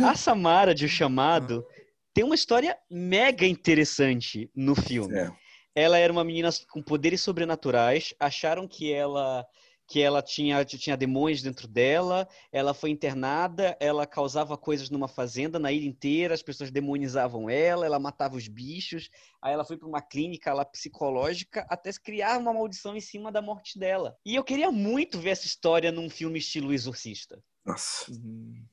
A 0.04 0.14
Samara 0.14 0.74
de 0.74 0.84
O 0.84 0.88
Chamado 0.88 1.64
tem 2.12 2.24
uma 2.24 2.34
história 2.34 2.76
mega 2.90 3.46
interessante 3.46 4.50
no 4.54 4.74
filme. 4.74 5.16
É. 5.16 5.32
Ela 5.74 5.98
era 5.98 6.12
uma 6.12 6.24
menina 6.24 6.50
com 6.68 6.82
poderes 6.82 7.20
sobrenaturais, 7.20 8.14
acharam 8.18 8.66
que 8.66 8.92
ela 8.92 9.46
que 9.90 10.00
ela 10.00 10.22
tinha, 10.22 10.64
tinha 10.64 10.96
demônios 10.96 11.42
dentro 11.42 11.66
dela, 11.66 12.28
ela 12.52 12.72
foi 12.72 12.90
internada, 12.90 13.76
ela 13.80 14.06
causava 14.06 14.56
coisas 14.56 14.88
numa 14.88 15.08
fazenda, 15.08 15.58
na 15.58 15.72
ilha 15.72 15.88
inteira, 15.88 16.32
as 16.32 16.42
pessoas 16.42 16.70
demonizavam 16.70 17.50
ela, 17.50 17.84
ela 17.84 17.98
matava 17.98 18.36
os 18.36 18.46
bichos, 18.46 19.10
aí 19.42 19.52
ela 19.52 19.64
foi 19.64 19.76
para 19.76 19.88
uma 19.88 20.00
clínica 20.00 20.54
lá 20.54 20.64
psicológica 20.64 21.66
até 21.68 21.90
criar 21.92 22.38
uma 22.38 22.52
maldição 22.52 22.96
em 22.96 23.00
cima 23.00 23.32
da 23.32 23.42
morte 23.42 23.80
dela. 23.80 24.16
E 24.24 24.36
eu 24.36 24.44
queria 24.44 24.70
muito 24.70 25.18
ver 25.18 25.30
essa 25.30 25.46
história 25.46 25.90
num 25.90 26.08
filme 26.08 26.38
estilo 26.38 26.72
Exorcista. 26.72 27.42
Nossa. 27.64 28.10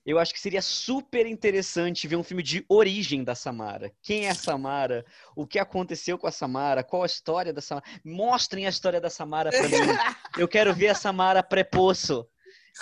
Eu 0.06 0.18
acho 0.18 0.34
que 0.34 0.40
seria 0.40 0.62
super 0.62 1.26
interessante 1.26 2.08
ver 2.08 2.16
um 2.16 2.24
filme 2.24 2.42
de 2.42 2.66
origem 2.70 3.24
da 3.24 3.36
Samara. 3.36 3.92
Quem 4.02 4.26
é 4.26 4.30
a 4.30 4.36
Samara? 4.36 5.06
O 5.36 5.46
que 5.46 5.60
aconteceu 5.60 6.18
com 6.18 6.26
a 6.26 6.32
Samara? 6.32 6.84
Qual 6.84 7.04
a 7.04 7.06
história 7.06 7.52
da 7.52 7.62
Samara? 7.62 7.86
Mostrem 8.04 8.66
a 8.66 8.70
história 8.70 9.02
da 9.02 9.10
Samara 9.10 9.50
pra 9.50 9.64
mim. 9.64 9.70
Eu 10.38 10.48
quero 10.48 10.74
ver 10.74 10.90
a 10.90 10.96
Samara 10.96 11.44
pré-poço. 11.44 12.28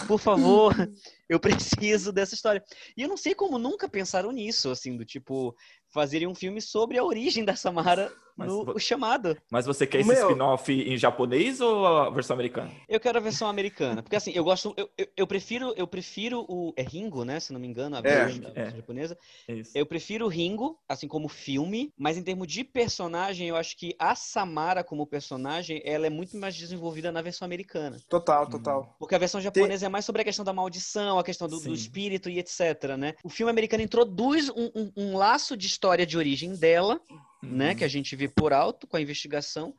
Por 0.07 0.19
favor, 0.19 0.73
eu 1.29 1.39
preciso 1.39 2.11
dessa 2.11 2.35
história. 2.35 2.61
E 2.97 3.01
eu 3.01 3.07
não 3.07 3.15
sei 3.15 3.33
como 3.33 3.57
nunca 3.57 3.87
pensaram 3.87 4.29
nisso, 4.31 4.69
assim, 4.69 4.97
do 4.97 5.05
tipo, 5.05 5.55
fazerem 5.95 6.27
um 6.27 6.36
filme 6.36 6.62
sobre 6.62 6.97
a 6.97 7.03
origem 7.05 7.45
da 7.45 7.55
Samara 7.55 8.12
mas, 8.36 8.49
no 8.49 8.75
o 8.75 8.79
chamado. 8.79 9.38
Mas 9.49 9.65
você 9.65 9.88
quer 9.88 10.01
esse 10.01 10.10
Meu... 10.10 10.27
spin-off 10.27 10.71
em 10.71 10.97
japonês 10.97 11.62
ou 11.62 11.86
a 11.86 12.10
versão 12.10 12.34
americana? 12.34 12.69
Eu 12.88 12.99
quero 12.99 13.17
a 13.17 13.21
versão 13.21 13.47
americana, 13.47 14.03
porque 14.03 14.15
assim, 14.15 14.31
eu 14.36 14.43
gosto, 14.43 14.73
eu, 14.75 14.89
eu, 14.97 15.08
eu 15.15 15.27
prefiro, 15.27 15.73
eu 15.77 15.88
prefiro 15.88 16.45
o 16.49 16.73
é 16.75 16.84
Ringo, 16.84 17.23
né, 17.23 17.39
se 17.39 17.53
não 17.53 17.60
me 17.60 17.67
engano, 17.67 17.95
a 17.95 17.99
é, 17.99 18.25
versão 18.25 18.51
é, 18.53 18.71
japonesa. 18.71 19.17
É 19.47 19.62
eu 19.73 19.86
prefiro 19.86 20.25
o 20.25 20.27
Ringo, 20.27 20.77
assim 20.88 21.08
como 21.08 21.29
filme, 21.29 21.93
mas 21.97 22.17
em 22.17 22.23
termos 22.23 22.47
de 22.47 22.63
personagem, 22.65 23.47
eu 23.47 23.55
acho 23.55 23.77
que 23.77 23.95
a 23.97 24.15
Samara 24.15 24.84
como 24.84 25.08
personagem, 25.08 25.81
ela 25.86 26.05
é 26.05 26.10
muito 26.10 26.36
mais 26.36 26.55
desenvolvida 26.55 27.12
na 27.12 27.21
versão 27.21 27.45
americana. 27.45 27.97
Total, 28.10 28.49
total. 28.49 28.81
Uhum. 28.81 28.88
Porque 28.99 29.15
a 29.15 29.19
versão 29.19 29.39
japonesa 29.39 29.81
Tem... 29.81 29.88
é 29.88 29.89
mais 29.89 30.03
sobre 30.03 30.21
a 30.21 30.25
questão 30.25 30.43
da 30.43 30.51
maldição, 30.51 31.17
a 31.17 31.23
questão 31.23 31.47
do, 31.47 31.58
do 31.60 31.73
espírito 31.73 32.29
e 32.29 32.38
etc, 32.38 32.97
né? 32.97 33.13
O 33.23 33.29
filme 33.29 33.49
americano 33.49 33.81
introduz 33.81 34.49
um, 34.49 34.71
um, 34.75 34.91
um 34.97 35.17
laço 35.17 35.55
de 35.55 35.67
história 35.67 35.85
de 36.06 36.17
origem 36.17 36.56
dela 36.56 37.00
uhum. 37.45 37.56
né? 37.56 37.76
Que 37.76 37.84
a 37.84 37.88
gente 37.88 38.15
vê 38.15 38.28
por 38.28 38.54
alto 38.54 38.88
com 38.88 38.98
a 38.98 39.02
investigação. 39.02 39.74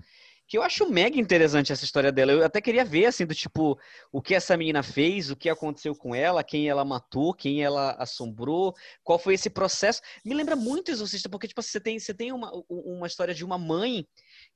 Que 0.49 0.57
eu 0.57 0.63
acho 0.63 0.89
mega 0.89 1.19
interessante 1.19 1.73
essa 1.73 1.85
história 1.85 2.13
dela. 2.13 2.31
Eu 2.31 2.45
até 2.45 2.61
queria 2.61 2.85
ver, 2.85 3.07
assim, 3.07 3.27
do 3.27 3.35
tipo, 3.35 3.77
o 4.13 4.23
que 4.23 4.33
essa 4.33 4.57
menina 4.57 4.81
fez, 4.81 5.29
o 5.29 5.35
que 5.35 5.49
aconteceu 5.49 5.93
com 5.93 6.15
ela, 6.15 6.45
quem 6.45 6.69
ela 6.69 6.85
matou, 6.85 7.35
quem 7.35 7.65
ela 7.65 7.97
assombrou, 7.99 8.73
qual 9.03 9.19
foi 9.19 9.35
esse 9.35 9.51
processo. 9.51 10.01
Me 10.25 10.35
lembra 10.35 10.55
muito 10.55 10.93
Exorcista, 10.93 11.29
porque, 11.29 11.49
tipo, 11.49 11.61
você 11.61 11.81
tem, 11.81 11.99
você 11.99 12.15
tem 12.15 12.31
uma, 12.31 12.53
uma 12.69 13.09
história 13.09 13.35
de 13.35 13.45
uma 13.45 13.59
mãe 13.59 14.07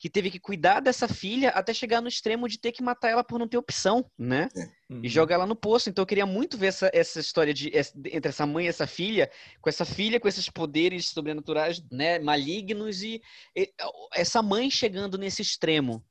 que 0.01 0.09
teve 0.09 0.31
que 0.31 0.41
cuidar 0.41 0.81
dessa 0.81 1.07
filha 1.07 1.51
até 1.51 1.75
chegar 1.75 2.01
no 2.01 2.09
extremo 2.09 2.49
de 2.49 2.59
ter 2.59 2.73
que 2.73 2.83
matar 2.83 3.11
ela 3.11 3.23
por 3.23 3.39
não 3.39 3.47
ter 3.47 3.59
opção, 3.59 4.11
né? 4.19 4.49
É. 4.57 4.95
Uhum. 4.95 5.01
E 5.05 5.09
jogar 5.11 5.35
ela 5.35 5.47
no 5.47 5.55
poço. 5.55 5.91
Então 5.91 6.03
eu 6.03 6.07
queria 6.07 6.25
muito 6.25 6.57
ver 6.57 6.69
essa, 6.69 6.91
essa 6.95 7.21
história 7.21 7.53
de, 7.53 7.71
entre 8.07 8.31
essa 8.31 8.47
mãe 8.47 8.65
e 8.65 8.69
essa 8.69 8.87
filha, 8.87 9.31
com 9.61 9.69
essa 9.69 9.85
filha 9.85 10.19
com 10.19 10.27
esses 10.27 10.49
poderes 10.49 11.11
sobrenaturais, 11.11 11.85
né, 11.93 12.19
malignos 12.19 13.03
e, 13.03 13.21
e 13.55 13.71
essa 14.15 14.43
mãe 14.43 14.71
chegando 14.71 15.19
nesse 15.19 15.43
extremo. 15.43 16.03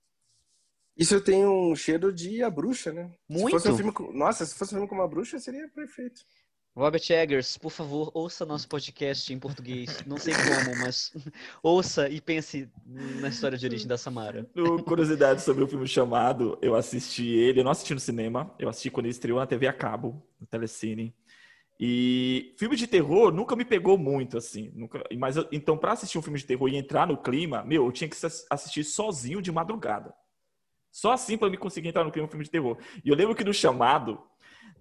Isso 0.95 1.19
tem 1.21 1.47
um 1.47 1.75
cheiro 1.75 2.13
de 2.13 2.43
A 2.43 2.49
Bruxa, 2.49 2.93
né? 2.93 3.09
Muito. 3.27 3.47
Se 3.47 3.51
fosse 3.51 3.71
um 3.71 3.77
filme 3.77 3.91
com... 3.91 4.13
Nossa, 4.13 4.45
se 4.45 4.53
fosse 4.53 4.73
um 4.73 4.77
filme 4.77 4.87
com 4.87 4.95
uma 4.95 5.07
bruxa, 5.07 5.39
seria 5.39 5.67
perfeito. 5.69 6.21
Robert 6.79 7.03
Eggers, 7.09 7.57
por 7.57 7.71
favor, 7.71 8.09
ouça 8.13 8.45
nosso 8.45 8.65
podcast 8.69 9.33
em 9.33 9.37
português. 9.37 10.01
Não 10.07 10.15
sei 10.15 10.33
como, 10.33 10.79
mas 10.79 11.11
ouça 11.61 12.07
e 12.07 12.21
pense 12.21 12.69
na 12.85 13.27
história 13.27 13.57
de 13.57 13.65
origem 13.65 13.85
da 13.85 13.97
Samara. 13.97 14.49
No 14.55 14.81
curiosidade 14.81 15.41
sobre 15.41 15.61
o 15.61 15.67
filme 15.67 15.85
chamado, 15.85 16.57
eu 16.61 16.75
assisti 16.75 17.27
ele, 17.27 17.59
eu 17.59 17.63
não 17.65 17.71
assisti 17.71 17.93
no 17.93 17.99
cinema, 17.99 18.55
eu 18.57 18.69
assisti 18.69 18.89
quando 18.89 19.07
ele 19.07 19.11
estreou 19.11 19.39
na 19.39 19.45
TV 19.45 19.67
a 19.67 19.73
cabo, 19.73 20.25
no 20.39 20.47
Telecine. 20.47 21.13
E 21.77 22.55
filme 22.57 22.77
de 22.77 22.87
terror 22.87 23.29
nunca 23.33 23.57
me 23.57 23.65
pegou 23.65 23.97
muito, 23.97 24.37
assim. 24.37 24.71
Nunca... 24.73 25.03
Mas 25.17 25.35
eu... 25.35 25.45
então, 25.51 25.77
para 25.77 25.91
assistir 25.91 26.17
um 26.17 26.21
filme 26.21 26.39
de 26.39 26.45
terror 26.45 26.69
e 26.69 26.77
entrar 26.77 27.05
no 27.05 27.17
clima, 27.17 27.61
meu, 27.61 27.87
eu 27.87 27.91
tinha 27.91 28.09
que 28.09 28.15
assistir 28.49 28.85
sozinho 28.85 29.41
de 29.41 29.51
madrugada. 29.51 30.13
Só 30.89 31.11
assim 31.11 31.37
para 31.37 31.49
me 31.49 31.57
conseguir 31.57 31.89
entrar 31.89 32.05
no 32.05 32.11
clima 32.11 32.25
um 32.25 32.31
filme 32.31 32.45
de 32.45 32.51
terror. 32.51 32.77
E 33.03 33.09
eu 33.09 33.15
lembro 33.17 33.35
que 33.35 33.43
no 33.43 33.53
chamado, 33.53 34.17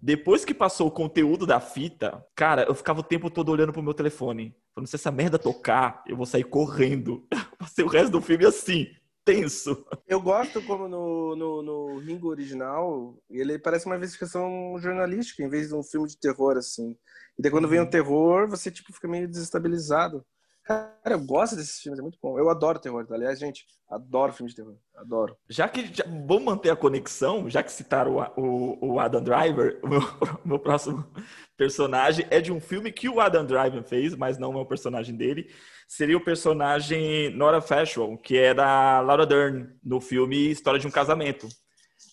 depois 0.00 0.44
que 0.44 0.54
passou 0.54 0.86
o 0.86 0.92
conteúdo 0.92 1.46
da 1.46 1.60
fita, 1.60 2.24
cara, 2.34 2.64
eu 2.64 2.74
ficava 2.74 3.00
o 3.00 3.04
tempo 3.04 3.30
todo 3.30 3.50
olhando 3.50 3.72
pro 3.72 3.82
meu 3.82 3.94
telefone. 3.94 4.54
Falando, 4.74 4.88
se 4.88 4.96
essa 4.96 5.10
merda 5.10 5.38
tocar, 5.38 6.04
eu 6.06 6.16
vou 6.16 6.26
sair 6.26 6.44
correndo. 6.44 7.26
Passei 7.58 7.84
o 7.84 7.88
resto 7.88 8.12
do 8.12 8.20
filme 8.20 8.46
assim, 8.46 8.86
tenso. 9.24 9.84
Eu 10.06 10.20
gosto 10.20 10.62
como 10.62 10.88
no, 10.88 11.36
no, 11.36 11.62
no 11.62 11.98
Ringo 11.98 12.28
original, 12.28 13.18
ele 13.28 13.58
parece 13.58 13.86
uma 13.86 13.96
investigação 13.96 14.76
jornalística, 14.78 15.42
em 15.42 15.48
vez 15.48 15.68
de 15.68 15.74
um 15.74 15.82
filme 15.82 16.08
de 16.08 16.18
terror, 16.18 16.56
assim. 16.56 16.96
E 17.38 17.42
daí 17.42 17.50
quando 17.50 17.68
vem 17.68 17.80
o 17.80 17.82
um 17.82 17.90
terror, 17.90 18.48
você 18.48 18.70
tipo 18.70 18.92
fica 18.92 19.08
meio 19.08 19.28
desestabilizado. 19.28 20.24
Cara, 20.68 20.92
eu 21.06 21.24
gosto 21.24 21.56
desses 21.56 21.80
filmes, 21.80 21.98
é 21.98 22.02
muito 22.02 22.18
bom. 22.22 22.38
Eu 22.38 22.50
adoro 22.50 22.78
terror. 22.78 23.06
Aliás, 23.10 23.38
gente, 23.38 23.64
adoro 23.88 24.34
filmes 24.34 24.54
de 24.54 24.62
terror. 24.62 24.76
Adoro. 24.94 25.34
Já 25.48 25.66
que 25.66 25.86
já, 25.94 26.04
vamos 26.04 26.44
manter 26.44 26.68
a 26.68 26.76
conexão, 26.76 27.48
já 27.48 27.62
que 27.62 27.72
citaram 27.72 28.16
o, 28.36 28.76
o, 28.82 28.92
o 28.92 29.00
Adam 29.00 29.22
Driver, 29.22 29.80
o 29.82 29.88
meu, 29.88 30.00
meu, 30.44 30.58
próximo 30.58 31.10
personagem 31.56 32.26
é 32.28 32.38
de 32.38 32.52
um 32.52 32.60
filme 32.60 32.92
que 32.92 33.08
o 33.08 33.18
Adam 33.18 33.46
Driver 33.46 33.82
fez, 33.82 34.14
mas 34.14 34.36
não 34.36 34.52
é 34.52 34.60
o 34.60 34.66
personagem 34.66 35.16
dele. 35.16 35.50
Seria 35.88 36.18
o 36.18 36.24
personagem 36.24 37.34
Nora 37.34 37.62
Fashion, 37.62 38.14
que 38.18 38.36
é 38.36 38.52
da 38.52 39.00
Laura 39.00 39.24
Dern, 39.24 39.74
no 39.82 40.02
filme 40.02 40.50
História 40.50 40.78
de 40.78 40.86
um 40.86 40.90
Casamento. 40.90 41.48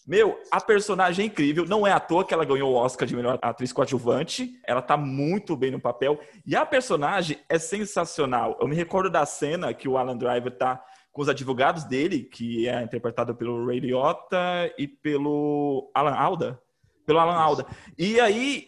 Meu, 0.06 0.40
a 0.52 0.62
personagem 0.62 1.24
é 1.24 1.28
incrível. 1.28 1.66
Não 1.66 1.86
é 1.86 1.92
à 1.92 2.00
toa 2.00 2.24
que 2.24 2.34
ela 2.34 2.46
ganhou 2.46 2.72
o 2.72 2.76
Oscar 2.76 3.08
de 3.08 3.16
melhor 3.16 3.40
atriz 3.42 3.74
coadjuvante. 3.74 4.60
Ela 4.64 4.82
tá 4.82 4.96
muito 4.96 5.56
bem 5.56 5.72
no 5.72 5.80
papel. 5.80 6.20
E 6.46 6.56
a 6.56 6.66
personagem 6.66 7.40
é 7.50 7.58
sensacional. 7.58 8.58
Eu 8.62 8.68
me 8.68 8.76
recordo 8.76 9.10
da 9.10 9.26
cena 9.26 9.74
que 9.74 9.90
o 9.90 9.98
Alan 9.98 10.16
Driver 10.16 10.56
tá 10.56 10.84
com 11.12 11.22
os 11.22 11.30
advogados 11.30 11.86
dele, 11.86 12.24
que 12.24 12.68
é 12.68 12.84
interpretado 12.84 13.34
pelo 13.34 13.66
Ray 13.66 13.80
Liotta 13.80 14.72
e 14.78 14.88
pelo 14.88 15.90
Alan 15.96 16.14
Alda. 16.14 16.62
Pelo 17.06 17.20
Alan 17.20 17.36
Alda. 17.36 17.66
E 17.98 18.20
aí, 18.20 18.68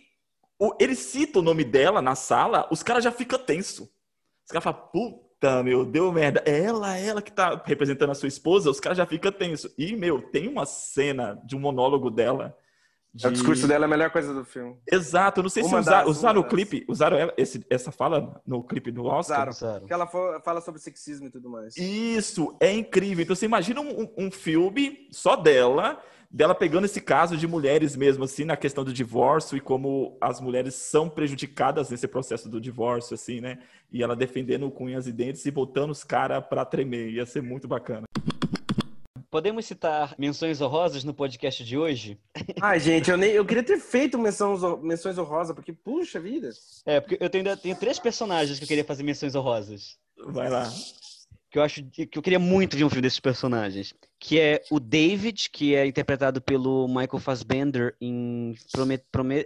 ele 0.80 0.96
cita 0.96 1.40
o 1.40 1.44
nome 1.44 1.64
dela 1.64 2.02
na 2.02 2.16
sala, 2.16 2.68
os 2.72 2.82
caras 2.82 3.04
já 3.04 3.12
ficam 3.12 3.38
tenso. 3.38 3.84
Os 4.46 4.52
caras 4.52 4.64
falam, 4.64 4.82
Puta, 5.40 5.64
meu, 5.64 5.86
deu 5.86 6.12
merda. 6.12 6.42
É 6.46 6.64
ela, 6.64 6.98
ela 6.98 7.22
que 7.22 7.32
tá 7.32 7.62
representando 7.64 8.10
a 8.10 8.16
sua 8.16 8.28
esposa, 8.28 8.72
os 8.72 8.80
caras 8.80 8.98
já 8.98 9.06
ficam 9.06 9.32
tensos. 9.32 9.72
E, 9.78 9.96
meu, 9.96 10.20
tem 10.22 10.48
uma 10.48 10.66
cena 10.66 11.40
de 11.46 11.56
um 11.56 11.60
monólogo 11.60 12.10
dela. 12.10 12.58
De... 13.14 13.28
O 13.28 13.32
discurso 13.32 13.68
dela 13.68 13.86
é 13.86 13.88
a 13.88 13.90
melhor 13.90 14.10
coisa 14.10 14.34
do 14.34 14.44
filme. 14.44 14.76
Exato, 14.92 15.40
eu 15.40 15.44
não 15.44 15.50
sei 15.50 15.64
Uma 15.64 15.70
se 15.70 15.76
usaram, 15.90 16.08
das, 16.08 16.18
usaram 16.18 16.42
o 16.42 16.44
clipe, 16.44 16.86
usaram 16.88 17.18
esse, 17.38 17.66
essa 17.70 17.92
fala 17.92 18.42
no 18.46 18.64
clipe 18.64 18.92
do 18.92 19.06
Oscar. 19.06 19.50
Usaram. 19.50 19.52
Usaram. 19.52 19.80
Porque 19.82 19.94
ela 19.94 20.08
fala 20.42 20.62
sobre 20.62 20.82
sexismo 20.82 21.28
e 21.28 21.32
tudo 21.32 21.50
mais. 21.50 21.76
Isso, 21.78 22.56
é 22.60 22.72
incrível. 22.74 23.24
Então 23.24 23.36
você 23.36 23.46
imagina 23.46 23.80
um- 23.82 24.10
um 24.18 24.32
filme 24.32 25.08
só 25.12 25.36
dela, 25.36 26.02
dela 26.30 26.54
pegando 26.54 26.86
esse 26.86 27.02
caso 27.02 27.38
de 27.38 27.48
mulheres 27.48 27.96
mesmo, 27.96 28.24
assim, 28.24 28.46
na 28.46 28.58
questão 28.58 28.84
do 28.84 28.94
divórcio 28.94 29.58
e 29.58 29.62
como 29.62 30.18
as 30.20 30.42
mulheres 30.42 30.76
são 30.76 31.10
prejudicadas 31.10 31.90
nesse 31.90 32.08
processo 32.08 32.50
do 32.50 32.60
divórcio, 32.60 33.16
assim, 33.16 33.42
né? 33.42 33.60
E 33.92 34.04
ela 34.04 34.16
defendendo 34.16 34.70
com 34.70 34.86
unhas 34.86 35.08
e 35.08 35.12
dentes 35.12 35.46
e 35.46 35.52
botando 35.52 35.92
os 35.92 36.04
caras 36.04 36.46
pra 36.46 36.66
tremer. 36.66 37.10
Ia 37.12 37.26
ser 37.26 37.42
muito 37.42 37.68
bacana. 37.68 38.04
Podemos 39.30 39.66
citar 39.66 40.16
menções 40.18 40.62
honrosas 40.62 41.04
no 41.04 41.14
podcast 41.14 41.64
de 41.64 41.78
hoje? 41.78 42.18
Ai, 42.62 42.80
gente, 42.80 43.12
eu, 43.12 43.18
nem, 43.18 43.32
eu 43.32 43.46
queria 43.46 43.64
ter 43.64 43.78
feito 43.78 44.18
menções, 44.18 44.62
menções 44.82 45.18
honrosas, 45.18 45.54
porque, 45.54 45.74
puxa 45.74 46.20
vida. 46.20 46.50
É, 46.86 47.02
porque 47.02 47.18
eu 47.20 47.30
tenho, 47.30 47.46
ainda 47.46 47.58
tenho 47.58 47.76
três 47.76 48.00
personagens 48.00 48.58
que 48.58 48.64
eu 48.64 48.68
queria 48.68 48.86
fazer 48.86 49.04
menções 49.04 49.36
honrosas. 49.36 49.98
Vai 50.28 50.50
lá. 50.50 50.72
Que 51.50 51.58
eu 51.58 51.64
acho 51.64 51.82
que 51.86 52.10
eu 52.14 52.22
queria 52.22 52.40
muito 52.40 52.76
ver 52.76 52.84
um 52.84 52.90
filme 52.90 53.02
desses 53.02 53.20
personagens. 53.20 53.94
Que 54.20 54.40
é 54.40 54.62
o 54.70 54.80
David, 54.80 55.50
que 55.50 55.76
é 55.76 55.86
interpretado 55.86 56.42
pelo 56.42 56.88
Michael 56.88 57.20
Fassbender 57.20 57.96
em 58.02 58.54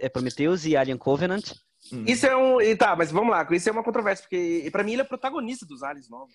é, 0.00 0.08
Prometheus 0.08 0.64
e 0.66 0.76
Alien 0.76 0.96
Covenant. 0.98 1.52
Hum. 1.92 2.04
Isso 2.06 2.26
é 2.26 2.36
um. 2.36 2.60
e 2.60 2.74
Tá, 2.76 2.96
mas 2.96 3.10
vamos 3.12 3.30
lá, 3.30 3.46
isso 3.52 3.68
é 3.68 3.72
uma 3.72 3.84
controvérsia, 3.84 4.24
porque 4.28 4.68
pra 4.72 4.82
mim 4.82 4.92
ele 4.92 5.02
é 5.02 5.04
protagonista 5.04 5.64
dos 5.66 5.82
aliens 5.82 6.08
novos. 6.08 6.34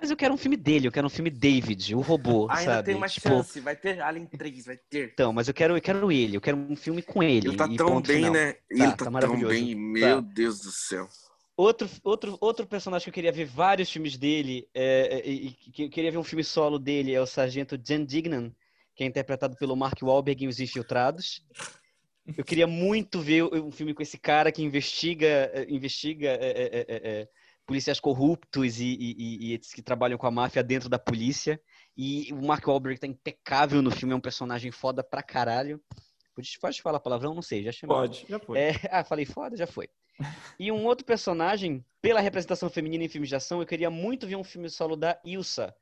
Mas 0.00 0.10
eu 0.10 0.16
quero 0.16 0.32
um 0.32 0.36
filme 0.38 0.56
dele, 0.56 0.88
eu 0.88 0.92
quero 0.92 1.06
um 1.06 1.10
filme 1.10 1.28
David, 1.28 1.94
o 1.94 2.00
robô, 2.00 2.46
Ainda 2.50 2.64
sabe? 2.76 2.86
tem 2.86 2.94
uma 2.94 3.06
Tipo, 3.06 3.28
chance, 3.28 3.60
vai 3.60 3.76
ter 3.76 4.00
Alien 4.00 4.24
3, 4.24 4.64
vai 4.64 4.78
ter. 4.88 5.10
Então, 5.12 5.30
mas 5.30 5.46
eu 5.46 5.52
quero, 5.52 5.76
eu 5.76 5.80
quero 5.82 6.10
ele, 6.10 6.36
eu 6.38 6.40
quero 6.40 6.56
um 6.56 6.74
filme 6.74 7.02
com 7.02 7.22
ele. 7.22 7.48
Ele 7.48 7.56
tá 7.56 7.66
e 7.70 7.76
tão 7.76 7.86
ponto 7.88 8.06
bem, 8.06 8.16
final. 8.16 8.32
né? 8.32 8.52
Tá, 8.54 8.58
Ele 8.70 8.80
tá, 8.82 8.90
tá 8.92 8.96
tão 9.04 9.12
maravilhoso. 9.12 9.54
bem, 9.54 9.74
meu 9.74 10.22
Tá. 10.22 10.28
Deus 10.34 10.60
do 10.60 10.70
céu. 10.70 11.06
Outro, 11.60 11.90
outro, 12.02 12.38
outro 12.40 12.66
personagem 12.66 13.04
que 13.04 13.10
eu 13.10 13.12
queria 13.12 13.30
ver 13.30 13.44
vários 13.44 13.90
filmes 13.90 14.16
dele, 14.16 14.66
é, 14.72 15.18
é, 15.18 15.28
e 15.28 15.48
e 15.48 15.52
que 15.70 15.82
eu 15.82 15.90
queria 15.90 16.10
ver 16.10 16.16
um 16.16 16.24
filme 16.24 16.42
solo 16.42 16.78
dele, 16.78 17.12
é 17.12 17.20
o 17.20 17.26
Sargento 17.26 17.78
Jan 17.86 18.02
Dignan, 18.02 18.50
que 18.94 19.04
é 19.04 19.06
interpretado 19.06 19.54
pelo 19.58 19.76
Mark 19.76 20.00
Wahlberg 20.02 20.42
em 20.42 20.48
Os 20.48 20.58
Infiltrados. 20.58 21.44
Eu 22.34 22.46
queria 22.46 22.66
muito 22.66 23.20
ver 23.20 23.44
um 23.44 23.70
filme 23.70 23.92
com 23.92 24.02
esse 24.02 24.18
cara 24.18 24.50
que 24.50 24.62
investiga, 24.62 25.50
eh, 25.52 25.66
investiga 25.68 26.30
é, 26.30 26.48
é, 26.48 26.64
é, 26.64 26.84
é, 26.88 27.28
policiais 27.66 28.00
corruptos 28.00 28.80
e, 28.80 28.96
e, 28.98 29.52
e- 29.52 29.58
que 29.58 29.82
trabalham 29.82 30.16
com 30.16 30.26
a 30.26 30.30
máfia 30.30 30.62
dentro 30.62 30.88
da 30.88 30.98
polícia. 30.98 31.60
E 31.94 32.32
o 32.32 32.40
Mark 32.42 32.66
Wahlberg 32.66 32.98
tá 32.98 33.06
impecável 33.06 33.82
no 33.82 33.90
filme, 33.90 34.14
é 34.14 34.16
um 34.16 34.20
personagem 34.20 34.70
foda 34.70 35.04
pra 35.04 35.22
caralho. 35.22 35.78
Pode, 36.34 36.80
falar 36.80 37.00
palavrão? 37.00 37.34
Não 37.34 37.42
sei, 37.42 37.62
já 37.62 37.72
chamei. 37.72 37.94
Pode, 37.94 38.24
já 38.26 38.38
foi. 38.38 38.58
É, 38.58 38.70
ah, 38.90 39.04
falei 39.04 39.26
foda, 39.26 39.58
já 39.58 39.66
foi. 39.66 39.90
E 40.58 40.70
um 40.70 40.84
outro 40.84 41.04
personagem, 41.04 41.84
pela 42.02 42.20
representação 42.20 42.68
feminina 42.70 43.04
em 43.04 43.08
filmes 43.08 43.28
de 43.28 43.36
ação, 43.36 43.60
eu 43.60 43.66
queria 43.66 43.90
muito 43.90 44.26
ver 44.26 44.36
um 44.36 44.44
filme 44.44 44.68
solo 44.68 44.96
da 44.96 45.18
Ilsa, 45.24 45.74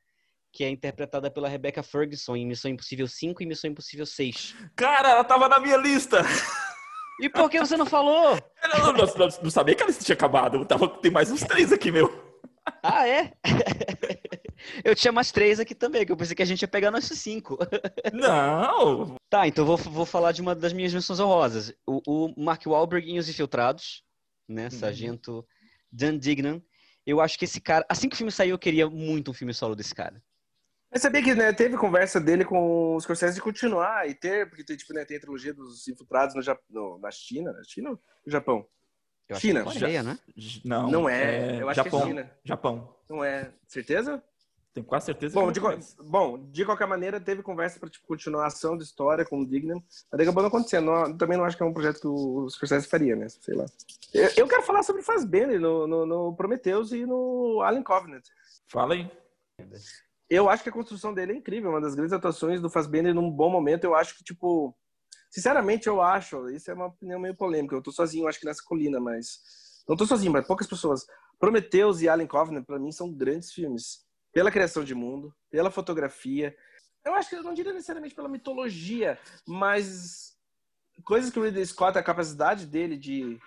que 0.51 0.63
é 0.63 0.69
interpretada 0.69 1.29
pela 1.29 1.49
Rebecca 1.49 1.83
Ferguson 1.83 2.35
em 2.35 2.45
Missão 2.47 2.71
Impossível 2.71 3.07
5 3.07 3.43
e 3.43 3.45
Missão 3.45 3.69
Impossível 3.69 4.05
6. 4.05 4.55
Cara, 4.75 5.09
ela 5.11 5.23
tava 5.23 5.47
na 5.49 5.59
minha 5.59 5.77
lista! 5.77 6.21
E 7.21 7.27
por 7.29 7.49
que 7.49 7.59
você 7.59 7.75
não 7.75 7.85
falou? 7.85 8.37
Eu 8.63 8.93
não, 8.93 8.93
não- 8.93 9.29
não- 9.43 9.51
sabia 9.51 9.75
que 9.75 9.83
a 9.83 9.87
lista 9.87 10.03
tinha 10.05 10.13
acabado. 10.15 10.55
Eu 10.57 10.65
tava, 10.65 10.87
tem 10.87 11.11
mais 11.11 11.29
uns 11.29 11.41
três 11.41 11.71
aqui, 11.73 11.91
meu. 11.91 12.09
Ah, 12.81 13.05
é? 13.07 13.33
Eu 14.83 14.93
tinha 14.95 15.11
mais 15.11 15.31
três 15.31 15.59
aqui 15.59 15.73
também, 15.73 16.05
que 16.05 16.11
eu 16.11 16.17
pensei 16.17 16.35
que 16.35 16.41
a 16.43 16.45
gente 16.45 16.61
ia 16.61 16.67
pegar 16.67 16.91
nossos 16.91 17.17
cinco. 17.19 17.57
Não! 18.13 19.15
Tá, 19.29 19.47
então 19.47 19.65
vou, 19.65 19.77
vou 19.77 20.05
falar 20.05 20.31
de 20.31 20.41
uma 20.41 20.53
das 20.53 20.73
minhas 20.73 20.93
menções 20.93 21.19
honrosas. 21.19 21.73
O, 21.87 22.01
o 22.05 22.33
Mark 22.43 22.65
Wahlberg 22.65 23.09
em 23.09 23.17
Os 23.17 23.29
Infiltrados, 23.29 24.03
né? 24.49 24.69
Sargento 24.69 25.47
Dan 25.91 26.17
Dignan. 26.17 26.61
Eu 27.05 27.21
acho 27.21 27.37
que 27.39 27.45
esse 27.45 27.61
cara, 27.61 27.85
assim 27.87 28.09
que 28.09 28.15
o 28.15 28.17
filme 28.17 28.31
saiu, 28.31 28.51
eu 28.51 28.59
queria 28.59 28.89
muito 28.89 29.31
um 29.31 29.33
filme 29.33 29.53
solo 29.53 29.75
desse 29.75 29.95
cara. 29.95 30.21
Mas 30.91 31.03
sabia 31.03 31.23
que 31.23 31.35
né, 31.35 31.53
teve 31.53 31.77
conversa 31.77 32.19
dele 32.19 32.43
com 32.43 32.95
os 32.95 33.03
Scorsese 33.03 33.35
de 33.35 33.41
continuar 33.41 34.09
e 34.09 34.15
ter, 34.15 34.49
porque 34.49 34.63
tem, 34.63 34.75
tipo, 34.75 34.91
né, 34.93 35.05
tem 35.05 35.17
a 35.17 35.19
trilogia 35.19 35.53
dos 35.53 35.87
infiltrados 35.87 36.35
no, 36.35 36.41
Jap- 36.41 36.63
no- 36.69 36.97
na 36.99 37.11
China, 37.11 37.53
na 37.53 37.63
China 37.63 37.91
ou 37.91 37.99
no 38.25 38.31
Japão? 38.31 38.67
Eu 39.27 39.35
acho 39.35 39.45
China, 39.45 39.63
que 39.63 39.69
é 39.69 39.73
Coreia, 39.73 40.03
né? 40.03 40.19
Não, 40.65 40.89
Não 40.89 41.09
é, 41.09 41.61
eu 41.61 41.69
acho 41.69 41.81
que 41.83 41.87
é 41.87 41.91
Japão. 41.91 42.07
China. 42.07 42.31
Japão. 42.43 42.95
Não 43.07 43.23
é, 43.23 43.53
certeza? 43.67 44.23
Tenho 44.79 44.87
quase 44.87 45.07
certeza 45.07 45.33
Bom 45.39 45.47
que 45.47 45.53
de, 45.53 45.59
qual- 45.59 45.77
bom, 46.05 46.37
de 46.51 46.63
qualquer 46.65 46.87
maneira, 46.87 47.19
teve 47.19 47.43
conversa 47.43 47.79
para 47.79 47.89
tipo, 47.89 48.07
continuação 48.07 48.77
da 48.77 48.83
história 48.83 49.25
com 49.25 49.41
o 49.41 49.45
Dignan, 49.45 49.81
mas 50.11 50.21
acabou 50.21 50.41
não 50.41 50.47
acontecendo. 50.47 50.85
Não- 50.85 51.17
também 51.17 51.37
não 51.37 51.43
acho 51.45 51.57
que 51.57 51.63
é 51.63 51.65
um 51.65 51.73
projeto 51.73 51.99
que 51.99 52.07
o 52.07 52.49
Scorsese 52.49 52.87
faria, 52.87 53.15
né? 53.15 53.27
Sei 53.29 53.55
lá. 53.55 53.65
Eu, 54.13 54.29
eu 54.37 54.47
quero 54.47 54.63
falar 54.63 54.83
sobre 54.83 55.01
Fassbender 55.01 55.59
no, 55.59 55.85
no, 55.85 56.05
no 56.05 56.35
Prometheus 56.35 56.91
e 56.93 57.05
no 57.05 57.61
Alien 57.61 57.83
Covenant. 57.83 58.23
Fala 58.67 58.93
aí. 58.93 59.11
Eu 60.29 60.49
acho 60.49 60.63
que 60.63 60.69
a 60.69 60.73
construção 60.73 61.13
dele 61.13 61.33
é 61.33 61.35
incrível, 61.35 61.71
uma 61.71 61.81
das 61.81 61.95
grandes 61.95 62.13
atuações 62.13 62.61
do 62.61 62.69
Fassbender 62.69 63.13
num 63.13 63.29
bom 63.29 63.49
momento. 63.49 63.83
Eu 63.83 63.95
acho 63.95 64.15
que, 64.17 64.23
tipo, 64.23 64.73
sinceramente, 65.29 65.87
eu 65.87 66.01
acho, 66.01 66.49
isso 66.49 66.69
é 66.71 66.73
uma 66.73 66.85
opinião 66.87 67.19
meio 67.19 67.35
polêmica. 67.35 67.75
Eu 67.75 67.81
tô 67.81 67.91
sozinho, 67.91 68.27
acho 68.27 68.39
que 68.39 68.45
nessa 68.45 68.63
colina, 68.63 68.99
mas. 68.99 69.39
Não 69.87 69.97
tô 69.97 70.05
sozinho, 70.05 70.31
mas 70.31 70.45
poucas 70.45 70.67
pessoas. 70.67 71.05
Prometheus 71.39 72.01
e 72.01 72.07
Alien 72.07 72.27
Covenant, 72.27 72.63
pra 72.65 72.77
mim, 72.79 72.91
são 72.91 73.11
grandes 73.11 73.51
filmes. 73.51 74.07
Pela 74.31 74.51
criação 74.51 74.83
de 74.83 74.93
mundo, 74.93 75.33
pela 75.49 75.71
fotografia. 75.71 76.55
Eu 77.03 77.13
acho 77.15 77.29
que 77.29 77.35
eu 77.35 77.43
não 77.43 77.53
diria 77.53 77.73
necessariamente 77.73 78.13
pela 78.13 78.29
mitologia, 78.29 79.17
mas 79.47 80.37
coisas 81.03 81.31
que 81.31 81.39
o 81.39 81.43
Ridley 81.43 81.65
Scott, 81.65 81.97
a 81.97 82.03
capacidade 82.03 82.65
dele 82.65 82.97
de, 82.97 83.39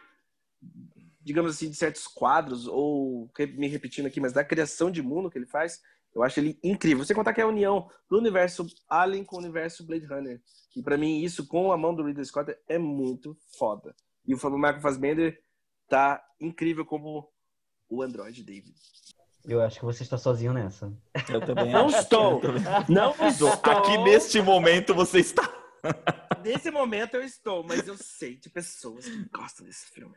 digamos 1.21 1.55
assim, 1.55 1.71
de 1.71 1.77
certos 1.77 2.07
quadros, 2.07 2.67
ou 2.67 3.31
me 3.57 3.69
repetindo 3.69 4.07
aqui, 4.07 4.21
mas 4.21 4.33
da 4.33 4.45
criação 4.45 4.91
de 4.91 5.03
mundo 5.03 5.31
que 5.31 5.39
ele 5.39 5.47
faz, 5.47 5.81
eu 6.15 6.23
acho 6.23 6.41
ele 6.41 6.59
incrível. 6.63 7.05
Você 7.05 7.15
contar 7.15 7.33
que 7.33 7.41
é 7.41 7.45
a 7.45 7.49
união 7.49 7.89
do 8.09 8.19
universo 8.19 8.67
Alien 8.89 9.25
com 9.25 9.37
o 9.37 9.39
universo 9.39 9.87
Blade 9.87 10.07
Runner. 10.07 10.43
E 10.77 10.83
pra 10.83 10.99
mim, 10.99 11.23
isso 11.23 11.47
com 11.47 11.73
a 11.73 11.77
mão 11.77 11.95
do 11.95 12.03
Ridley 12.03 12.25
Scott 12.25 12.55
é 12.69 12.79
muito 12.79 13.37
foda. 13.57 13.95
E 14.27 14.35
o 14.35 14.51
Michael 14.51 14.81
Fassbender 14.81 15.43
tá 15.89 16.23
incrível 16.41 16.85
como 16.85 17.31
o 17.89 18.03
Android 18.03 18.43
David. 18.43 18.75
Eu 19.45 19.61
acho 19.61 19.79
que 19.81 19.85
você 19.85 20.03
está 20.03 20.17
sozinho 20.17 20.53
nessa. 20.53 20.93
Eu 21.29 21.41
também 21.41 21.73
Não 21.73 21.87
acho. 21.87 21.99
estou! 21.99 22.35
Eu 22.35 22.41
também- 22.41 22.63
Não 22.89 23.15
estou! 23.29 23.49
Aqui 23.65 23.99
neste 23.99 24.41
momento 24.41 24.95
você 24.95 25.19
está. 25.21 25.43
Nesse 26.45 26.71
momento 26.71 27.15
eu 27.15 27.23
estou, 27.23 27.65
mas 27.65 27.87
eu 27.89 27.97
sei 27.97 28.37
de 28.37 28.49
pessoas 28.49 29.05
que 29.05 29.29
gostam 29.33 29.67
desse 29.67 29.87
filme. 29.87 30.15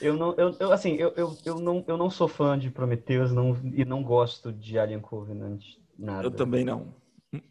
Eu 0.00 0.14
não, 0.16 0.34
eu, 0.34 0.56
eu, 0.58 0.72
assim, 0.72 0.94
eu, 0.96 1.12
eu, 1.16 1.36
eu, 1.44 1.54
não, 1.60 1.84
eu 1.86 1.96
não 1.96 2.10
sou 2.10 2.26
fã 2.26 2.58
de 2.58 2.70
Prometheus 2.70 3.30
não, 3.30 3.56
e 3.74 3.84
não 3.84 4.02
gosto 4.02 4.52
de 4.52 4.78
Alien 4.78 5.00
Covenant. 5.00 5.62
Nada. 5.96 6.24
Eu 6.24 6.30
também 6.30 6.64
não. 6.64 6.94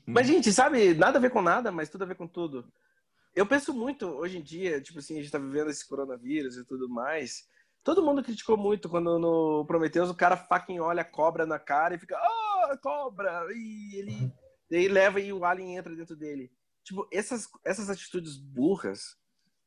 Mas, 0.05 0.27
gente, 0.27 0.51
sabe, 0.51 0.93
nada 0.93 1.17
a 1.17 1.21
ver 1.21 1.29
com 1.29 1.41
nada, 1.41 1.71
mas 1.71 1.87
tudo 1.89 2.03
a 2.03 2.07
ver 2.07 2.15
com 2.15 2.27
tudo. 2.27 2.65
Eu 3.33 3.45
penso 3.45 3.73
muito 3.73 4.05
hoje 4.07 4.37
em 4.37 4.41
dia, 4.41 4.81
tipo 4.81 4.99
assim, 4.99 5.17
a 5.17 5.21
gente 5.21 5.31
tá 5.31 5.37
vivendo 5.39 5.69
esse 5.69 5.87
coronavírus 5.87 6.57
e 6.57 6.65
tudo 6.65 6.89
mais. 6.89 7.47
Todo 7.83 8.03
mundo 8.03 8.23
criticou 8.23 8.57
muito 8.57 8.89
quando 8.89 9.17
no 9.17 9.65
Prometheus 9.65 10.09
o 10.09 10.15
cara 10.15 10.35
fucking 10.37 10.79
olha 10.79 11.01
a 11.01 11.05
cobra 11.05 11.45
na 11.45 11.57
cara 11.57 11.95
e 11.95 11.99
fica, 11.99 12.17
ah, 12.17 12.77
cobra! 12.81 13.45
E 13.55 13.95
ele 13.97 14.33
daí 14.69 14.87
leva 14.87 15.19
e 15.19 15.31
o 15.33 15.43
alien 15.45 15.77
entra 15.77 15.95
dentro 15.95 16.15
dele. 16.15 16.51
Tipo, 16.83 17.07
essas, 17.11 17.47
essas 17.65 17.89
atitudes 17.89 18.37
burras 18.37 19.17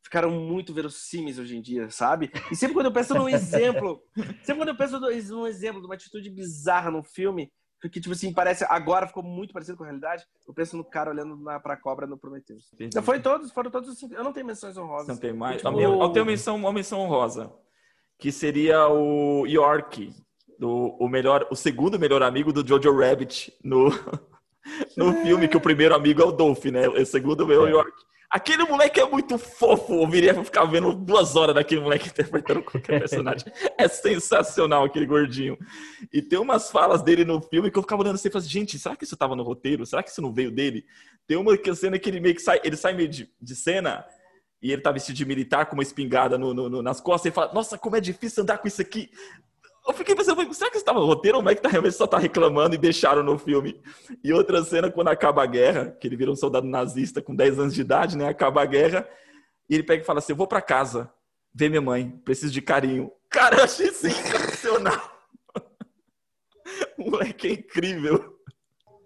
ficaram 0.05 0.31
muito 0.31 0.75
verossímeis 0.75 1.39
hoje 1.39 1.57
em 1.57 1.63
dia, 1.63 1.91
sabe? 1.91 2.31
E 2.51 2.57
sempre 2.57 2.75
quando 2.75 2.87
eu 2.87 2.93
penso 2.93 3.15
num 3.15 3.29
exemplo, 3.29 4.03
sempre 4.45 4.57
quando 4.57 4.69
eu 4.69 4.77
penso 4.77 4.99
num 5.01 5.47
exemplo 5.47 5.81
de 5.81 5.87
uma 5.87 5.95
atitude 5.95 6.29
bizarra 6.31 6.91
num 6.91 7.03
filme, 7.03 7.53
porque, 7.81 8.01
tipo 8.01 8.13
assim, 8.13 8.33
parece. 8.33 8.65
Agora 8.69 9.09
ficou 9.09 9.25
muito 9.25 9.53
parecido 9.53 9.77
com 9.77 9.83
a 9.83 9.87
realidade. 9.87 10.25
Eu 10.47 10.55
penso 10.55 10.77
no 10.77 10.85
cara 10.85 11.11
olhando 11.11 11.37
na, 11.37 11.59
pra 11.59 11.77
cobra 11.77 12.07
no 12.07 12.17
Prometheus. 12.17 12.73
Entendi. 12.73 12.95
Não, 12.95 13.03
foi 13.03 13.19
todos, 13.21 13.51
foram 13.51 13.73
todos. 13.73 14.01
Eu 14.03 14.23
não 14.23 14.33
tenho 14.33 14.47
menções 14.47 14.77
honrosas. 14.77 15.09
Não 15.09 15.17
tem 15.17 15.33
mais. 15.33 15.57
Tipo, 15.57 15.69
A 15.69 15.73
minha- 15.73 15.89
Eu 15.89 16.09
tenho 16.11 16.25
menção, 16.25 16.55
uma 16.55 16.73
menção 16.73 17.01
honrosa. 17.01 17.53
Que 18.23 18.31
seria 18.31 18.87
o 18.87 19.45
York. 19.49 20.14
Do, 20.57 20.97
o, 21.01 21.09
melhor, 21.09 21.45
o 21.51 21.57
segundo 21.57 21.99
melhor 21.99 22.23
amigo 22.23 22.53
do 22.53 22.64
Jojo 22.64 22.97
Rabbit 22.97 23.53
no, 23.64 23.89
no 24.97 25.12
filme, 25.25 25.49
que 25.49 25.57
o 25.57 25.61
primeiro 25.61 25.93
amigo 25.93 26.23
é 26.23 26.25
o 26.25 26.31
Dolph, 26.31 26.66
né? 26.66 26.89
O 26.89 27.05
segundo 27.05 27.53
é 27.53 27.59
o 27.59 27.66
York. 27.66 27.91
Aquele 28.31 28.62
moleque 28.62 29.01
é 29.01 29.11
muito 29.11 29.37
fofo. 29.39 29.95
Eu 29.95 30.07
viria 30.07 30.45
ficar 30.45 30.66
vendo 30.66 30.95
duas 30.95 31.35
horas 31.35 31.53
daquele 31.53 31.81
moleque 31.81 32.07
interpretando 32.11 32.62
qualquer 32.62 33.01
personagem. 33.01 33.53
É 33.77 33.89
sensacional 33.89 34.85
aquele 34.85 35.05
gordinho. 35.05 35.59
E 36.12 36.23
tem 36.23 36.39
umas 36.39 36.70
falas 36.70 37.03
dele 37.03 37.25
no 37.25 37.41
filme 37.41 37.73
que 37.73 37.79
eu 37.79 37.83
ficava 37.83 38.03
olhando 38.03 38.14
assim 38.14 38.29
e 38.29 38.31
falava, 38.31 38.49
gente, 38.49 38.79
será 38.79 38.95
que 38.95 39.03
isso 39.03 39.16
tava 39.16 39.35
no 39.35 39.43
roteiro? 39.43 39.85
Será 39.85 40.01
que 40.01 40.11
isso 40.11 40.23
não 40.23 40.33
veio 40.33 40.53
dele? 40.53 40.85
Tem 41.27 41.37
uma 41.37 41.59
cena 41.75 41.99
que 41.99 42.09
ele 42.09 42.20
meio 42.20 42.37
que 42.37 42.43
sai, 42.43 42.61
ele 42.62 42.77
sai 42.77 42.93
meio 42.93 43.09
de, 43.09 43.29
de 43.43 43.57
cena 43.57 44.07
e 44.63 44.73
ele 44.73 44.81
tá 44.81 44.93
vestido 44.93 45.17
de 45.17 45.25
militar 45.25 45.67
com 45.67 45.75
uma 45.75 45.83
espingarda 45.83 46.39
no- 46.39 46.55
no- 46.55 46.69
no- 46.71 46.83
nas 46.83 47.01
costas 47.01 47.33
e 47.33 47.35
fala, 47.35 47.53
nossa, 47.53 47.77
como 47.77 47.97
é 47.97 48.01
difícil 48.01 48.43
andar 48.43 48.59
com 48.59 48.69
isso 48.69 48.81
aqui. 48.81 49.11
Eu 49.87 49.93
fiquei 49.93 50.15
pensando, 50.15 50.55
será 50.55 50.71
que 50.71 50.77
estava 50.77 51.01
no 51.01 51.07
roteiro 51.07 51.39
ou 51.39 51.51
é 51.51 51.55
que 51.57 51.61
tá, 51.61 51.69
realmente 51.69 51.97
só 51.97 52.07
tá 52.07 52.17
reclamando 52.17 52.77
e 52.77 52.79
deixaram 52.79 53.23
no 53.25 53.37
filme? 53.37 53.83
E 54.23 54.33
outra 54.33 54.63
cena, 54.63 54.89
quando 54.89 55.09
acaba 55.09 55.43
a 55.43 55.47
guerra, 55.47 55.91
que 56.01 56.07
ele 56.07 56.15
vira 56.17 56.31
um 56.31 56.37
soldado 56.37 56.69
nazista 56.69 57.21
com 57.21 57.35
10 57.35 57.59
anos 57.59 57.75
de 57.75 57.81
idade, 57.81 58.17
né? 58.17 58.29
Acaba 58.29 58.63
a 58.63 58.67
guerra, 58.67 59.09
e 59.69 59.75
ele 59.75 59.83
pega 59.83 60.03
e 60.03 60.07
fala 60.07 60.21
assim: 60.21 60.33
Eu 60.33 60.37
vou 60.37 60.47
para 60.47 60.63
casa 60.63 61.13
ver 61.53 61.69
minha 61.69 61.83
mãe, 61.83 62.09
preciso 62.25 62.53
de 62.53 62.63
carinho. 62.63 63.11
Cara, 63.29 63.57
eu 63.57 63.65
achei 63.65 63.91
sensacional. 63.91 65.11
o 66.97 67.11
moleque 67.11 67.49
é 67.49 67.53
incrível. 67.55 68.39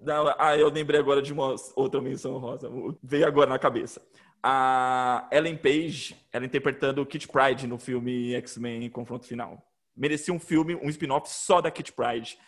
Não, 0.02 0.34
ah, 0.38 0.56
eu 0.56 0.68
lembrei 0.68 1.00
agora 1.00 1.22
de 1.22 1.32
uma 1.32 1.54
outra 1.74 2.00
menção 2.02 2.36
rosa. 2.38 2.70
Veio 3.02 3.26
agora 3.26 3.48
na 3.48 3.58
cabeça. 3.58 4.02
A 4.48 5.28
Ellen 5.32 5.56
Page, 5.56 6.16
ela 6.32 6.46
interpretando 6.46 7.04
Kit 7.04 7.26
Pride 7.26 7.66
no 7.66 7.78
filme 7.78 8.32
X-Men 8.34 8.88
Confronto 8.90 9.26
Final 9.26 9.60
merecia 9.96 10.34
um 10.34 10.38
filme, 10.38 10.76
um 10.76 10.88
spin-off 10.90 11.28
só 11.30 11.60
da 11.60 11.70
Kit 11.70 11.92
Pride. 11.92 12.38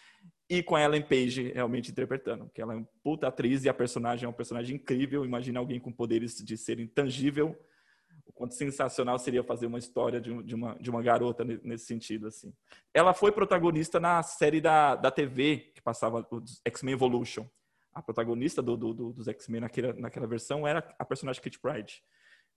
E 0.50 0.62
com 0.62 0.76
a 0.76 0.82
Ellen 0.82 1.02
Page 1.02 1.52
realmente 1.52 1.90
interpretando, 1.90 2.50
que 2.54 2.60
ela 2.60 2.72
é 2.72 2.76
uma 2.76 2.88
puta 3.02 3.28
atriz 3.28 3.64
e 3.64 3.68
a 3.68 3.74
personagem 3.74 4.26
é 4.26 4.28
um 4.28 4.32
personagem 4.32 4.76
incrível. 4.76 5.24
Imagina 5.24 5.58
alguém 5.58 5.80
com 5.80 5.92
poderes 5.92 6.36
de 6.36 6.56
ser 6.56 6.80
intangível. 6.80 7.58
O 8.26 8.32
quanto 8.32 8.54
sensacional 8.54 9.18
seria 9.18 9.42
fazer 9.42 9.66
uma 9.66 9.78
história 9.78 10.20
de, 10.20 10.30
uma, 10.54 10.74
de 10.78 10.88
uma 10.88 11.02
garota 11.02 11.44
nesse 11.44 11.86
sentido, 11.86 12.28
assim. 12.28 12.54
Ela 12.94 13.12
foi 13.12 13.30
protagonista 13.32 14.00
na 14.00 14.22
série 14.22 14.60
da, 14.60 14.96
da 14.96 15.10
TV 15.10 15.70
que 15.74 15.82
passava, 15.82 16.26
X-Men 16.64 16.94
Evolution. 16.94 17.46
A 17.98 18.02
protagonista 18.02 18.62
do, 18.62 18.76
do, 18.76 18.94
do 18.94 19.12
dos 19.12 19.26
X-Men 19.26 19.62
naquela, 19.62 19.92
naquela 19.94 20.26
versão 20.26 20.66
era 20.66 20.94
a 20.96 21.04
personagem 21.04 21.42
Kit 21.42 21.58
Pride. 21.58 22.00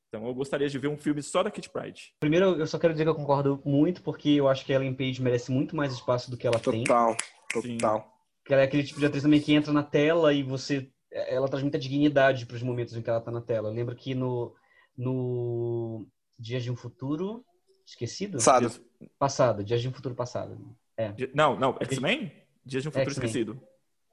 Então 0.07 0.27
eu 0.27 0.35
gostaria 0.35 0.69
de 0.69 0.77
ver 0.77 0.87
um 0.87 0.97
filme 0.97 1.23
só 1.23 1.41
da 1.41 1.49
Kit 1.49 1.67
Pride. 1.69 2.13
Primeiro, 2.19 2.57
eu 2.57 2.67
só 2.67 2.77
quero 2.77 2.93
dizer 2.93 3.05
que 3.05 3.09
eu 3.09 3.15
concordo 3.15 3.59
muito, 3.65 4.03
porque 4.03 4.29
eu 4.29 4.47
acho 4.47 4.63
que 4.63 4.71
a 4.71 4.75
Ellen 4.75 4.93
Page 4.93 5.19
merece 5.19 5.51
muito 5.51 5.75
mais 5.75 5.91
espaço 5.93 6.29
do 6.29 6.37
que 6.37 6.45
ela 6.45 6.59
total, 6.59 6.73
tem. 6.73 6.83
Total, 6.83 7.17
total. 7.51 8.13
Que 8.45 8.53
ela 8.53 8.61
é 8.61 8.65
aquele 8.65 8.83
tipo 8.83 8.99
de 8.99 9.05
atriz 9.07 9.23
também 9.23 9.41
que 9.41 9.51
entra 9.51 9.73
na 9.73 9.81
tela 9.81 10.31
e 10.31 10.43
você. 10.43 10.91
Ela 11.11 11.47
traz 11.47 11.63
muita 11.63 11.79
dignidade 11.79 12.45
para 12.45 12.55
os 12.55 12.61
momentos 12.61 12.95
em 12.95 13.01
que 13.01 13.09
ela 13.09 13.19
está 13.19 13.31
na 13.31 13.41
tela. 13.41 13.69
Eu 13.69 13.73
lembro 13.73 13.95
que 13.95 14.13
no, 14.13 14.55
no 14.95 16.07
Dias 16.37 16.63
de 16.63 16.71
um 16.71 16.75
Futuro. 16.75 17.43
Esquecido? 17.83 18.33
Passado. 18.33 18.71
Passado, 19.17 19.63
Dias 19.63 19.81
de 19.81 19.89
um 19.89 19.91
Futuro 19.91 20.13
Passado. 20.13 20.77
É. 20.95 21.13
Não, 21.33 21.57
não, 21.57 21.75
X-Men? 21.81 22.31
Dias 22.63 22.83
de 22.83 22.89
um 22.89 22.91
Futuro 22.91 23.11
Esquecido. 23.11 23.61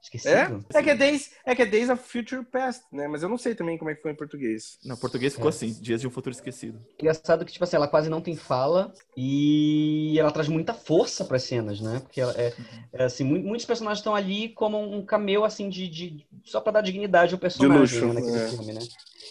Esquecido? 0.01 0.65
É? 0.73 0.79
É 0.79 0.83
que 0.83 0.91
é, 0.91 0.95
Days, 0.95 1.33
é 1.45 1.55
que 1.55 1.63
é 1.63 1.67
Days 1.67 1.91
of 1.91 2.03
Future 2.03 2.45
Past, 2.45 2.85
né? 2.93 3.09
Mas 3.09 3.23
eu 3.23 3.29
não 3.29 3.37
sei 3.37 3.55
também 3.55 3.77
como 3.77 3.91
é 3.91 3.95
que 3.95 4.03
foi 4.03 4.13
em 4.13 4.15
português. 4.15 4.79
No 4.85 4.97
português 4.97 5.35
ficou 5.35 5.49
é. 5.49 5.51
assim, 5.51 5.73
Dias 5.81 6.01
de 6.01 6.07
um 6.07 6.11
Futuro 6.11 6.35
Esquecido. 6.35 6.81
Engraçado 6.99 7.45
que, 7.45 7.53
tipo 7.53 7.65
assim, 7.65 7.77
ela 7.77 7.89
quase 7.89 8.09
não 8.09 8.21
tem 8.21 8.37
fala 8.37 8.93
e 9.17 10.17
ela 10.19 10.31
traz 10.31 10.49
muita 10.49 10.73
força 10.73 11.25
para 11.25 11.37
as 11.37 11.43
cenas, 11.43 11.81
né? 11.81 12.01
Porque 12.01 12.21
ela 12.21 12.33
é, 12.37 12.55
é 12.93 13.05
assim, 13.05 13.25
muitos 13.25 13.67
personagens 13.67 13.99
estão 13.99 14.15
ali 14.15 14.51
como 14.51 14.79
um 14.79 15.05
cameo, 15.05 15.45
assim, 15.45 15.69
de, 15.69 15.89
de 15.89 16.27
só 16.45 16.61
para 16.61 16.75
dar 16.75 16.81
dignidade 16.81 17.35
ao 17.35 17.41
personagem 17.41 17.79
luxo, 17.79 18.07
né, 18.07 18.15
naquele 18.15 18.39
é. 18.39 18.49
filme, 18.49 18.73
né? 18.73 18.81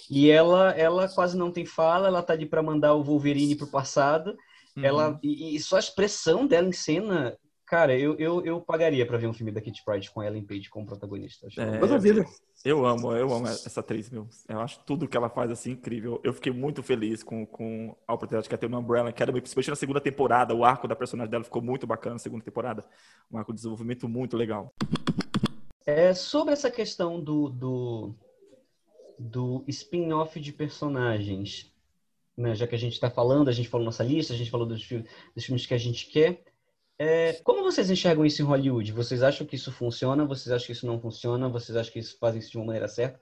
E 0.09 0.29
ela, 0.29 0.71
ela 0.71 1.09
quase 1.09 1.37
não 1.37 1.51
tem 1.51 1.65
fala, 1.65 2.07
ela 2.07 2.23
tá 2.23 2.33
ali 2.33 2.45
para 2.45 2.63
mandar 2.63 2.93
o 2.93 3.03
Wolverine 3.03 3.55
pro 3.55 3.67
passado. 3.67 4.37
Uhum. 4.75 4.83
Ela, 4.83 5.19
e, 5.23 5.55
e, 5.55 5.59
só 5.59 5.75
a 5.75 5.79
expressão 5.79 6.45
dela 6.45 6.67
em 6.67 6.73
cena 6.73 7.37
Cara, 7.67 7.93
eu, 7.99 8.15
eu, 8.15 8.45
eu 8.45 8.61
pagaria 8.61 9.05
pra 9.05 9.17
ver 9.17 9.27
um 9.27 9.33
filme 9.33 9.51
da 9.51 9.59
Kitty 9.59 9.83
Pryde 9.83 10.09
com 10.09 10.23
Ellen 10.23 10.45
Page 10.45 10.69
como 10.69 10.85
protagonista. 10.85 11.49
É, 11.57 11.77
Maravilha. 11.77 12.25
Eu 12.63 12.85
amo, 12.85 13.11
eu 13.11 13.29
amo 13.33 13.45
essa 13.45 13.81
atriz, 13.81 14.09
meu. 14.09 14.25
Eu 14.47 14.61
acho 14.61 14.79
tudo 14.85 15.05
que 15.05 15.17
ela 15.17 15.29
faz 15.29 15.51
assim 15.51 15.71
incrível. 15.71 16.21
Eu 16.23 16.31
fiquei 16.31 16.53
muito 16.53 16.81
feliz 16.81 17.23
com, 17.23 17.45
com 17.45 17.93
a 18.07 18.13
oportunidade 18.13 18.47
que 18.47 18.55
ela 18.55 18.59
teve 18.59 18.71
no 18.71 18.79
Umbrella 18.79 19.09
Academy, 19.09 19.41
principalmente 19.41 19.69
na 19.69 19.75
segunda 19.75 19.99
temporada. 19.99 20.55
O 20.55 20.63
arco 20.63 20.87
da 20.87 20.95
personagem 20.95 21.29
dela 21.29 21.43
ficou 21.43 21.61
muito 21.61 21.85
bacana 21.85 22.13
na 22.13 22.19
segunda 22.19 22.41
temporada. 22.41 22.85
Um 23.29 23.37
arco 23.37 23.51
de 23.51 23.57
desenvolvimento 23.57 24.07
muito 24.07 24.37
legal. 24.37 24.73
É, 25.85 26.13
sobre 26.13 26.53
essa 26.53 26.71
questão 26.71 27.19
do, 27.19 27.49
do, 27.49 28.15
do 29.19 29.65
spin-off 29.67 30.39
de 30.39 30.53
personagens, 30.53 31.69
né? 32.37 32.55
já 32.55 32.65
que 32.65 32.75
a 32.75 32.79
gente 32.79 32.93
está 32.93 33.09
falando, 33.09 33.49
a 33.49 33.53
gente 33.53 33.67
falou 33.67 33.83
nossa 33.83 34.05
lista, 34.05 34.33
a 34.33 34.37
gente 34.37 34.49
falou 34.49 34.65
dos, 34.65 34.87
dos 35.35 35.43
filmes 35.43 35.65
que 35.65 35.73
a 35.73 35.77
gente 35.77 36.07
quer. 36.07 36.46
É, 36.99 37.33
como 37.43 37.63
vocês 37.63 37.89
enxergam 37.91 38.25
isso 38.25 38.41
em 38.41 38.45
Hollywood? 38.45 38.91
Vocês 38.91 39.21
acham 39.21 39.45
que 39.45 39.55
isso 39.55 39.71
funciona? 39.71 40.25
Vocês 40.25 40.51
acham 40.51 40.65
que 40.65 40.71
isso 40.71 40.87
não 40.87 40.99
funciona? 40.99 41.47
Vocês 41.47 41.77
acham 41.77 41.93
que 41.93 41.99
isso 41.99 42.17
fazem 42.19 42.39
isso 42.39 42.51
de 42.51 42.57
uma 42.57 42.65
maneira 42.65 42.87
certa? 42.87 43.19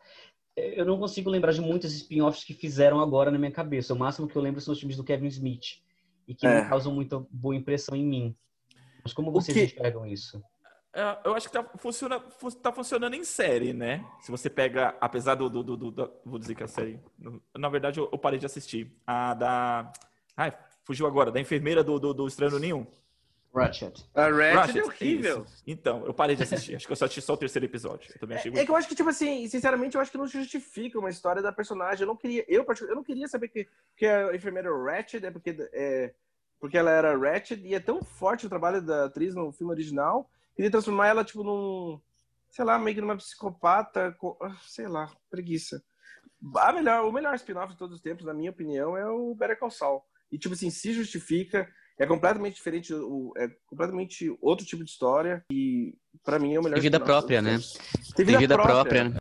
É, 0.55 0.79
eu 0.79 0.85
não 0.85 0.97
consigo 0.97 1.29
lembrar 1.29 1.51
de 1.51 1.61
muitos 1.61 1.93
spin-offs 1.93 2.43
que 2.43 2.53
fizeram 2.53 2.99
agora 2.99 3.29
na 3.29 3.37
minha 3.37 3.51
cabeça. 3.51 3.93
O 3.93 3.97
máximo 3.97 4.27
que 4.27 4.35
eu 4.35 4.41
lembro 4.41 4.61
são 4.61 4.71
os 4.71 4.79
filmes 4.79 4.95
do 4.95 5.03
Kevin 5.03 5.27
Smith 5.27 5.81
e 6.27 6.33
que 6.33 6.47
é. 6.47 6.61
não 6.61 6.69
causam 6.69 6.93
muita 6.93 7.19
boa 7.29 7.55
impressão 7.55 7.95
em 7.95 8.05
mim. 8.05 8.35
Mas 9.03 9.13
como 9.13 9.31
vocês 9.31 9.55
que... 9.55 9.79
enxergam 9.79 10.05
isso? 10.05 10.41
É, 10.93 11.17
eu 11.25 11.35
acho 11.35 11.47
que 11.47 11.53
tá, 11.53 11.63
funciona, 11.77 12.21
tá 12.63 12.71
funcionando 12.71 13.15
em 13.15 13.23
série, 13.25 13.73
né? 13.73 14.05
Se 14.21 14.31
você 14.31 14.49
pega, 14.49 14.95
apesar 15.01 15.35
do, 15.35 15.49
do, 15.49 15.61
do, 15.61 15.91
do 15.91 16.11
vou 16.25 16.39
dizer 16.39 16.55
que 16.55 16.63
a 16.63 16.67
série, 16.67 16.97
na 17.53 17.67
verdade 17.67 17.99
eu, 17.99 18.07
eu, 18.09 18.17
parei 18.17 18.39
de 18.39 18.45
assistir 18.45 18.95
a 19.05 19.33
da, 19.33 19.91
ai, 20.37 20.57
fugiu 20.85 21.05
agora, 21.05 21.31
da 21.31 21.39
enfermeira 21.41 21.83
do, 21.83 21.99
do, 21.99 22.13
do 22.13 22.27
Estranho 22.27 22.57
Ninho. 22.59 22.87
Ratchet. 23.55 24.05
A 24.13 24.23
Ratchet, 24.23 24.53
Ratchet 24.55 24.79
é 24.79 24.83
horrível. 24.83 25.43
Isso. 25.43 25.63
Então, 25.65 26.05
eu 26.05 26.13
parei 26.13 26.35
de 26.35 26.43
assistir. 26.43 26.75
acho 26.75 26.85
que 26.85 26.91
eu 26.91 26.95
só 26.95 27.05
assisti 27.05 27.21
só 27.21 27.33
o 27.33 27.37
terceiro 27.37 27.65
episódio. 27.65 28.11
Eu 28.13 28.19
também 28.19 28.37
achei 28.37 28.51
é, 28.51 28.59
é, 28.59 28.65
que 28.65 28.71
eu 28.71 28.75
acho 28.75 28.87
que, 28.87 28.95
tipo 28.95 29.09
assim, 29.09 29.47
sinceramente, 29.47 29.95
eu 29.95 30.01
acho 30.01 30.11
que 30.11 30.17
não 30.17 30.27
justifica 30.27 30.99
uma 30.99 31.09
história 31.09 31.41
da 31.41 31.53
personagem. 31.53 32.01
Eu 32.01 32.07
não 32.07 32.17
queria, 32.17 32.43
eu, 32.49 32.65
eu 32.81 32.95
não 32.95 33.03
queria 33.03 33.27
saber 33.29 33.47
que, 33.47 33.67
que 33.95 34.05
a 34.05 34.35
enfermeira 34.35 34.69
Ratchet 34.69 35.25
é 35.25 35.31
porque, 35.31 35.55
é 35.71 36.13
porque 36.59 36.77
ela 36.77 36.91
era 36.91 37.17
Ratchet 37.17 37.61
e 37.65 37.73
é 37.73 37.79
tão 37.79 38.03
forte 38.03 38.45
o 38.45 38.49
trabalho 38.49 38.81
da 38.81 39.05
atriz 39.05 39.33
no 39.33 39.51
filme 39.53 39.71
original. 39.71 40.29
Queria 40.53 40.71
transformar 40.71 41.07
ela, 41.07 41.23
tipo, 41.23 41.43
num. 41.43 41.99
Sei 42.49 42.63
lá, 42.65 42.77
meio 42.77 42.95
que 42.95 43.01
numa 43.01 43.17
psicopata. 43.17 44.15
Ah, 44.41 44.57
sei 44.67 44.87
lá, 44.87 45.09
preguiça. 45.29 45.81
A 46.57 46.73
melhor, 46.73 47.05
o 47.05 47.11
melhor 47.11 47.33
spin-off 47.35 47.73
de 47.73 47.79
todos 47.79 47.95
os 47.95 48.01
tempos, 48.01 48.25
na 48.25 48.33
minha 48.33 48.51
opinião, 48.51 48.97
é 48.97 49.07
o 49.07 49.33
Better 49.33 49.57
Call 49.57 49.71
Saul. 49.71 50.03
E, 50.31 50.37
tipo 50.37 50.53
assim, 50.53 50.69
se 50.69 50.93
justifica 50.93 51.69
é 51.97 52.05
completamente 52.05 52.55
diferente, 52.55 52.93
é 53.37 53.47
completamente 53.65 54.35
outro 54.41 54.65
tipo 54.65 54.83
de 54.83 54.91
história 54.91 55.43
e 55.51 55.93
para 56.23 56.39
mim 56.39 56.53
é 56.53 56.59
o 56.59 56.63
melhor. 56.63 56.75
Tem 56.75 56.83
vida 56.83 56.99
própria, 56.99 57.41
né? 57.41 57.59
Tem 58.15 58.25
vida, 58.25 58.31
Tem 58.31 58.37
vida 58.37 58.55
própria. 58.55 58.75
própria. 58.75 59.15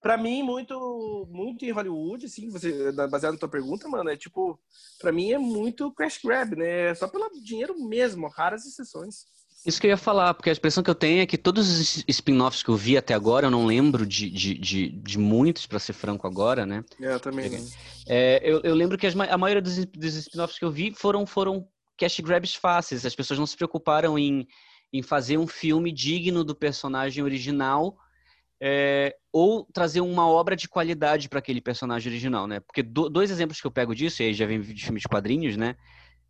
Para 0.00 0.18
mim 0.18 0.42
muito 0.42 1.26
muito 1.30 1.64
em 1.64 1.70
Hollywood, 1.70 2.26
assim, 2.26 2.50
você 2.50 2.92
baseado 2.92 3.32
na 3.32 3.38
tua 3.38 3.48
pergunta, 3.48 3.88
mano, 3.88 4.10
é 4.10 4.16
tipo, 4.16 4.60
para 5.00 5.10
mim 5.10 5.32
é 5.32 5.38
muito 5.38 5.90
crash 5.92 6.20
grab, 6.22 6.54
né? 6.54 6.90
É 6.90 6.94
só 6.94 7.08
pelo 7.08 7.30
dinheiro 7.42 7.74
mesmo, 7.78 8.28
raras 8.28 8.66
exceções. 8.66 9.24
Isso 9.64 9.80
que 9.80 9.86
eu 9.86 9.90
ia 9.90 9.96
falar, 9.96 10.34
porque 10.34 10.50
a 10.50 10.52
expressão 10.52 10.82
que 10.82 10.90
eu 10.90 10.94
tenho 10.94 11.22
é 11.22 11.26
que 11.26 11.38
todos 11.38 11.70
os 11.70 12.04
spin-offs 12.06 12.62
que 12.62 12.68
eu 12.68 12.76
vi 12.76 12.98
até 12.98 13.14
agora, 13.14 13.46
eu 13.46 13.50
não 13.50 13.64
lembro 13.64 14.04
de, 14.04 14.28
de, 14.28 14.58
de, 14.58 14.88
de 14.90 15.18
muitos, 15.18 15.64
para 15.64 15.78
ser 15.78 15.94
franco 15.94 16.26
agora, 16.26 16.66
né? 16.66 16.84
É, 17.00 17.14
eu 17.14 17.20
também. 17.20 17.66
É, 18.06 18.42
eu, 18.44 18.60
eu 18.62 18.74
lembro 18.74 18.98
que 18.98 19.06
as, 19.06 19.16
a 19.16 19.38
maioria 19.38 19.62
dos, 19.62 19.86
dos 19.86 20.16
spin-offs 20.16 20.58
que 20.58 20.66
eu 20.66 20.70
vi 20.70 20.92
foram, 20.94 21.24
foram 21.24 21.66
cash 21.96 22.20
grabs 22.20 22.54
fáceis. 22.54 23.04
As 23.04 23.14
pessoas 23.14 23.38
não 23.38 23.46
se 23.46 23.56
preocuparam 23.56 24.18
em, 24.18 24.46
em 24.92 25.02
fazer 25.02 25.38
um 25.38 25.46
filme 25.46 25.92
digno 25.92 26.44
do 26.44 26.54
personagem 26.54 27.22
original 27.22 27.96
é, 28.60 29.16
ou 29.32 29.64
trazer 29.72 30.00
uma 30.00 30.26
obra 30.26 30.56
de 30.56 30.68
qualidade 30.68 31.28
para 31.28 31.38
aquele 31.38 31.60
personagem 31.60 32.10
original, 32.10 32.46
né? 32.46 32.60
Porque 32.60 32.82
do, 32.82 33.08
dois 33.08 33.30
exemplos 33.30 33.60
que 33.60 33.66
eu 33.66 33.70
pego 33.70 33.94
disso, 33.94 34.22
e 34.22 34.26
aí 34.26 34.34
já 34.34 34.46
vem 34.46 34.60
de 34.60 34.82
filmes 34.82 35.02
de 35.02 35.08
quadrinhos, 35.08 35.56
né? 35.56 35.76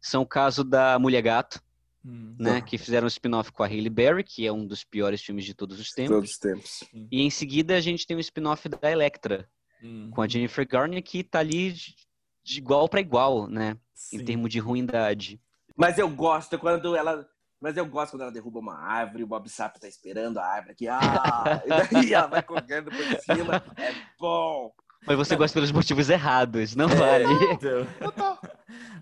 São 0.01 0.23
o 0.23 0.27
caso 0.27 0.65
da 0.65 0.99
Mulher 0.99 1.23
Gato, 1.23 1.63
hum, 2.05 2.35
né? 2.39 2.55
Tá. 2.55 2.63
Que 2.63 2.79
fizeram 2.79 3.05
um 3.05 3.09
spin-off 3.09 3.53
com 3.53 3.63
a 3.63 3.67
Hailey 3.67 3.91
Berry, 3.91 4.25
que 4.25 4.47
é 4.47 4.53
um 4.53 4.67
dos 4.67 4.83
piores 4.85 5.23
filmes 5.23 5.45
de 5.45 5.55
todos 5.55 5.79
os 5.79 5.91
tempos. 5.91 6.17
Todos 6.17 6.31
os 6.31 6.39
tempos. 6.39 6.85
E 7.11 7.23
em 7.23 7.31
seguida 7.31 7.77
a 7.77 7.81
gente 7.81 8.07
tem 8.07 8.17
um 8.17 8.21
spin-off 8.21 8.69
da 8.69 8.91
Electra, 8.91 9.49
hum. 9.83 10.11
com 10.11 10.23
a 10.23 10.27
Jennifer 10.27 10.67
Garner, 10.67 11.03
que 11.03 11.23
tá 11.23 11.39
ali 11.39 11.73
de 11.73 12.59
igual 12.59 12.89
para 12.89 13.01
igual, 13.01 13.47
né? 13.47 13.77
Sim. 13.95 14.17
Em 14.17 14.25
termos 14.25 14.51
de 14.51 14.59
ruindade. 14.59 15.41
Mas 15.77 15.99
eu 15.99 16.09
gosto 16.09 16.59
quando 16.59 16.97
ela. 16.97 17.27
Mas 17.61 17.77
eu 17.77 17.87
gosto 17.87 18.13
quando 18.13 18.23
ela 18.23 18.33
derruba 18.33 18.59
uma 18.59 18.79
árvore, 18.79 19.25
o 19.25 19.27
Bob 19.27 19.49
Sapp 19.49 19.81
tá 19.81 19.89
esperando 19.89 20.39
a 20.39 20.45
árvore 20.45 20.73
aqui. 20.73 20.87
Ah! 20.87 21.63
e 21.65 21.69
daí 21.69 22.13
ela 22.13 22.27
vai 22.27 22.43
correndo 22.43 22.91
por 22.91 23.21
cima. 23.23 23.63
É 23.77 23.95
bom. 24.19 24.73
Mas 25.07 25.17
você 25.17 25.37
gosta 25.37 25.55
pelos 25.55 25.73
motivos 25.73 26.09
errados, 26.09 26.75
não 26.75 26.89
é, 26.89 26.95
vale. 26.95 27.25
Então, 27.53 27.87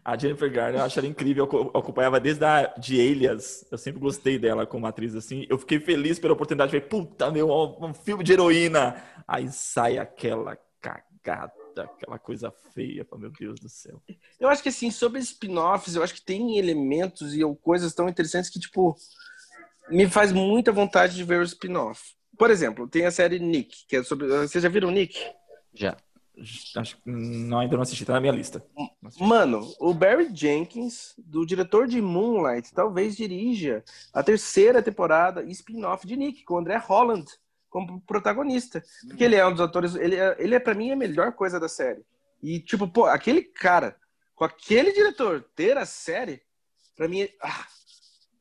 a 0.04 0.16
Jennifer 0.16 0.50
Garner, 0.50 0.80
eu 0.80 0.84
acho 0.84 0.98
ela 0.98 1.06
incrível. 1.06 1.48
Eu 1.52 1.70
acompanhava 1.78 2.18
desde 2.18 2.44
a 2.44 2.74
de 2.76 3.00
Alias. 3.00 3.64
Eu 3.70 3.78
sempre 3.78 4.00
gostei 4.00 4.38
dela 4.38 4.66
como 4.66 4.86
atriz 4.86 5.14
assim. 5.14 5.46
Eu 5.48 5.58
fiquei 5.58 5.78
feliz 5.78 6.18
pela 6.18 6.34
oportunidade. 6.34 6.70
Falei, 6.72 6.86
puta, 6.86 7.30
meu, 7.30 7.48
um 7.80 7.94
filme 7.94 8.24
de 8.24 8.32
heroína. 8.32 8.96
Aí 9.28 9.48
sai 9.50 9.98
aquela 9.98 10.58
cagada 10.80 11.61
aquela 11.80 12.18
coisa 12.18 12.52
feia, 12.74 13.06
meu 13.16 13.30
Deus 13.30 13.58
do 13.60 13.68
céu. 13.68 14.02
Eu 14.38 14.48
acho 14.48 14.62
que 14.62 14.68
assim, 14.68 14.90
sobre 14.90 15.20
spin-offs, 15.20 15.94
eu 15.94 16.02
acho 16.02 16.14
que 16.14 16.22
tem 16.22 16.58
elementos 16.58 17.34
e 17.34 17.40
coisas 17.62 17.94
tão 17.94 18.08
interessantes 18.08 18.50
que, 18.50 18.60
tipo, 18.60 18.96
me 19.88 20.08
faz 20.08 20.32
muita 20.32 20.72
vontade 20.72 21.14
de 21.14 21.24
ver 21.24 21.40
o 21.40 21.44
spin-off. 21.44 22.14
Por 22.38 22.50
exemplo, 22.50 22.88
tem 22.88 23.06
a 23.06 23.10
série 23.10 23.38
Nick, 23.38 23.86
que 23.86 23.96
é 23.96 24.02
sobre. 24.02 24.26
Vocês 24.26 24.62
já 24.62 24.68
viram 24.68 24.90
Nick? 24.90 25.18
Já. 25.74 25.96
Acho 26.76 26.96
que 26.96 27.02
não, 27.04 27.58
ainda 27.58 27.76
não 27.76 27.82
assisti, 27.82 28.06
tá 28.06 28.14
na 28.14 28.20
minha 28.20 28.32
lista. 28.32 28.64
Mano, 29.20 29.70
o 29.78 29.92
Barry 29.92 30.34
Jenkins, 30.34 31.14
do 31.18 31.44
diretor 31.44 31.86
de 31.86 32.00
Moonlight, 32.00 32.72
talvez 32.72 33.14
dirija 33.16 33.84
a 34.14 34.22
terceira 34.22 34.82
temporada 34.82 35.42
spin-off 35.44 36.06
de 36.06 36.16
Nick, 36.16 36.42
com 36.44 36.54
o 36.54 36.58
André 36.58 36.78
Holland 36.78 37.26
como 37.72 38.02
protagonista. 38.02 38.84
Porque 39.08 39.24
ele 39.24 39.34
é 39.34 39.46
um 39.46 39.52
dos 39.52 39.62
atores. 39.62 39.94
Ele 39.94 40.14
é, 40.14 40.36
ele 40.38 40.54
é 40.54 40.60
para 40.60 40.74
mim, 40.74 40.92
a 40.92 40.96
melhor 40.96 41.32
coisa 41.32 41.58
da 41.58 41.68
série. 41.68 42.04
E, 42.42 42.60
tipo, 42.60 42.86
pô, 42.86 43.06
aquele 43.06 43.42
cara, 43.42 43.96
com 44.34 44.44
aquele 44.44 44.92
diretor, 44.92 45.42
ter 45.56 45.78
a 45.78 45.86
série, 45.86 46.42
pra 46.94 47.08
mim, 47.08 47.26
ah, 47.40 47.66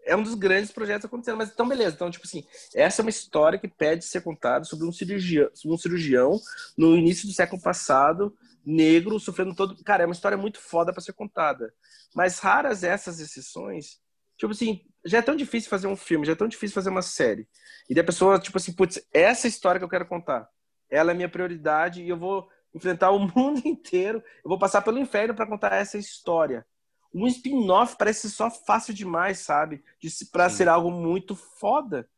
é 0.06 0.16
um 0.16 0.24
dos 0.24 0.36
grandes 0.36 0.72
projetos 0.72 1.06
acontecendo. 1.06 1.38
Mas 1.38 1.50
então, 1.50 1.68
beleza. 1.68 1.96
Então, 1.96 2.12
tipo 2.12 2.28
assim, 2.28 2.46
essa 2.76 3.02
é 3.02 3.04
uma 3.04 3.10
história 3.10 3.58
que 3.58 3.70
pede 3.70 4.04
ser 4.04 4.22
contada 4.22 4.66
sobre 4.66 4.86
um 4.86 4.92
cirurgião, 4.92 5.50
sobre 5.54 5.76
um 5.76 5.80
cirurgião 5.80 6.38
no 6.78 6.98
início 6.98 7.26
do 7.26 7.34
século 7.34 7.62
passado, 7.62 8.36
negro, 8.66 9.18
sofrendo 9.18 9.56
todo. 9.56 9.82
Cara, 9.82 10.04
é 10.04 10.06
uma 10.06 10.14
história 10.14 10.38
muito 10.38 10.60
foda 10.60 10.92
para 10.92 11.02
ser 11.02 11.14
contada. 11.14 11.74
Mas 12.14 12.40
raras 12.40 12.84
essas 12.84 13.22
exceções. 13.22 14.01
Tipo 14.42 14.54
assim, 14.54 14.82
já 15.06 15.20
é 15.20 15.22
tão 15.22 15.36
difícil 15.36 15.70
fazer 15.70 15.86
um 15.86 15.96
filme, 15.96 16.26
já 16.26 16.32
é 16.32 16.36
tão 16.36 16.48
difícil 16.48 16.74
fazer 16.74 16.90
uma 16.90 17.04
série. 17.04 17.48
E 17.88 17.94
da 17.94 18.04
pessoa, 18.04 18.40
tipo 18.40 18.58
assim, 18.58 18.74
putz, 18.74 19.00
essa 19.14 19.48
história 19.48 19.78
que 19.78 19.86
eu 19.86 19.90
quero 19.90 20.08
contar, 20.08 20.50
ela 20.90 21.12
é 21.12 21.14
minha 21.14 21.30
prioridade 21.30 22.02
e 22.02 22.10
eu 22.10 22.18
vou 22.18 22.50
enfrentar 22.74 23.12
o 23.12 23.20
mundo 23.38 23.62
inteiro, 23.64 24.18
eu 24.44 24.50
vou 24.50 24.58
passar 24.58 24.82
pelo 24.82 24.98
inferno 24.98 25.36
para 25.36 25.46
contar 25.46 25.76
essa 25.76 25.96
história 25.96 26.66
um 27.14 27.28
spin-off 27.28 27.98
parece 27.98 28.30
só 28.32 28.50
fácil 28.50 28.94
demais, 28.94 29.40
sabe? 29.40 29.84
De, 30.00 30.10
pra 30.32 30.50
Sim. 30.50 30.56
ser 30.56 30.70
algo 30.70 30.90
muito 30.90 31.36
foda. 31.36 32.10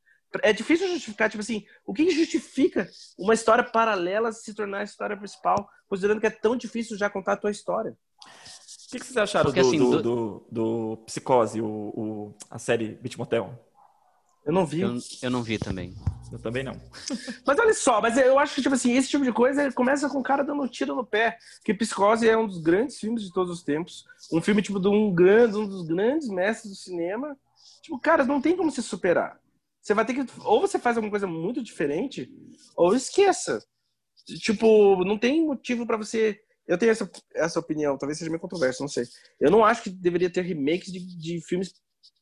É 0.42 0.54
difícil 0.54 0.88
justificar, 0.88 1.30
tipo 1.30 1.42
assim, 1.42 1.66
o 1.86 1.94
que 1.94 2.10
justifica 2.10 2.88
uma 3.18 3.34
história 3.34 3.64
paralela 3.64 4.32
se 4.32 4.54
tornar 4.54 4.80
a 4.80 4.84
história 4.84 5.18
principal, 5.18 5.68
considerando 5.88 6.20
que 6.20 6.28
é 6.28 6.32
tão 6.32 6.56
difícil 6.56 6.98
já 6.98 7.10
contar 7.10 7.34
a 7.34 7.38
tua 7.38 7.52
história? 7.52 7.98
O 8.94 8.96
que, 8.96 9.00
que 9.00 9.06
vocês 9.08 9.18
acharam 9.18 9.46
Porque, 9.46 9.62
do, 9.62 9.68
assim, 9.68 9.80
do, 9.80 10.02
do, 10.04 10.48
do, 10.52 10.98
Psicose, 11.08 11.60
o, 11.60 11.66
o, 11.66 12.36
a 12.48 12.60
série 12.60 12.90
Beat 13.02 13.18
Motel? 13.18 13.60
Eu 14.46 14.54
não 14.54 14.68
vi. 14.68 14.82
Eu, 14.82 14.98
eu 15.24 15.32
não 15.32 15.42
vi 15.42 15.58
também. 15.58 15.96
Eu 16.32 16.38
também 16.38 16.64
não. 16.64 16.74
mas 17.44 17.58
olha 17.58 17.74
só, 17.74 18.00
mas 18.00 18.18
eu 18.18 18.38
acho 18.38 18.54
que, 18.54 18.62
tipo 18.62 18.76
assim, 18.76 18.94
esse 18.96 19.10
tipo 19.10 19.24
de 19.24 19.32
coisa 19.32 19.72
começa 19.72 20.08
com 20.08 20.20
o 20.20 20.24
cara 20.24 20.44
dando 20.44 20.62
um 20.62 20.68
tiro 20.68 20.96
no 20.96 21.04
pé. 21.04 21.40
Que 21.66 21.74
Psicose 21.74 22.30
é 22.30 22.38
um 22.38 22.46
dos 22.46 22.60
grandes 22.62 23.00
filmes 23.00 23.24
de 23.24 23.34
todos 23.34 23.52
os 23.52 23.64
tempos. 23.64 24.06
Um 24.32 24.42
filme, 24.42 24.62
tipo, 24.62 24.80
de 24.80 24.88
um, 24.88 25.12
grande, 25.12 25.58
um 25.58 25.68
dos 25.68 25.88
grandes 25.88 26.28
mestres 26.28 26.72
do 26.72 26.78
cinema. 26.78 27.36
Tipo, 27.82 27.98
cara, 27.98 28.24
não 28.26 28.40
tem 28.40 28.56
como 28.56 28.70
se 28.70 28.84
superar. 28.84 29.40
Você 29.82 29.96
vai 29.96 30.06
ter 30.06 30.14
que. 30.14 30.26
Ou 30.44 30.62
você 30.62 30.78
faz 30.78 30.98
alguma 30.98 31.10
coisa 31.12 31.26
muito 31.26 31.64
diferente, 31.64 32.32
ou 32.76 32.96
esqueça. 32.96 33.60
Tipo, 34.40 35.04
não 35.04 35.18
tem 35.18 35.44
motivo 35.44 35.88
para 35.88 35.98
você. 35.98 36.40
Eu 36.68 36.78
tenho 36.78 36.92
essa, 36.92 37.10
essa 37.36 37.60
opinião, 37.60 37.98
talvez 37.98 38.18
seja 38.18 38.32
meio 38.32 38.40
controverso, 38.40 38.82
não 38.82 38.88
sei. 38.88 39.06
Eu 39.40 39.52
não 39.52 39.66
acho 39.66 39.84
que 39.84 39.90
deveria 39.90 40.30
ter 40.30 40.42
remakes 40.42 40.92
de, 40.92 41.00
de 41.00 41.42
filmes 41.46 41.74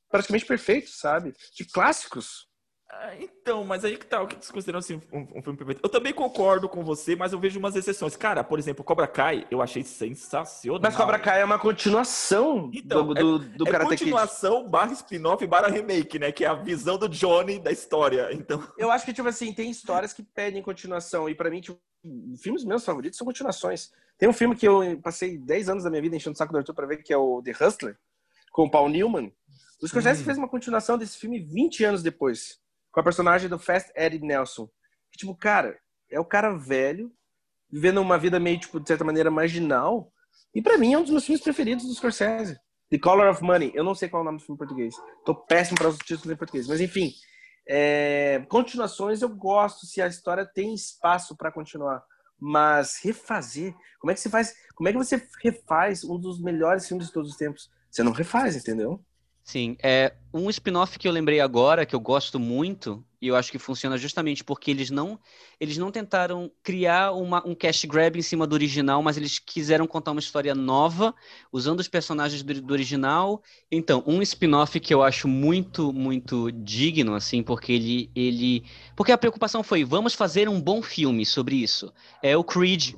praticamente 0.10 0.46
perfeitos, 0.46 0.98
sabe? 0.98 1.34
De 1.56 1.66
clássicos. 1.66 2.50
Ah, 2.94 3.16
então, 3.18 3.64
mas 3.64 3.86
aí 3.86 3.96
que 3.96 4.06
tá, 4.06 4.22
o 4.22 4.28
que 4.28 4.36
vocês 4.36 4.52
consideram 4.52 4.80
assim, 4.80 5.02
um, 5.14 5.22
um, 5.38 5.42
filme 5.42 5.58
perfeito? 5.58 5.80
Eu 5.82 5.88
também 5.88 6.12
concordo 6.12 6.68
com 6.68 6.84
você, 6.84 7.16
mas 7.16 7.32
eu 7.32 7.39
vejo 7.39 7.58
umas 7.58 7.74
exceções. 7.74 8.18
Cara, 8.18 8.44
por 8.44 8.60
exemplo, 8.60 8.84
Cobra 8.84 9.08
Kai, 9.08 9.48
eu 9.50 9.62
achei 9.62 9.82
sensacional. 9.82 10.82
Mas 10.84 10.96
Cobra 10.96 11.18
Kai 11.18 11.39
é 11.39 11.46
uma 11.46 11.58
continuação 11.58 12.70
então, 12.74 13.08
do, 13.08 13.14
do, 13.14 13.39
do 13.39 13.68
é, 13.68 13.72
Karate 13.72 13.94
é 13.94 13.98
continuação 13.98 14.68
barra 14.68 14.92
spin-off 14.92 15.48
barra 15.48 15.70
remake, 15.70 16.20
né? 16.20 16.34
Que 16.34 16.44
é 16.44 16.50
a 16.50 16.54
visão 16.54 16.98
do 16.98 17.08
Johnny 17.08 17.60
da 17.60 17.72
história, 17.72 18.28
então... 18.34 18.62
Eu 18.78 18.92
acho 18.92 19.06
que, 19.06 19.14
tipo 19.14 19.30
assim, 19.30 19.54
tem 19.54 19.72
histórias 19.72 20.12
que 20.12 20.22
pedem 20.22 20.62
continuação, 20.62 21.30
e 21.30 21.34
para 21.34 21.50
mim, 21.50 21.62
tipo, 21.62 21.80
filmes 22.42 22.66
meus 22.66 22.84
favoritos 22.84 23.18
são 23.18 23.26
continuações. 23.26 23.89
Tem 24.22 24.30
um 24.30 24.34
filme 24.34 24.55
que 24.55 24.67
eu 24.67 25.01
passei 25.01 25.36
10 25.36 25.67
anos 25.67 25.84
da 25.84 25.89
minha 25.89 26.03
vida 26.03 26.15
enchendo 26.15 26.36
o 26.36 26.38
saco 26.38 26.53
do 26.53 26.59
Arthur 26.59 26.76
pra 26.76 26.86
ver, 26.86 26.97
que 26.97 27.11
é 27.11 27.17
o 27.17 27.41
The 27.41 27.53
Hustler, 27.59 27.97
com 28.51 28.65
o 28.65 28.69
Paul 28.69 28.88
Newman. 28.88 29.34
O 29.82 29.88
Scorsese 29.88 30.22
hum. 30.22 30.26
fez 30.26 30.38
uma 30.38 30.47
continuação 30.47 30.95
desse 30.95 31.17
filme 31.17 31.39
20 31.39 31.84
anos 31.86 32.03
depois 32.03 32.59
com 32.91 32.99
a 32.99 33.03
personagem 33.03 33.49
do 33.49 33.57
Fast 33.57 33.91
Eddie 33.95 34.22
Nelson. 34.22 34.67
Que, 35.11 35.17
tipo, 35.17 35.36
cara, 35.36 35.76
é 36.07 36.19
o 36.19 36.26
cara 36.26 36.55
velho, 36.55 37.11
vivendo 37.67 37.99
uma 37.99 38.15
vida 38.15 38.39
meio, 38.39 38.59
tipo, 38.59 38.80
de 38.80 38.88
certa 38.88 39.03
maneira, 39.03 39.32
marginal. 39.32 40.13
E 40.53 40.61
para 40.61 40.78
mim 40.78 40.93
é 40.93 40.99
um 40.99 41.01
dos 41.01 41.09
meus 41.09 41.26
filmes 41.26 41.43
preferidos 41.43 41.88
do 41.88 41.93
Scorsese. 41.95 42.59
The 42.91 42.99
Color 42.99 43.32
of 43.32 43.41
Money. 43.41 43.72
Eu 43.74 43.84
não 43.84 43.95
sei 43.95 44.07
qual 44.07 44.22
é 44.22 44.24
o 44.24 44.26
nome 44.26 44.38
do 44.38 44.43
filme 44.43 44.53
em 44.53 44.59
português. 44.59 44.93
Tô 45.26 45.34
péssimo 45.34 45.80
para 45.80 45.89
os 45.89 45.97
títulos 45.97 46.30
em 46.30 46.36
português. 46.36 46.67
Mas, 46.67 46.80
enfim. 46.80 47.11
É... 47.67 48.45
Continuações 48.49 49.24
eu 49.24 49.30
gosto 49.30 49.88
se 49.88 49.99
a 49.99 50.05
história 50.05 50.45
tem 50.45 50.76
espaço 50.76 51.36
para 51.36 51.51
continuar. 51.51 52.05
Mas 52.42 53.00
refazer, 53.04 53.76
como 54.00 54.10
é 54.10 54.16
que 54.16 54.20
você 54.20 54.30
faz? 54.30 54.56
Como 54.74 54.89
é 54.89 54.92
que 54.92 54.98
você 54.98 55.24
refaz 55.44 56.04
um 56.04 56.20
dos 56.20 56.42
melhores 56.42 56.88
filmes 56.88 57.08
de 57.08 57.14
todos 57.14 57.30
os 57.30 57.38
tempos? 57.38 57.70
Você 57.89 58.02
não 58.02 58.12
refaz, 58.12 58.56
entendeu? 58.56 59.00
Sim, 59.44 59.78
é 59.84 60.14
um 60.34 60.50
spin-off 60.50 60.98
que 60.98 61.08
eu 61.08 61.12
lembrei 61.12 61.39
agora, 61.39 61.86
que 61.86 61.96
eu 61.96 62.00
gosto 62.00 62.39
muito, 62.39 63.06
e 63.22 63.28
eu 63.28 63.36
acho 63.36 63.51
que 63.51 63.59
funciona 63.59 63.97
justamente 63.97 64.43
porque 64.43 64.72
eles 64.72 64.89
não 64.89 65.19
eles 65.59 65.78
não 65.78 65.91
tentaram 65.91 66.51
criar 66.63 67.11
uma, 67.11 67.45
um 67.47 67.53
cash 67.53 67.86
grab 67.86 68.17
em 68.17 68.22
cima 68.22 68.47
do 68.47 68.53
original, 68.53 69.03
mas 69.03 69.15
eles 69.15 69.38
quiseram 69.38 69.86
contar 69.86 70.11
uma 70.11 70.19
história 70.19 70.55
nova, 70.55 71.13
usando 71.51 71.80
os 71.80 71.88
personagens 71.88 72.41
do, 72.41 72.61
do 72.61 72.74
original. 72.74 73.43
Então, 73.72 74.03
um 74.07 74.22
spin-off 74.24 74.80
que 74.80 74.93
eu 74.93 75.03
acho 75.03 75.28
muito, 75.28 75.93
muito 75.93 76.51
digno, 76.51 77.13
assim, 77.13 77.43
porque 77.43 77.74
ele, 77.74 78.09
ele... 78.15 78.63
Porque 78.95 79.11
a 79.11 79.17
preocupação 79.17 79.61
foi, 79.61 79.84
vamos 79.84 80.15
fazer 80.15 80.49
um 80.49 80.59
bom 80.59 80.82
filme 80.82 81.26
sobre 81.26 81.57
isso. 81.57 81.93
É 82.24 82.36
o 82.36 82.43
Creed, 82.43 82.95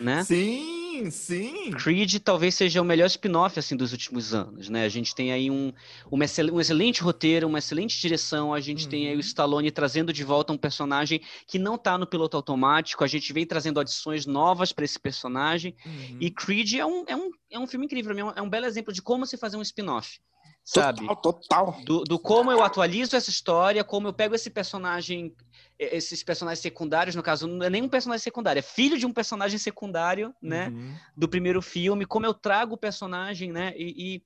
né? 0.00 0.24
Sim! 0.24 0.83
Sim, 0.94 1.10
sim. 1.10 1.70
Creed 1.72 2.20
talvez 2.20 2.54
seja 2.54 2.80
o 2.80 2.84
melhor 2.84 3.06
spin-off 3.06 3.58
assim 3.58 3.76
dos 3.76 3.92
últimos 3.92 4.32
anos, 4.32 4.68
né? 4.68 4.84
A 4.84 4.88
gente 4.88 5.14
tem 5.14 5.32
aí 5.32 5.50
um, 5.50 5.72
um, 6.10 6.18
um 6.52 6.60
excelente 6.60 7.02
roteiro, 7.02 7.48
uma 7.48 7.58
excelente 7.58 8.00
direção, 8.00 8.54
a 8.54 8.60
gente 8.60 8.84
uhum. 8.84 8.90
tem 8.90 9.06
aí 9.08 9.12
o 9.12 9.16
uhum. 9.16 9.20
Stallone 9.20 9.70
trazendo 9.70 10.12
de 10.12 10.22
volta 10.22 10.52
um 10.52 10.58
personagem 10.58 11.20
que 11.46 11.58
não 11.58 11.76
tá 11.76 11.98
no 11.98 12.06
piloto 12.06 12.36
automático, 12.36 13.02
a 13.02 13.08
gente 13.08 13.32
vem 13.32 13.46
trazendo 13.46 13.80
adições 13.80 14.24
novas 14.24 14.72
para 14.72 14.84
esse 14.84 14.98
personagem. 14.98 15.74
Uhum. 15.84 16.18
E 16.20 16.30
Creed 16.30 16.74
é 16.74 16.86
um, 16.86 17.04
é, 17.08 17.16
um, 17.16 17.30
é 17.50 17.58
um 17.58 17.66
filme 17.66 17.86
incrível, 17.86 18.16
é 18.16 18.24
um, 18.24 18.30
é 18.30 18.42
um 18.42 18.48
belo 18.48 18.66
exemplo 18.66 18.92
de 18.92 19.02
como 19.02 19.26
se 19.26 19.36
fazer 19.36 19.56
um 19.56 19.62
spin-off 19.62 20.20
sabe? 20.64 21.06
Total, 21.06 21.16
total. 21.16 21.84
Do, 21.84 22.04
do, 22.04 22.18
como 22.18 22.50
eu 22.50 22.62
atualizo 22.62 23.14
essa 23.14 23.28
história, 23.28 23.84
como 23.84 24.08
eu 24.08 24.14
pego 24.14 24.34
esse 24.34 24.48
personagem, 24.48 25.36
esses 25.78 26.22
personagens 26.22 26.60
secundários, 26.60 27.14
no 27.14 27.22
caso, 27.22 27.46
não 27.46 27.66
é 27.66 27.70
nem 27.70 27.82
um 27.82 27.88
personagem 27.88 28.22
secundário, 28.22 28.60
é 28.60 28.62
filho 28.62 28.98
de 28.98 29.04
um 29.04 29.12
personagem 29.12 29.58
secundário, 29.58 30.34
né? 30.40 30.68
Uhum. 30.68 30.96
Do 31.14 31.28
primeiro 31.28 31.60
filme, 31.60 32.06
como 32.06 32.24
eu 32.24 32.32
trago 32.32 32.74
o 32.74 32.78
personagem, 32.78 33.52
né? 33.52 33.74
E, 33.76 34.22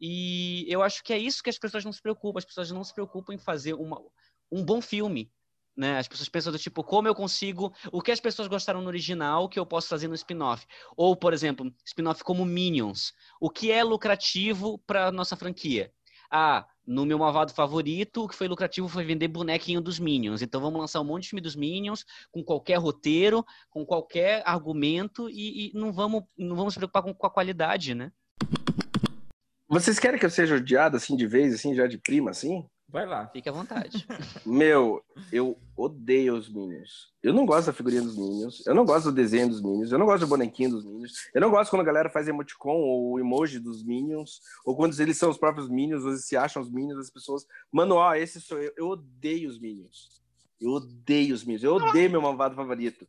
e, 0.00 0.64
e, 0.64 0.72
eu 0.72 0.82
acho 0.82 1.04
que 1.04 1.12
é 1.12 1.18
isso 1.18 1.42
que 1.42 1.50
as 1.50 1.58
pessoas 1.58 1.84
não 1.84 1.92
se 1.92 2.00
preocupam, 2.00 2.38
as 2.38 2.44
pessoas 2.44 2.70
não 2.70 2.82
se 2.82 2.94
preocupam 2.94 3.34
em 3.34 3.38
fazer 3.38 3.74
uma, 3.74 4.00
um 4.50 4.64
bom 4.64 4.80
filme. 4.80 5.30
Né? 5.76 5.98
As 5.98 6.06
pessoas 6.06 6.28
pensam 6.28 6.52
do 6.52 6.58
tipo, 6.58 6.84
como 6.84 7.08
eu 7.08 7.14
consigo. 7.14 7.72
O 7.90 8.02
que 8.02 8.12
as 8.12 8.20
pessoas 8.20 8.48
gostaram 8.48 8.82
no 8.82 8.88
original 8.88 9.48
que 9.48 9.58
eu 9.58 9.66
posso 9.66 9.88
fazer 9.88 10.08
no 10.08 10.14
spin-off? 10.14 10.66
Ou, 10.96 11.16
por 11.16 11.32
exemplo, 11.32 11.72
spin-off 11.84 12.22
como 12.22 12.44
Minions. 12.44 13.12
O 13.40 13.48
que 13.48 13.72
é 13.72 13.82
lucrativo 13.82 14.78
para 14.86 15.10
nossa 15.10 15.36
franquia? 15.36 15.92
Ah, 16.30 16.66
no 16.86 17.04
meu 17.04 17.18
malvado 17.18 17.52
favorito, 17.52 18.24
o 18.24 18.28
que 18.28 18.34
foi 18.34 18.48
lucrativo 18.48 18.88
foi 18.88 19.04
vender 19.04 19.28
bonequinho 19.28 19.80
dos 19.80 19.98
Minions. 19.98 20.42
Então 20.42 20.60
vamos 20.60 20.80
lançar 20.80 21.00
um 21.00 21.04
monte 21.04 21.24
de 21.24 21.28
filme 21.30 21.40
dos 21.40 21.54
Minions, 21.54 22.04
com 22.30 22.42
qualquer 22.42 22.76
roteiro, 22.76 23.44
com 23.70 23.84
qualquer 23.84 24.42
argumento, 24.44 25.28
e, 25.28 25.68
e 25.68 25.72
não, 25.74 25.92
vamos, 25.92 26.24
não 26.36 26.56
vamos 26.56 26.74
se 26.74 26.80
preocupar 26.80 27.02
com, 27.02 27.14
com 27.14 27.26
a 27.26 27.30
qualidade, 27.30 27.94
né? 27.94 28.10
Vocês 29.68 29.98
querem 29.98 30.18
que 30.18 30.26
eu 30.26 30.30
seja 30.30 30.56
odiado 30.56 30.96
assim 30.96 31.16
de 31.16 31.26
vez, 31.26 31.54
assim, 31.54 31.74
já 31.74 31.86
de 31.86 31.96
prima, 31.96 32.30
assim? 32.30 32.66
Vai 32.92 33.06
lá. 33.06 33.26
Fique 33.28 33.48
à 33.48 33.52
vontade. 33.52 34.06
Meu, 34.44 35.02
eu 35.32 35.58
odeio 35.74 36.36
os 36.36 36.46
Minions. 36.46 37.10
Eu 37.22 37.32
não 37.32 37.46
gosto 37.46 37.68
da 37.68 37.72
figurinha 37.72 38.02
dos 38.02 38.18
Minions. 38.18 38.66
Eu 38.66 38.74
não 38.74 38.84
gosto 38.84 39.06
do 39.06 39.12
desenho 39.12 39.48
dos 39.48 39.62
Minions. 39.62 39.90
Eu 39.90 39.98
não 39.98 40.04
gosto 40.04 40.20
do 40.20 40.28
bonequinho 40.28 40.72
dos 40.72 40.84
Minions. 40.84 41.12
Eu 41.34 41.40
não 41.40 41.50
gosto 41.50 41.70
quando 41.70 41.80
a 41.80 41.86
galera 41.86 42.10
faz 42.10 42.28
emoticon 42.28 42.76
ou 42.76 43.18
emoji 43.18 43.58
dos 43.58 43.82
Minions. 43.82 44.42
Ou 44.62 44.76
quando 44.76 45.00
eles 45.00 45.16
são 45.16 45.30
os 45.30 45.38
próprios 45.38 45.70
Minions, 45.70 46.04
ou 46.04 46.10
eles 46.10 46.26
se 46.26 46.36
acham 46.36 46.60
os 46.60 46.70
Minions, 46.70 46.98
as 46.98 47.08
pessoas. 47.08 47.46
Mano, 47.72 47.94
ó, 47.94 48.14
esse 48.14 48.42
sou 48.42 48.58
eu. 48.58 48.72
Eu 48.76 48.88
odeio 48.88 49.48
os 49.48 49.58
Minions. 49.58 50.20
Eu 50.60 50.72
odeio 50.72 51.34
os 51.34 51.44
Minions. 51.44 51.64
Eu 51.64 51.76
odeio 51.76 52.10
meu 52.10 52.20
malvado 52.20 52.54
favorito. 52.54 53.08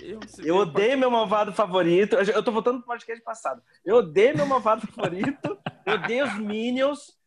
Eu, 0.00 0.20
eu 0.38 0.56
odeio 0.56 0.96
meu 0.96 1.10
malvado 1.10 1.52
favorito. 1.52 2.16
Eu 2.16 2.42
tô 2.42 2.50
voltando 2.50 2.78
pro 2.78 2.86
podcast 2.86 3.22
passado. 3.22 3.62
Eu 3.84 3.96
odeio 3.96 4.34
meu 4.34 4.46
malvado 4.46 4.86
favorito. 4.86 5.58
Eu 5.84 5.94
odeio 5.94 6.24
os 6.24 6.38
Minions. 6.38 7.17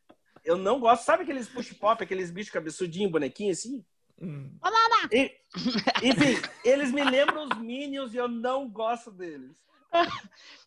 Eu 0.43 0.57
não 0.57 0.79
gosto. 0.79 1.03
Sabe 1.03 1.23
aqueles 1.23 1.47
push 1.47 1.73
pop, 1.73 2.03
aqueles 2.03 2.31
bichos 2.31 2.51
cabeçudinhos, 2.51 3.11
bonequinho 3.11 3.51
assim? 3.51 3.83
Hum. 4.21 4.51
E, 5.11 5.31
enfim, 6.03 6.39
eles 6.63 6.91
me 6.91 7.03
lembram 7.03 7.47
os 7.47 7.57
Minions 7.57 8.13
e 8.13 8.17
eu 8.17 8.27
não 8.27 8.69
gosto 8.69 9.11
deles. 9.11 9.57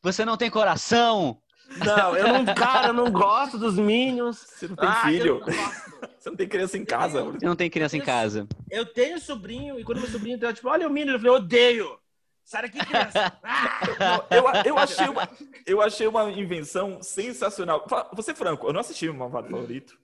Você 0.03 0.25
não 0.25 0.37
tem 0.37 0.51
coração? 0.51 1.41
Não, 1.79 2.17
eu 2.17 2.29
não, 2.29 2.55
cara, 2.55 2.89
eu 2.89 2.93
não 2.93 3.11
gosto 3.11 3.59
dos 3.59 3.79
Minions. 3.79 4.37
Você 4.37 4.69
não 4.69 4.77
tem 4.77 4.89
ah, 4.89 5.03
filho. 5.07 5.41
Não 5.41 6.09
Você 6.19 6.31
não 6.31 6.37
tem 6.37 6.49
criança 6.49 6.77
em 6.77 6.85
casa. 6.85 7.23
Você 7.23 7.47
não 7.47 7.57
tem 7.57 7.71
criança 7.71 7.97
em 7.97 8.01
casa. 8.01 8.47
Eu 8.71 8.85
tenho 8.85 9.19
sobrinho, 9.19 9.79
e 9.79 9.85
quando 9.85 10.01
meu 10.01 10.11
sobrinho 10.11 10.39
tá 10.39 10.53
tipo, 10.53 10.69
olha 10.69 10.87
o 10.87 10.91
Minion, 10.91 11.15
eu 11.15 11.19
falei, 11.19 11.35
odeio. 11.37 11.99
Sai 12.45 12.63
daqui, 12.63 12.79
criança! 12.79 13.33
Não, 13.99 14.37
eu, 14.37 14.45
eu, 14.67 14.79
achei 14.79 15.09
uma, 15.09 15.29
eu 15.67 15.81
achei 15.81 16.07
uma 16.07 16.31
invenção 16.31 17.03
sensacional. 17.03 17.87
Vou 18.13 18.23
ser 18.23 18.35
franco, 18.35 18.67
eu 18.67 18.73
não 18.73 18.81
assisti 18.81 19.09
o 19.09 19.15
Malvado 19.15 19.49
Favorito. 19.49 19.97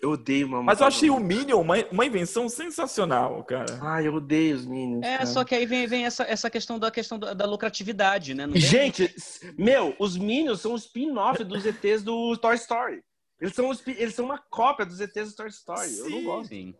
Eu 0.00 0.10
odeio 0.10 0.46
uma 0.46 0.62
Mas 0.62 0.80
eu 0.80 0.86
achei 0.86 1.08
o 1.08 1.18
Minion 1.18 1.60
uma, 1.60 1.76
uma 1.90 2.04
invenção 2.04 2.48
sensacional, 2.50 3.42
cara. 3.44 3.78
Ai, 3.80 4.06
eu 4.06 4.14
odeio 4.14 4.54
os 4.56 4.66
Minions. 4.66 5.02
É, 5.02 5.18
cara. 5.18 5.26
só 5.26 5.42
que 5.42 5.54
aí 5.54 5.64
vem, 5.64 5.86
vem 5.86 6.04
essa, 6.04 6.22
essa 6.24 6.50
questão 6.50 6.78
da 6.78 6.90
questão 6.90 7.18
da, 7.18 7.32
da 7.32 7.46
lucratividade, 7.46 8.34
né? 8.34 8.46
Gente, 8.54 9.14
meu, 9.56 9.96
os 9.98 10.16
Minions 10.16 10.60
são 10.60 10.72
um 10.72 10.76
spin-off 10.76 11.42
dos 11.44 11.64
ETs 11.64 12.02
do 12.02 12.36
Toy 12.36 12.56
Story. 12.56 13.02
Eles 13.40 13.54
são, 13.54 13.70
spi- 13.72 13.96
eles 13.98 14.14
são 14.14 14.26
uma 14.26 14.38
cópia 14.38 14.84
dos 14.84 15.00
ETs 15.00 15.30
do 15.30 15.36
Toy 15.36 15.48
Story. 15.48 15.98
Eu 15.98 16.10
não 16.10 16.18
Sim. 16.18 16.24
gosto. 16.24 16.48
Sim. 16.48 16.74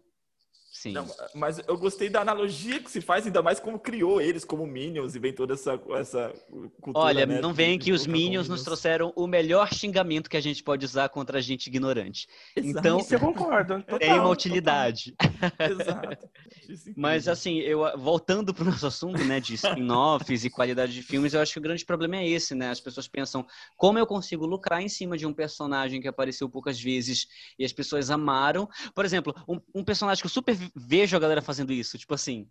Sim. 0.76 0.92
Não, 0.92 1.06
mas 1.34 1.58
eu 1.66 1.78
gostei 1.78 2.10
da 2.10 2.20
analogia 2.20 2.78
que 2.80 2.90
se 2.90 3.00
faz, 3.00 3.24
ainda 3.24 3.40
mais 3.40 3.58
como 3.58 3.78
criou 3.78 4.20
eles 4.20 4.44
como 4.44 4.66
Minions 4.66 5.14
e 5.14 5.18
vem 5.18 5.32
toda 5.32 5.54
essa, 5.54 5.80
essa 5.94 6.34
cultura. 6.82 7.06
Olha, 7.06 7.24
né, 7.24 7.40
não 7.40 7.54
vem 7.54 7.78
que 7.78 7.92
os 7.92 8.06
Minions 8.06 8.46
nos 8.46 8.62
trouxeram 8.62 9.10
o 9.16 9.26
melhor 9.26 9.72
xingamento 9.72 10.28
que 10.28 10.36
a 10.36 10.40
gente 10.40 10.62
pode 10.62 10.84
usar 10.84 11.08
contra 11.08 11.38
a 11.38 11.40
gente 11.40 11.68
ignorante. 11.68 12.28
Exato, 12.54 12.78
Então, 12.78 12.98
Isso 12.98 13.14
eu 13.14 13.20
concordo. 13.20 13.82
Total, 13.88 13.98
Tem 13.98 14.10
uma 14.10 14.16
total. 14.18 14.32
utilidade. 14.32 15.14
Exato. 15.58 16.28
É 16.68 16.92
Mas 16.94 17.26
assim, 17.26 17.58
eu 17.60 17.80
voltando 17.98 18.52
para 18.52 18.62
o 18.62 18.66
nosso 18.66 18.86
assunto, 18.86 19.24
né, 19.24 19.40
de 19.40 19.54
spin-offs 19.54 20.44
e 20.44 20.50
qualidade 20.50 20.92
de 20.92 21.02
filmes, 21.02 21.32
eu 21.32 21.40
acho 21.40 21.54
que 21.54 21.58
o 21.58 21.62
grande 21.62 21.86
problema 21.86 22.16
é 22.16 22.28
esse, 22.28 22.54
né? 22.54 22.68
As 22.68 22.80
pessoas 22.80 23.08
pensam 23.08 23.46
como 23.78 23.98
eu 23.98 24.06
consigo 24.06 24.44
lucrar 24.44 24.82
em 24.82 24.88
cima 24.90 25.16
de 25.16 25.24
um 25.26 25.32
personagem 25.32 26.02
que 26.02 26.08
apareceu 26.08 26.50
poucas 26.50 26.78
vezes 26.78 27.26
e 27.58 27.64
as 27.64 27.72
pessoas 27.72 28.10
amaram. 28.10 28.68
Por 28.94 29.06
exemplo, 29.06 29.34
um, 29.48 29.58
um 29.74 29.82
personagem 29.84 30.20
que 30.20 30.26
eu 30.26 30.30
super 30.30 30.56
vejo 30.74 31.16
a 31.16 31.20
galera 31.20 31.42
fazendo 31.42 31.72
isso, 31.72 31.98
tipo 31.98 32.14
assim, 32.14 32.48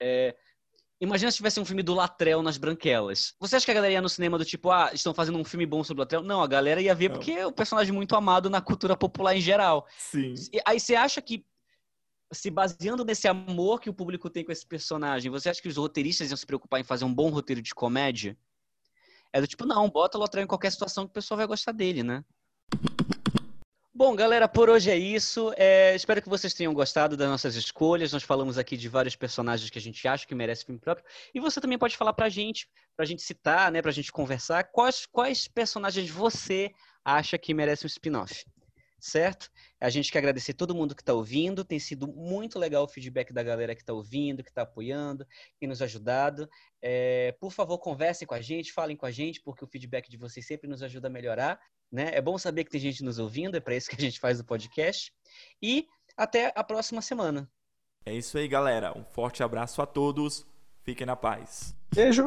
é, 0.00 0.36
Imagina 1.00 1.30
se 1.30 1.36
tivesse 1.36 1.60
um 1.60 1.64
filme 1.64 1.82
do 1.82 1.94
Latrell 1.94 2.42
nas 2.42 2.58
Branquelas. 2.58 3.32
Você 3.38 3.54
acha 3.54 3.64
que 3.64 3.70
a 3.70 3.74
galera 3.74 3.92
ia 3.92 4.02
no 4.02 4.08
cinema 4.08 4.36
do 4.36 4.44
tipo, 4.44 4.68
ah, 4.70 4.90
estão 4.92 5.14
fazendo 5.14 5.38
um 5.38 5.44
filme 5.44 5.64
bom 5.64 5.84
sobre 5.84 6.00
o 6.00 6.02
Latrell? 6.02 6.22
Não, 6.24 6.42
a 6.42 6.46
galera 6.46 6.80
ia 6.80 6.94
ver 6.94 7.08
Não. 7.08 7.16
porque 7.16 7.32
é 7.32 7.46
um 7.46 7.52
personagem 7.52 7.92
muito 7.92 8.16
amado 8.16 8.50
na 8.50 8.60
cultura 8.60 8.96
popular 8.96 9.36
em 9.36 9.40
geral. 9.40 9.86
Sim. 9.96 10.34
E 10.52 10.60
Aí 10.66 10.80
você 10.80 10.96
acha 10.96 11.22
que, 11.22 11.46
se 12.32 12.50
baseando 12.50 13.04
nesse 13.04 13.28
amor 13.28 13.80
que 13.80 13.88
o 13.88 13.94
público 13.94 14.28
tem 14.28 14.44
com 14.44 14.50
esse 14.50 14.66
personagem, 14.66 15.30
você 15.30 15.48
acha 15.48 15.62
que 15.62 15.68
os 15.68 15.76
roteiristas 15.76 16.30
iam 16.30 16.36
se 16.36 16.44
preocupar 16.44 16.80
em 16.80 16.84
fazer 16.84 17.04
um 17.04 17.14
bom 17.14 17.30
roteiro 17.30 17.62
de 17.62 17.72
comédia? 17.72 18.36
É 19.32 19.40
do 19.40 19.46
tipo, 19.46 19.64
não, 19.64 19.88
bota 19.88 20.18
o 20.18 20.20
Lotrel 20.20 20.44
em 20.44 20.48
qualquer 20.48 20.72
situação 20.72 21.04
que 21.04 21.10
o 21.10 21.14
pessoal 21.14 21.38
vai 21.38 21.46
gostar 21.46 21.70
dele, 21.70 22.02
né? 22.02 22.24
Bom, 23.98 24.14
galera, 24.14 24.46
por 24.46 24.70
hoje 24.70 24.92
é 24.92 24.96
isso. 24.96 25.52
É, 25.56 25.92
espero 25.96 26.22
que 26.22 26.28
vocês 26.28 26.54
tenham 26.54 26.72
gostado 26.72 27.16
das 27.16 27.28
nossas 27.28 27.56
escolhas. 27.56 28.12
Nós 28.12 28.22
falamos 28.22 28.56
aqui 28.56 28.76
de 28.76 28.88
vários 28.88 29.16
personagens 29.16 29.68
que 29.70 29.78
a 29.78 29.82
gente 29.82 30.06
acha 30.06 30.24
que 30.24 30.36
merece 30.36 30.64
filme 30.64 30.80
próprio. 30.80 31.04
E 31.34 31.40
você 31.40 31.60
também 31.60 31.76
pode 31.76 31.96
falar 31.96 32.12
pra 32.12 32.28
gente, 32.28 32.68
pra 32.96 33.04
gente 33.04 33.22
citar, 33.22 33.72
né, 33.72 33.82
pra 33.82 33.90
gente 33.90 34.12
conversar, 34.12 34.62
quais, 34.70 35.04
quais 35.04 35.48
personagens 35.48 36.08
você 36.08 36.70
acha 37.04 37.36
que 37.36 37.52
merece 37.52 37.86
um 37.86 37.88
spin-off. 37.88 38.44
Certo? 39.00 39.48
A 39.80 39.88
gente 39.90 40.10
quer 40.10 40.18
agradecer 40.18 40.54
todo 40.54 40.74
mundo 40.74 40.94
que 40.94 41.02
está 41.02 41.14
ouvindo. 41.14 41.64
Tem 41.64 41.78
sido 41.78 42.08
muito 42.08 42.58
legal 42.58 42.84
o 42.84 42.88
feedback 42.88 43.32
da 43.32 43.42
galera 43.42 43.74
que 43.74 43.82
está 43.82 43.92
ouvindo, 43.92 44.42
que 44.42 44.50
está 44.50 44.62
apoiando, 44.62 45.26
que 45.56 45.66
nos 45.66 45.80
ajudado. 45.80 46.48
É, 46.82 47.32
por 47.40 47.52
favor, 47.52 47.78
conversem 47.78 48.26
com 48.26 48.34
a 48.34 48.40
gente, 48.40 48.72
falem 48.72 48.96
com 48.96 49.06
a 49.06 49.10
gente, 49.10 49.40
porque 49.40 49.64
o 49.64 49.68
feedback 49.68 50.10
de 50.10 50.16
vocês 50.16 50.46
sempre 50.46 50.68
nos 50.68 50.82
ajuda 50.82 51.06
a 51.06 51.10
melhorar. 51.10 51.60
Né? 51.90 52.10
É 52.12 52.20
bom 52.20 52.36
saber 52.36 52.64
que 52.64 52.70
tem 52.70 52.80
gente 52.80 53.04
nos 53.04 53.18
ouvindo, 53.18 53.56
é 53.56 53.60
para 53.60 53.76
isso 53.76 53.88
que 53.88 53.96
a 53.96 54.00
gente 54.00 54.18
faz 54.18 54.40
o 54.40 54.44
podcast. 54.44 55.12
E 55.62 55.86
até 56.16 56.52
a 56.54 56.64
próxima 56.64 57.00
semana. 57.00 57.48
É 58.04 58.14
isso 58.14 58.36
aí, 58.36 58.48
galera. 58.48 58.96
Um 58.98 59.04
forte 59.04 59.42
abraço 59.42 59.80
a 59.80 59.86
todos. 59.86 60.46
Fiquem 60.82 61.06
na 61.06 61.16
paz. 61.16 61.76
Beijo. 61.94 62.24